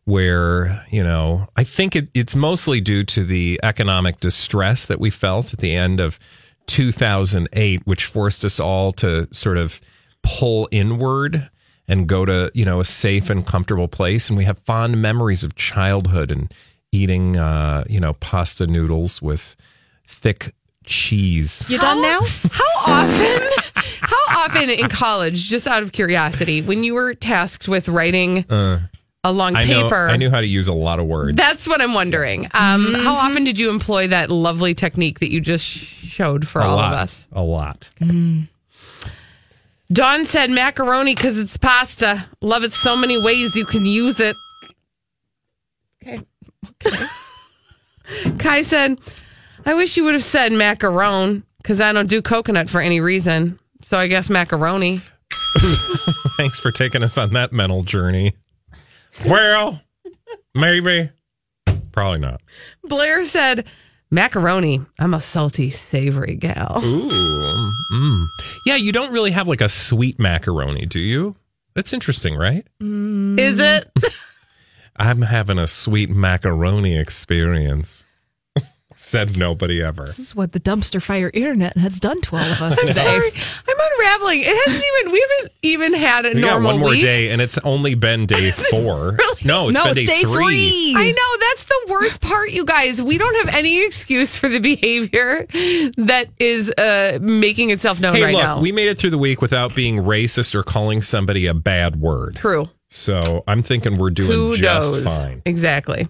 where, 0.04 0.84
you 0.90 1.02
know, 1.02 1.48
I 1.56 1.64
think 1.64 1.96
it, 1.96 2.08
it's 2.14 2.36
mostly 2.36 2.80
due 2.80 3.02
to 3.04 3.24
the 3.24 3.58
economic 3.62 4.20
distress 4.20 4.86
that 4.86 5.00
we 5.00 5.10
felt 5.10 5.52
at 5.52 5.58
the 5.58 5.74
end 5.74 5.98
of 6.00 6.18
2008, 6.66 7.86
which 7.86 8.06
forced 8.06 8.44
us 8.44 8.60
all 8.60 8.92
to 8.92 9.28
sort 9.32 9.58
of 9.58 9.80
pull 10.22 10.68
inward 10.70 11.50
and 11.88 12.06
go 12.06 12.24
to, 12.24 12.50
you 12.54 12.64
know, 12.64 12.80
a 12.80 12.84
safe 12.84 13.28
and 13.28 13.46
comfortable 13.46 13.88
place. 13.88 14.28
And 14.28 14.36
we 14.38 14.44
have 14.44 14.58
fond 14.60 15.02
memories 15.02 15.44
of 15.44 15.54
childhood 15.56 16.30
and 16.30 16.52
eating, 16.92 17.36
uh, 17.36 17.84
you 17.88 18.00
know, 18.00 18.12
pasta 18.14 18.66
noodles 18.66 19.20
with 19.20 19.56
thick 20.06 20.54
cheese. 20.84 21.64
You 21.68 21.78
done 21.78 22.02
now? 22.02 22.20
How 22.50 22.92
often? 22.92 23.48
How 23.74 24.44
often 24.44 24.70
in 24.70 24.88
college, 24.88 25.48
just 25.48 25.66
out 25.66 25.82
of 25.82 25.92
curiosity, 25.92 26.60
when 26.62 26.84
you 26.84 26.94
were 26.94 27.14
tasked 27.14 27.68
with 27.68 27.88
writing 27.88 28.44
a 28.50 29.32
long 29.32 29.54
I 29.56 29.64
know, 29.64 29.84
paper? 29.84 30.08
I 30.08 30.16
knew 30.16 30.30
how 30.30 30.40
to 30.40 30.46
use 30.46 30.68
a 30.68 30.72
lot 30.72 30.98
of 30.98 31.06
words. 31.06 31.36
That's 31.36 31.66
what 31.68 31.80
I'm 31.80 31.94
wondering. 31.94 32.46
Um, 32.52 32.94
How 32.94 33.14
often 33.14 33.44
did 33.44 33.58
you 33.58 33.70
employ 33.70 34.08
that 34.08 34.30
lovely 34.30 34.74
technique 34.74 35.20
that 35.20 35.30
you 35.30 35.40
just 35.40 35.64
showed 35.64 36.46
for 36.46 36.60
a 36.60 36.64
all 36.64 36.76
lot, 36.76 36.92
of 36.92 36.98
us? 36.98 37.28
A 37.32 37.42
lot. 37.42 37.90
Dawn 39.92 40.24
said 40.24 40.50
macaroni 40.50 41.14
because 41.14 41.38
it's 41.38 41.56
pasta. 41.56 42.26
Love 42.40 42.64
it 42.64 42.72
so 42.72 42.96
many 42.96 43.20
ways 43.20 43.56
you 43.56 43.66
can 43.66 43.84
use 43.84 44.20
it. 44.20 44.36
Okay. 46.02 46.20
Okay. 46.84 47.06
Kai 48.38 48.62
said, 48.62 48.98
I 49.64 49.74
wish 49.74 49.96
you 49.96 50.04
would 50.04 50.14
have 50.14 50.24
said 50.24 50.52
macaron 50.52 51.42
because 51.58 51.80
I 51.80 51.92
don't 51.92 52.08
do 52.08 52.22
coconut 52.22 52.70
for 52.70 52.80
any 52.80 53.00
reason. 53.00 53.58
So 53.82 53.98
I 53.98 54.06
guess 54.06 54.30
macaroni. 54.30 55.00
Thanks 56.36 56.58
for 56.58 56.72
taking 56.72 57.02
us 57.02 57.18
on 57.18 57.32
that 57.34 57.52
mental 57.52 57.82
journey. 57.82 58.34
Well, 59.26 59.80
maybe. 60.54 61.10
Probably 61.92 62.20
not. 62.20 62.40
Blair 62.84 63.24
said, 63.24 63.66
macaroni. 64.12 64.84
I'm 65.00 65.14
a 65.14 65.20
salty, 65.20 65.70
savory 65.70 66.36
gal. 66.36 66.80
Ooh. 66.84 67.08
Mm. 67.92 68.26
Yeah, 68.64 68.76
you 68.76 68.92
don't 68.92 69.10
really 69.10 69.32
have 69.32 69.48
like 69.48 69.60
a 69.60 69.68
sweet 69.68 70.20
macaroni, 70.20 70.86
do 70.86 71.00
you? 71.00 71.34
That's 71.74 71.92
interesting, 71.92 72.36
right? 72.36 72.66
Is 72.80 73.58
it? 73.58 73.90
I'm 74.96 75.22
having 75.22 75.58
a 75.58 75.66
sweet 75.66 76.10
macaroni 76.10 76.96
experience. 76.98 78.01
Said 79.12 79.36
nobody 79.36 79.82
ever. 79.82 80.04
This 80.04 80.18
is 80.18 80.34
what 80.34 80.52
the 80.52 80.58
dumpster 80.58 81.00
fire 81.02 81.30
internet 81.34 81.76
has 81.76 82.00
done 82.00 82.18
to 82.22 82.36
all 82.36 82.42
of 82.50 82.62
us 82.62 82.80
today. 82.86 82.94
Sorry, 82.94 83.30
I'm 83.68 83.76
unraveling. 83.92 84.40
It 84.40 84.46
hasn't 84.66 84.84
even. 85.00 85.12
We 85.12 85.20
haven't 85.38 85.52
even 85.60 85.92
had 85.92 86.24
a 86.24 86.28
We 86.30 86.40
got 86.40 86.50
normal 86.52 86.70
one 86.70 86.80
more 86.80 86.88
week. 86.90 87.02
day, 87.02 87.28
and 87.30 87.42
it's 87.42 87.58
only 87.58 87.94
been 87.94 88.24
day 88.24 88.50
four. 88.70 89.18
No, 89.44 89.68
it's 89.68 89.76
no, 89.78 89.84
been 89.84 89.98
it's 89.98 90.10
day, 90.10 90.22
day 90.22 90.22
three. 90.22 90.94
I 90.96 91.10
know 91.10 91.46
that's 91.46 91.64
the 91.64 91.86
worst 91.90 92.22
part, 92.22 92.52
you 92.52 92.64
guys. 92.64 93.02
We 93.02 93.18
don't 93.18 93.46
have 93.46 93.54
any 93.54 93.84
excuse 93.84 94.34
for 94.34 94.48
the 94.48 94.60
behavior 94.60 95.44
that 95.98 96.28
is 96.38 96.70
uh, 96.78 97.18
making 97.20 97.68
itself 97.68 98.00
known 98.00 98.14
Hey, 98.14 98.22
right 98.22 98.32
look, 98.32 98.42
now. 98.42 98.60
we 98.62 98.72
made 98.72 98.88
it 98.88 98.96
through 98.96 99.10
the 99.10 99.18
week 99.18 99.42
without 99.42 99.74
being 99.74 99.96
racist 99.98 100.54
or 100.54 100.62
calling 100.62 101.02
somebody 101.02 101.46
a 101.48 101.52
bad 101.54 101.96
word. 101.96 102.36
True. 102.36 102.70
So 102.88 103.44
I'm 103.46 103.62
thinking 103.62 103.96
we're 103.98 104.08
doing 104.10 104.30
Who 104.30 104.56
just 104.56 104.90
knows? 104.92 105.04
fine. 105.04 105.42
Exactly. 105.44 106.08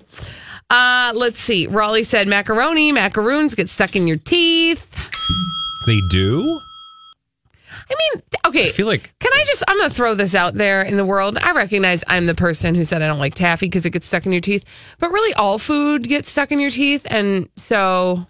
Uh, 0.73 1.13
let's 1.15 1.39
see. 1.39 1.67
Raleigh 1.67 2.03
said 2.03 2.27
macaroni, 2.27 2.93
macaroons 2.93 3.55
get 3.55 3.69
stuck 3.69 3.95
in 3.95 4.07
your 4.07 4.17
teeth. 4.17 4.89
They 5.87 6.01
do? 6.09 6.61
I 7.91 7.95
mean, 7.95 8.23
okay. 8.47 8.67
I 8.67 8.69
feel 8.71 8.87
like 8.87 9.13
Can 9.19 9.31
I 9.35 9.45
just, 9.47 9.63
I'm 9.69 9.77
going 9.77 9.91
to 9.91 9.95
throw 9.95 10.15
this 10.15 10.35
out 10.35 10.55
there 10.55 10.81
in 10.81 10.97
the 10.97 11.05
world. 11.05 11.37
I 11.37 11.53
recognize 11.53 12.03
I'm 12.07 12.25
the 12.25 12.35
person 12.35 12.75
who 12.75 12.87
said 12.87 13.03
I 13.03 13.07
don't 13.07 13.19
like 13.19 13.35
taffy 13.35 13.67
because 13.67 13.85
it 13.85 13.91
gets 13.91 14.07
stuck 14.07 14.25
in 14.25 14.33
your 14.33 14.41
teeth, 14.41 14.65
but 14.99 15.11
really 15.11 15.35
all 15.35 15.59
food 15.59 16.09
gets 16.09 16.31
stuck 16.31 16.51
in 16.53 16.59
your 16.59 16.71
teeth. 16.71 17.07
And 17.11 17.51
so 17.57 18.27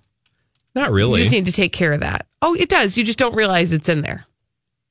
not 0.74 0.90
really. 0.90 1.18
you 1.18 1.24
just 1.24 1.32
need 1.32 1.46
to 1.46 1.52
take 1.52 1.72
care 1.72 1.92
of 1.92 2.00
that. 2.00 2.26
Oh, 2.40 2.56
it 2.56 2.68
does. 2.68 2.98
You 2.98 3.04
just 3.04 3.20
don't 3.20 3.36
realize 3.36 3.72
it's 3.72 3.88
in 3.88 4.00
there. 4.00 4.26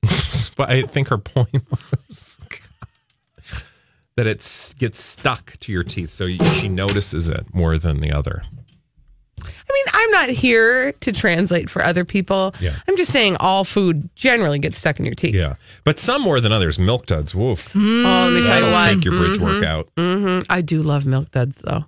but 0.55 0.69
I 0.69 0.83
think 0.83 1.09
her 1.09 1.17
point 1.17 1.65
was 1.69 2.20
that 4.17 4.27
it 4.27 4.73
gets 4.77 5.01
stuck 5.03 5.57
to 5.59 5.71
your 5.71 5.83
teeth, 5.83 6.11
so 6.11 6.27
she 6.27 6.67
notices 6.67 7.29
it 7.29 7.45
more 7.53 7.77
than 7.77 7.99
the 8.01 8.11
other. 8.11 8.43
I 9.43 9.73
mean, 9.73 9.85
I'm 9.93 10.11
not 10.11 10.29
here 10.29 10.91
to 10.91 11.11
translate 11.11 11.69
for 11.69 11.83
other 11.83 12.05
people. 12.05 12.53
Yeah. 12.59 12.75
I'm 12.87 12.95
just 12.97 13.11
saying 13.11 13.37
all 13.39 13.63
food 13.63 14.09
generally 14.15 14.59
gets 14.59 14.77
stuck 14.77 14.99
in 14.99 15.05
your 15.05 15.15
teeth. 15.15 15.33
Yeah, 15.33 15.55
but 15.83 15.97
some 15.97 16.21
more 16.21 16.39
than 16.39 16.51
others. 16.51 16.77
Milk 16.77 17.07
duds, 17.07 17.33
woof. 17.33 17.71
Oh, 17.75 17.79
let 17.79 18.33
me 18.33 18.43
tell 18.43 18.59
you 18.59 18.65
That'll 18.65 18.71
what. 18.73 18.93
take 18.93 19.05
your 19.05 19.17
bridge 19.17 19.39
Mhm. 19.39 19.41
workout. 19.41 19.89
hmm 19.97 20.41
I 20.49 20.61
do 20.61 20.83
love 20.83 21.05
milk 21.07 21.31
duds 21.31 21.57
though. 21.63 21.85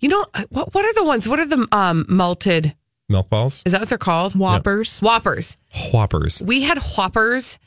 You 0.00 0.08
know 0.08 0.26
what? 0.48 0.74
What 0.74 0.84
are 0.84 0.94
the 0.94 1.04
ones? 1.04 1.28
What 1.28 1.38
are 1.38 1.46
the 1.46 1.68
um, 1.72 2.06
malted? 2.08 2.74
Milk 3.08 3.28
balls, 3.28 3.62
Is 3.66 3.72
that 3.72 3.80
what 3.80 3.88
they're 3.88 3.98
called? 3.98 4.34
Whoppers. 4.36 5.00
Whoppers. 5.00 5.56
whoppers. 5.92 6.40
We 6.44 6.62
had 6.62 6.78
Whoppers. 6.96 7.58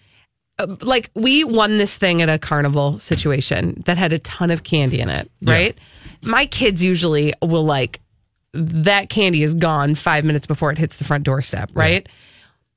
Uh, 0.60 0.76
Like 0.82 1.10
we 1.16 1.43
won 1.43 1.78
this 1.78 1.97
thing 1.97 2.22
at 2.22 2.30
a 2.30 2.38
carnival 2.39 2.99
situation 2.99 3.82
that 3.86 3.97
had 3.97 4.14
a 4.14 4.20
ton 4.20 4.51
of 4.51 4.64
candy 4.64 4.99
in 4.99 5.10
it, 5.10 5.30
right? 5.43 5.78
My 6.24 6.45
kids 6.45 6.84
usually 6.84 7.34
will 7.41 7.66
like 7.66 7.99
that 8.54 9.10
candy 9.10 9.43
is 9.43 9.54
gone 9.56 9.95
five 9.95 10.24
minutes 10.24 10.45
before 10.47 10.72
it 10.72 10.78
hits 10.78 10.97
the 10.97 11.04
front 11.04 11.24
doorstep, 11.24 11.72
right? 11.74 12.08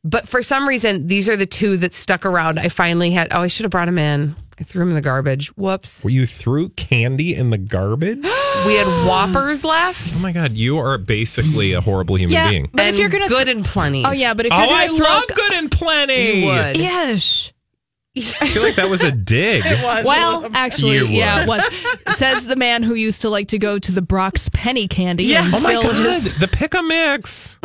But 0.04 0.28
for 0.28 0.40
some 0.42 0.68
reason, 0.68 1.06
these 1.08 1.28
are 1.28 1.36
the 1.36 1.46
two 1.46 1.76
that 1.78 1.92
stuck 1.92 2.24
around. 2.24 2.58
I 2.60 2.68
finally 2.68 3.10
had. 3.10 3.28
Oh, 3.32 3.42
I 3.42 3.48
should 3.48 3.64
have 3.64 3.72
brought 3.72 3.86
them 3.86 3.98
in. 3.98 4.36
I 4.58 4.62
threw 4.64 4.80
them 4.80 4.88
in 4.90 4.94
the 4.94 5.00
garbage. 5.02 5.48
Whoops. 5.56 6.02
Well, 6.04 6.12
you 6.14 6.26
threw 6.26 6.70
candy 6.70 7.34
in 7.34 7.50
the 7.50 7.58
garbage. 7.58 8.24
We 8.66 8.74
had 8.76 8.86
Whoppers 9.06 9.64
left. 9.64 10.14
Oh 10.16 10.22
my 10.22 10.32
god, 10.32 10.52
you 10.52 10.78
are 10.78 10.96
basically 10.96 11.74
a 11.74 11.80
horrible 11.82 12.16
human 12.16 12.32
Yeah, 12.32 12.48
being. 12.50 12.70
but 12.72 12.86
if 12.86 12.98
you're 12.98 13.10
gonna 13.10 13.28
good 13.28 13.50
and 13.50 13.62
plenty. 13.66 14.02
Oh 14.02 14.12
yeah, 14.12 14.32
but 14.32 14.46
if 14.46 14.52
Oh, 14.52 14.56
you're 14.58 14.66
gonna 14.66 14.78
I 14.82 14.86
throw, 14.96 15.04
love 15.06 15.24
good 15.34 15.52
and 15.52 15.70
plenty. 15.70 16.40
You 16.40 16.46
would. 16.46 16.76
Yes. 16.78 17.52
I 18.16 18.20
feel 18.46 18.62
like 18.62 18.76
that 18.76 18.88
was 18.88 19.02
a 19.02 19.12
dig. 19.12 19.62
Well, 20.04 20.48
actually, 20.54 20.98
You 20.98 21.06
yeah, 21.06 21.42
it 21.42 21.48
was. 21.48 21.64
Says 22.16 22.46
the 22.46 22.56
man 22.56 22.82
who 22.82 22.94
used 22.94 23.22
to 23.22 23.28
like 23.30 23.48
to 23.48 23.58
go 23.58 23.78
to 23.78 23.92
the 23.92 24.00
Brach's 24.02 24.48
Penny 24.50 24.88
Candy 24.88 25.24
Yes. 25.24 25.44
and 25.46 25.54
Oh 25.54 25.60
my 25.60 25.74
god, 25.74 26.06
his. 26.06 26.38
the 26.38 26.48
pick 26.48 26.74
a 26.74 26.82
mix. 26.82 27.58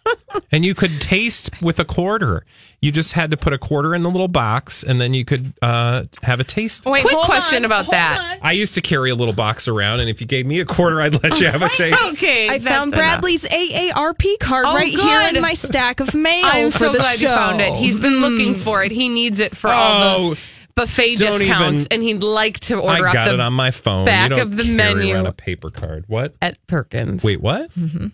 and 0.52 0.64
you 0.64 0.74
could 0.74 1.00
taste 1.00 1.50
with 1.62 1.78
a 1.80 1.84
quarter. 1.84 2.44
You 2.84 2.92
just 2.92 3.14
had 3.14 3.30
to 3.30 3.36
put 3.38 3.52
a 3.54 3.58
quarter 3.58 3.94
in 3.94 4.02
the 4.02 4.10
little 4.10 4.28
box, 4.28 4.82
and 4.82 5.00
then 5.00 5.14
you 5.14 5.24
could 5.24 5.54
uh, 5.62 6.04
have 6.22 6.38
a 6.40 6.44
taste. 6.44 6.84
Wait, 6.84 7.02
Quick 7.02 7.16
question 7.16 7.60
on, 7.60 7.64
about 7.64 7.90
that. 7.92 8.34
on. 8.34 8.38
I 8.42 8.52
used 8.52 8.74
to 8.74 8.82
carry 8.82 9.08
a 9.10 9.14
little 9.14 9.32
box 9.32 9.68
around, 9.68 10.00
and 10.00 10.10
if 10.10 10.20
you 10.20 10.26
gave 10.26 10.44
me 10.44 10.60
a 10.60 10.66
quarter, 10.66 11.00
I'd 11.00 11.22
let 11.22 11.40
you 11.40 11.46
have 11.46 11.62
a 11.62 11.68
taste. 11.74 11.98
Okay, 12.14 12.48
I 12.48 12.58
that's 12.58 12.64
found 12.64 12.92
enough. 12.92 13.00
Bradley's 13.00 13.46
AARP 13.46 14.38
card 14.38 14.66
Oh, 14.68 14.74
right 14.74 14.92
here 14.92 15.28
in 15.34 15.40
my 15.40 15.54
stack 15.54 16.00
of 16.00 16.14
mail 16.14 16.44
I'm 16.44 16.70
for 16.70 16.78
so 16.78 16.92
the 16.92 16.98
glad 16.98 17.18
show. 17.18 17.28
you 17.30 17.34
found 17.34 17.60
it. 17.62 17.72
He's 17.72 18.00
been 18.00 18.20
looking 18.20 18.54
for 18.54 18.84
it. 18.84 18.92
He 18.92 19.08
needs 19.08 19.40
it 19.40 19.56
for 19.56 19.70
all 19.70 20.02
Oh, 20.02 20.28
those 20.28 20.38
buffet 20.74 21.16
don't 21.16 21.38
discounts, 21.38 21.80
even- 21.82 21.92
and 21.92 22.02
he'd 22.02 22.22
like 22.22 22.60
to 22.60 22.76
order 22.76 23.06
off 23.08 23.12
I 23.12 23.12
got 23.14 23.28
off 23.28 23.34
it 23.34 23.40
on 23.40 23.52
my 23.54 23.70
phone. 23.70 24.04
back 24.04 24.30
you 24.30 24.36
don't 24.36 24.40
of 24.46 24.56
the 24.56 24.64
carry 24.64 24.74
menu. 24.76 25.14
around 25.14 25.26
a 25.26 25.32
paper 25.32 25.70
card. 25.70 26.04
What? 26.08 26.34
at 26.42 26.58
Perkins. 26.66 27.24
Wait, 27.24 27.40
what? 27.40 27.70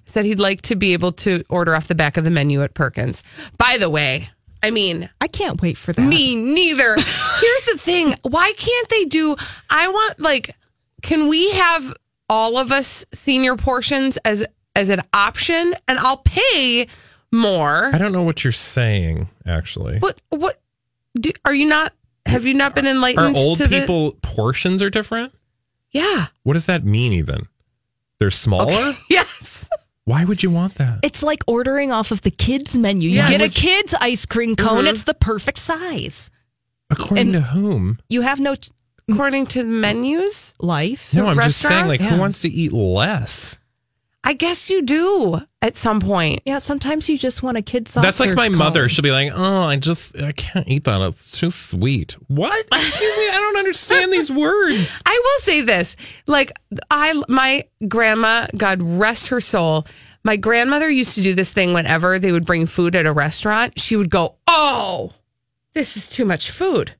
said 0.06 0.24
he'd 0.26 0.38
like 0.38 0.60
to 0.62 0.76
be 0.76 0.92
able 0.92 1.10
to 1.12 1.42
order 1.48 1.74
off 1.74 1.88
the 1.88 1.94
back 1.94 2.16
of 2.16 2.24
the 2.24 2.30
menu 2.30 2.62
at 2.62 2.74
Perkins. 2.74 3.22
By 3.58 3.76
the 3.78 3.88
way, 3.90 4.28
I 4.62 4.70
mean, 4.70 5.08
I 5.20 5.26
can't 5.26 5.60
wait 5.62 5.76
for 5.78 5.92
that. 5.92 6.02
me 6.02 6.36
neither. 6.36 6.94
Here's 7.40 7.64
the 7.66 7.78
thing: 7.78 8.14
why 8.22 8.52
can't 8.56 8.88
they 8.88 9.04
do? 9.06 9.36
I 9.68 9.88
want 9.88 10.20
like, 10.20 10.54
can 11.02 11.28
we 11.28 11.50
have 11.52 11.94
all 12.28 12.58
of 12.58 12.70
us 12.72 13.04
senior 13.12 13.56
portions 13.56 14.16
as 14.18 14.44
as 14.76 14.88
an 14.90 15.02
option, 15.12 15.74
and 15.88 15.98
I'll 15.98 16.18
pay 16.18 16.86
more. 17.32 17.90
I 17.94 17.98
don't 17.98 18.12
know 18.12 18.22
what 18.22 18.44
you're 18.44 18.52
saying. 18.52 19.28
Actually, 19.46 19.98
What 19.98 20.20
what 20.28 20.60
do, 21.18 21.30
are 21.44 21.54
you 21.54 21.66
not? 21.68 21.92
Have 22.26 22.44
you 22.44 22.54
not 22.54 22.74
been 22.74 22.86
enlightened? 22.86 23.18
are 23.24 23.28
enlightened? 23.28 23.48
old 23.48 23.58
to 23.58 23.66
the- 23.66 23.80
people 23.80 24.12
portions 24.22 24.82
are 24.82 24.90
different? 24.90 25.32
yeah. 25.90 26.26
What 26.44 26.52
does 26.52 26.66
that 26.66 26.84
mean? 26.84 27.12
Even 27.12 27.48
they're 28.18 28.30
smaller. 28.30 28.92
Yes. 29.10 29.68
Why 30.10 30.24
would 30.24 30.42
you 30.42 30.50
want 30.50 30.74
that? 30.76 30.98
It's 31.04 31.22
like 31.22 31.42
ordering 31.46 31.92
off 31.92 32.10
of 32.10 32.22
the 32.22 32.32
kids 32.32 32.76
menu. 32.76 33.08
You 33.08 33.16
Yes. 33.16 33.30
get 33.30 33.40
a 33.40 33.48
kids 33.48 33.94
ice 34.00 34.26
cream 34.26 34.56
cone. 34.56 34.84
Mhm. 34.84 34.90
It's 34.90 35.04
the 35.04 35.14
perfect 35.14 35.58
size. 35.58 36.30
According 36.90 37.18
and- 37.18 37.32
to 37.34 37.40
whom? 37.52 37.98
You 38.08 38.22
have 38.22 38.40
no 38.40 38.56
t- 38.56 38.70
According 39.08 39.46
to 39.46 39.58
the 39.62 39.68
menus, 39.68 40.54
life. 40.60 41.12
No, 41.14 41.26
I'm 41.26 41.40
just 41.40 41.60
saying. 41.60 41.88
Like, 41.88 42.00
Yeah. 42.00 42.10
who 42.10 42.16
wants 42.20 42.40
to 42.40 42.48
eat 42.48 42.72
less? 42.72 43.56
I 44.22 44.34
guess 44.34 44.68
you 44.68 44.82
do 44.82 45.40
at 45.62 45.78
some 45.78 45.98
point. 46.00 46.42
Yeah, 46.44 46.58
sometimes 46.58 47.08
you 47.08 47.16
just 47.16 47.42
want 47.42 47.56
a 47.56 47.62
kid 47.62 47.88
soft 47.88 48.02
That's 48.04 48.20
like 48.20 48.34
my 48.34 48.48
cone. 48.48 48.56
mother. 48.56 48.88
She'll 48.88 49.02
be 49.02 49.10
like, 49.10 49.32
"Oh, 49.34 49.62
I 49.62 49.76
just 49.76 50.16
I 50.20 50.32
can't 50.32 50.68
eat 50.68 50.84
that. 50.84 51.00
It's 51.00 51.32
too 51.32 51.50
sweet." 51.50 52.12
What? 52.28 52.66
Excuse 52.72 53.16
me. 53.16 53.28
I 53.28 53.32
don't 53.40 53.56
understand 53.56 54.12
these 54.12 54.30
words. 54.30 55.02
I 55.06 55.18
will 55.24 55.40
say 55.42 55.62
this: 55.62 55.96
like 56.26 56.52
I, 56.90 57.20
my 57.28 57.64
grandma, 57.88 58.46
God 58.56 58.82
rest 58.82 59.28
her 59.28 59.40
soul. 59.40 59.86
My 60.22 60.36
grandmother 60.36 60.90
used 60.90 61.14
to 61.14 61.22
do 61.22 61.32
this 61.32 61.50
thing 61.50 61.72
whenever 61.72 62.18
they 62.18 62.30
would 62.30 62.44
bring 62.44 62.66
food 62.66 62.94
at 62.94 63.06
a 63.06 63.12
restaurant. 63.12 63.80
She 63.80 63.96
would 63.96 64.10
go, 64.10 64.36
"Oh, 64.46 65.12
this 65.72 65.96
is 65.96 66.10
too 66.10 66.26
much 66.26 66.50
food," 66.50 66.94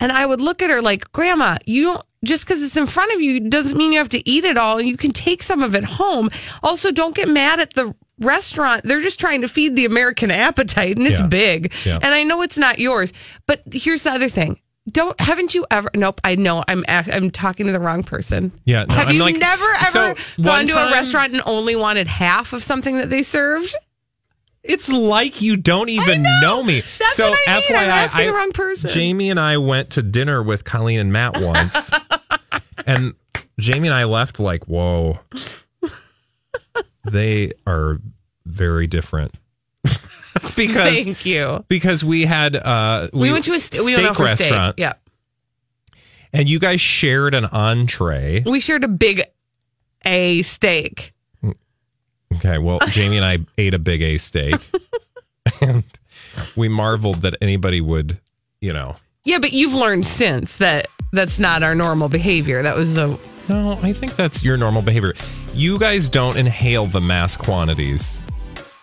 and 0.00 0.10
I 0.10 0.26
would 0.26 0.40
look 0.40 0.60
at 0.60 0.70
her 0.70 0.82
like, 0.82 1.12
"Grandma, 1.12 1.58
you 1.66 1.84
don't." 1.84 2.06
Just 2.24 2.46
because 2.46 2.62
it's 2.62 2.76
in 2.76 2.86
front 2.86 3.12
of 3.12 3.20
you 3.20 3.40
doesn't 3.48 3.76
mean 3.76 3.92
you 3.92 3.98
have 3.98 4.08
to 4.10 4.28
eat 4.30 4.44
it 4.44 4.56
all. 4.56 4.80
You 4.80 4.96
can 4.96 5.10
take 5.12 5.42
some 5.42 5.62
of 5.62 5.74
it 5.74 5.84
home. 5.84 6.30
Also, 6.62 6.92
don't 6.92 7.14
get 7.16 7.28
mad 7.28 7.58
at 7.58 7.74
the 7.74 7.94
restaurant. 8.20 8.84
They're 8.84 9.00
just 9.00 9.18
trying 9.18 9.40
to 9.42 9.48
feed 9.48 9.74
the 9.74 9.84
American 9.84 10.30
appetite, 10.30 10.96
and 10.98 11.06
it's 11.06 11.20
Yeah. 11.20 11.26
big. 11.26 11.72
Yeah. 11.84 11.96
And 11.96 12.06
I 12.14 12.22
know 12.22 12.42
it's 12.42 12.58
not 12.58 12.78
yours. 12.78 13.12
But 13.46 13.62
here's 13.72 14.04
the 14.04 14.12
other 14.12 14.28
thing: 14.28 14.60
don't 14.90 15.20
haven't 15.20 15.54
you 15.54 15.66
ever? 15.70 15.90
Nope. 15.94 16.20
I 16.22 16.36
know 16.36 16.62
I'm 16.68 16.84
I'm 16.88 17.30
talking 17.30 17.66
to 17.66 17.72
the 17.72 17.80
wrong 17.80 18.04
person. 18.04 18.52
Yeah. 18.64 18.84
no, 18.88 18.94
Have 18.94 19.08
I'm 19.08 19.14
you 19.16 19.22
like- 19.24 19.36
never 19.38 19.64
ever 19.64 19.84
so 19.86 20.14
gone 20.40 20.66
to 20.68 20.76
a 20.76 20.92
restaurant 20.92 21.32
and 21.32 21.42
only 21.46 21.74
wanted 21.74 22.06
half 22.06 22.52
of 22.52 22.62
something 22.62 22.98
that 22.98 23.10
they 23.10 23.22
served? 23.24 23.74
It's 24.64 24.90
like 24.92 25.42
you 25.42 25.56
don't 25.56 25.88
even 25.88 26.22
know. 26.40 26.62
me. 26.62 26.82
That's 26.98 27.16
so 27.16 27.30
what 27.30 27.38
I 27.48 27.54
mean. 27.56 27.62
FYI, 27.62 27.76
I'm 27.76 27.88
asking 27.90 28.20
I- 28.22 28.26
the 28.26 28.32
wrong 28.32 28.52
person. 28.52 28.90
Jamie 28.90 29.30
and 29.30 29.40
I 29.40 29.56
went 29.58 29.90
to 29.90 30.02
dinner 30.02 30.42
with 30.42 30.64
Colleen 30.64 31.00
and 31.00 31.12
Matt 31.12 31.40
once, 31.40 31.90
and 32.86 33.14
Jamie 33.58 33.88
and 33.88 33.94
I 33.94 34.04
left 34.04 34.38
like, 34.38 34.68
"Whoa, 34.68 35.18
they 37.04 37.52
are 37.66 37.98
very 38.46 38.86
different." 38.86 39.34
because 40.56 41.04
Thank 41.04 41.26
you. 41.26 41.64
because 41.68 42.04
we 42.04 42.24
had 42.24 42.54
uh 42.56 43.08
We, 43.12 43.32
went 43.32 43.44
to 43.46 43.52
a 43.54 43.60
st- 43.60 43.84
we 43.84 43.94
went 43.96 44.06
a 44.08 44.14
steak. 44.14 44.26
restaurant, 44.26 44.78
Yeah, 44.78 44.92
and 46.32 46.48
you 46.48 46.58
guys 46.60 46.80
shared 46.80 47.34
an 47.34 47.44
entree. 47.46 48.42
we 48.46 48.60
shared 48.60 48.84
a 48.84 48.88
big 48.88 49.24
a 50.04 50.42
steak. 50.42 51.12
Okay, 52.36 52.58
well, 52.58 52.78
Jamie 52.88 53.16
and 53.16 53.24
I 53.24 53.38
ate 53.58 53.74
a 53.74 53.78
big 53.78 54.02
A 54.02 54.18
steak, 54.18 54.54
and 55.60 55.84
we 56.56 56.68
marveled 56.68 57.16
that 57.22 57.36
anybody 57.40 57.80
would, 57.80 58.18
you 58.60 58.72
know. 58.72 58.96
Yeah, 59.24 59.38
but 59.38 59.52
you've 59.52 59.74
learned 59.74 60.06
since 60.06 60.56
that 60.58 60.88
that's 61.12 61.38
not 61.38 61.62
our 61.62 61.74
normal 61.74 62.08
behavior. 62.08 62.62
That 62.62 62.76
was 62.76 62.96
a 62.96 63.18
No, 63.48 63.78
I 63.82 63.92
think 63.92 64.16
that's 64.16 64.42
your 64.42 64.56
normal 64.56 64.82
behavior. 64.82 65.14
You 65.54 65.78
guys 65.78 66.08
don't 66.08 66.36
inhale 66.36 66.86
the 66.86 67.00
mass 67.00 67.36
quantities 67.36 68.20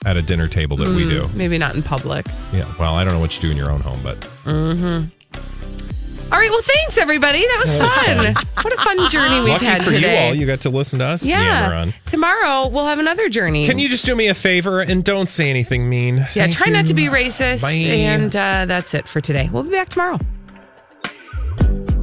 at 0.06 0.16
a 0.16 0.22
dinner 0.22 0.48
table 0.48 0.78
that 0.78 0.88
we 0.88 1.04
mm, 1.04 1.10
do. 1.10 1.30
maybe 1.34 1.58
not 1.58 1.76
in 1.76 1.84
public. 1.84 2.26
Yeah, 2.54 2.72
well, 2.80 2.96
I 2.96 3.04
don't 3.04 3.14
know 3.14 3.20
what 3.20 3.36
you 3.36 3.42
do 3.42 3.52
in 3.52 3.58
your 3.58 3.70
own 3.72 3.82
home, 3.82 4.00
but 4.02 4.20
mm-hmm. 4.46 5.08
All 6.32 6.38
right. 6.38 6.50
Well, 6.52 6.62
thanks 6.62 6.98
everybody. 6.98 7.40
That 7.40 7.58
was 7.60 7.74
fun. 7.76 8.34
what 8.62 8.74
a 8.74 8.78
fun 8.78 9.10
journey 9.10 9.40
we've 9.42 9.54
lucky 9.54 9.66
had 9.66 9.84
for 9.84 9.92
today. 9.92 10.26
you 10.26 10.30
all, 10.30 10.36
you 10.36 10.46
got 10.46 10.62
to 10.62 10.70
listen 10.70 11.00
to 11.00 11.06
us 11.06 11.26
meander 11.26 11.42
yeah. 11.42 11.82
on. 11.82 11.94
Tomorrow 12.06 12.68
we'll 12.68 12.86
have 12.86 13.00
another 13.00 13.30
journey. 13.30 13.66
Can 13.66 13.80
you 13.80 13.90
just 13.90 14.06
do 14.06 14.16
me 14.16 14.28
a 14.28 14.36
favor 14.36 14.82
and 14.82 15.04
don't 15.04 15.30
say 15.30 15.50
anything 15.50 15.90
mean? 15.90 16.18
Yeah, 16.18 16.26
Thank 16.26 16.54
try 16.54 16.72
not 16.72 16.88
to 16.88 16.94
be 16.94 17.06
racist. 17.06 17.64
Bye. 17.64 17.72
And 17.72 18.36
uh, 18.36 18.66
that's 18.66 18.94
it 18.94 19.08
for 19.08 19.22
today. 19.22 19.50
We'll 19.52 19.64
be 19.64 19.72
back 19.72 19.90
tomorrow. 19.90 20.20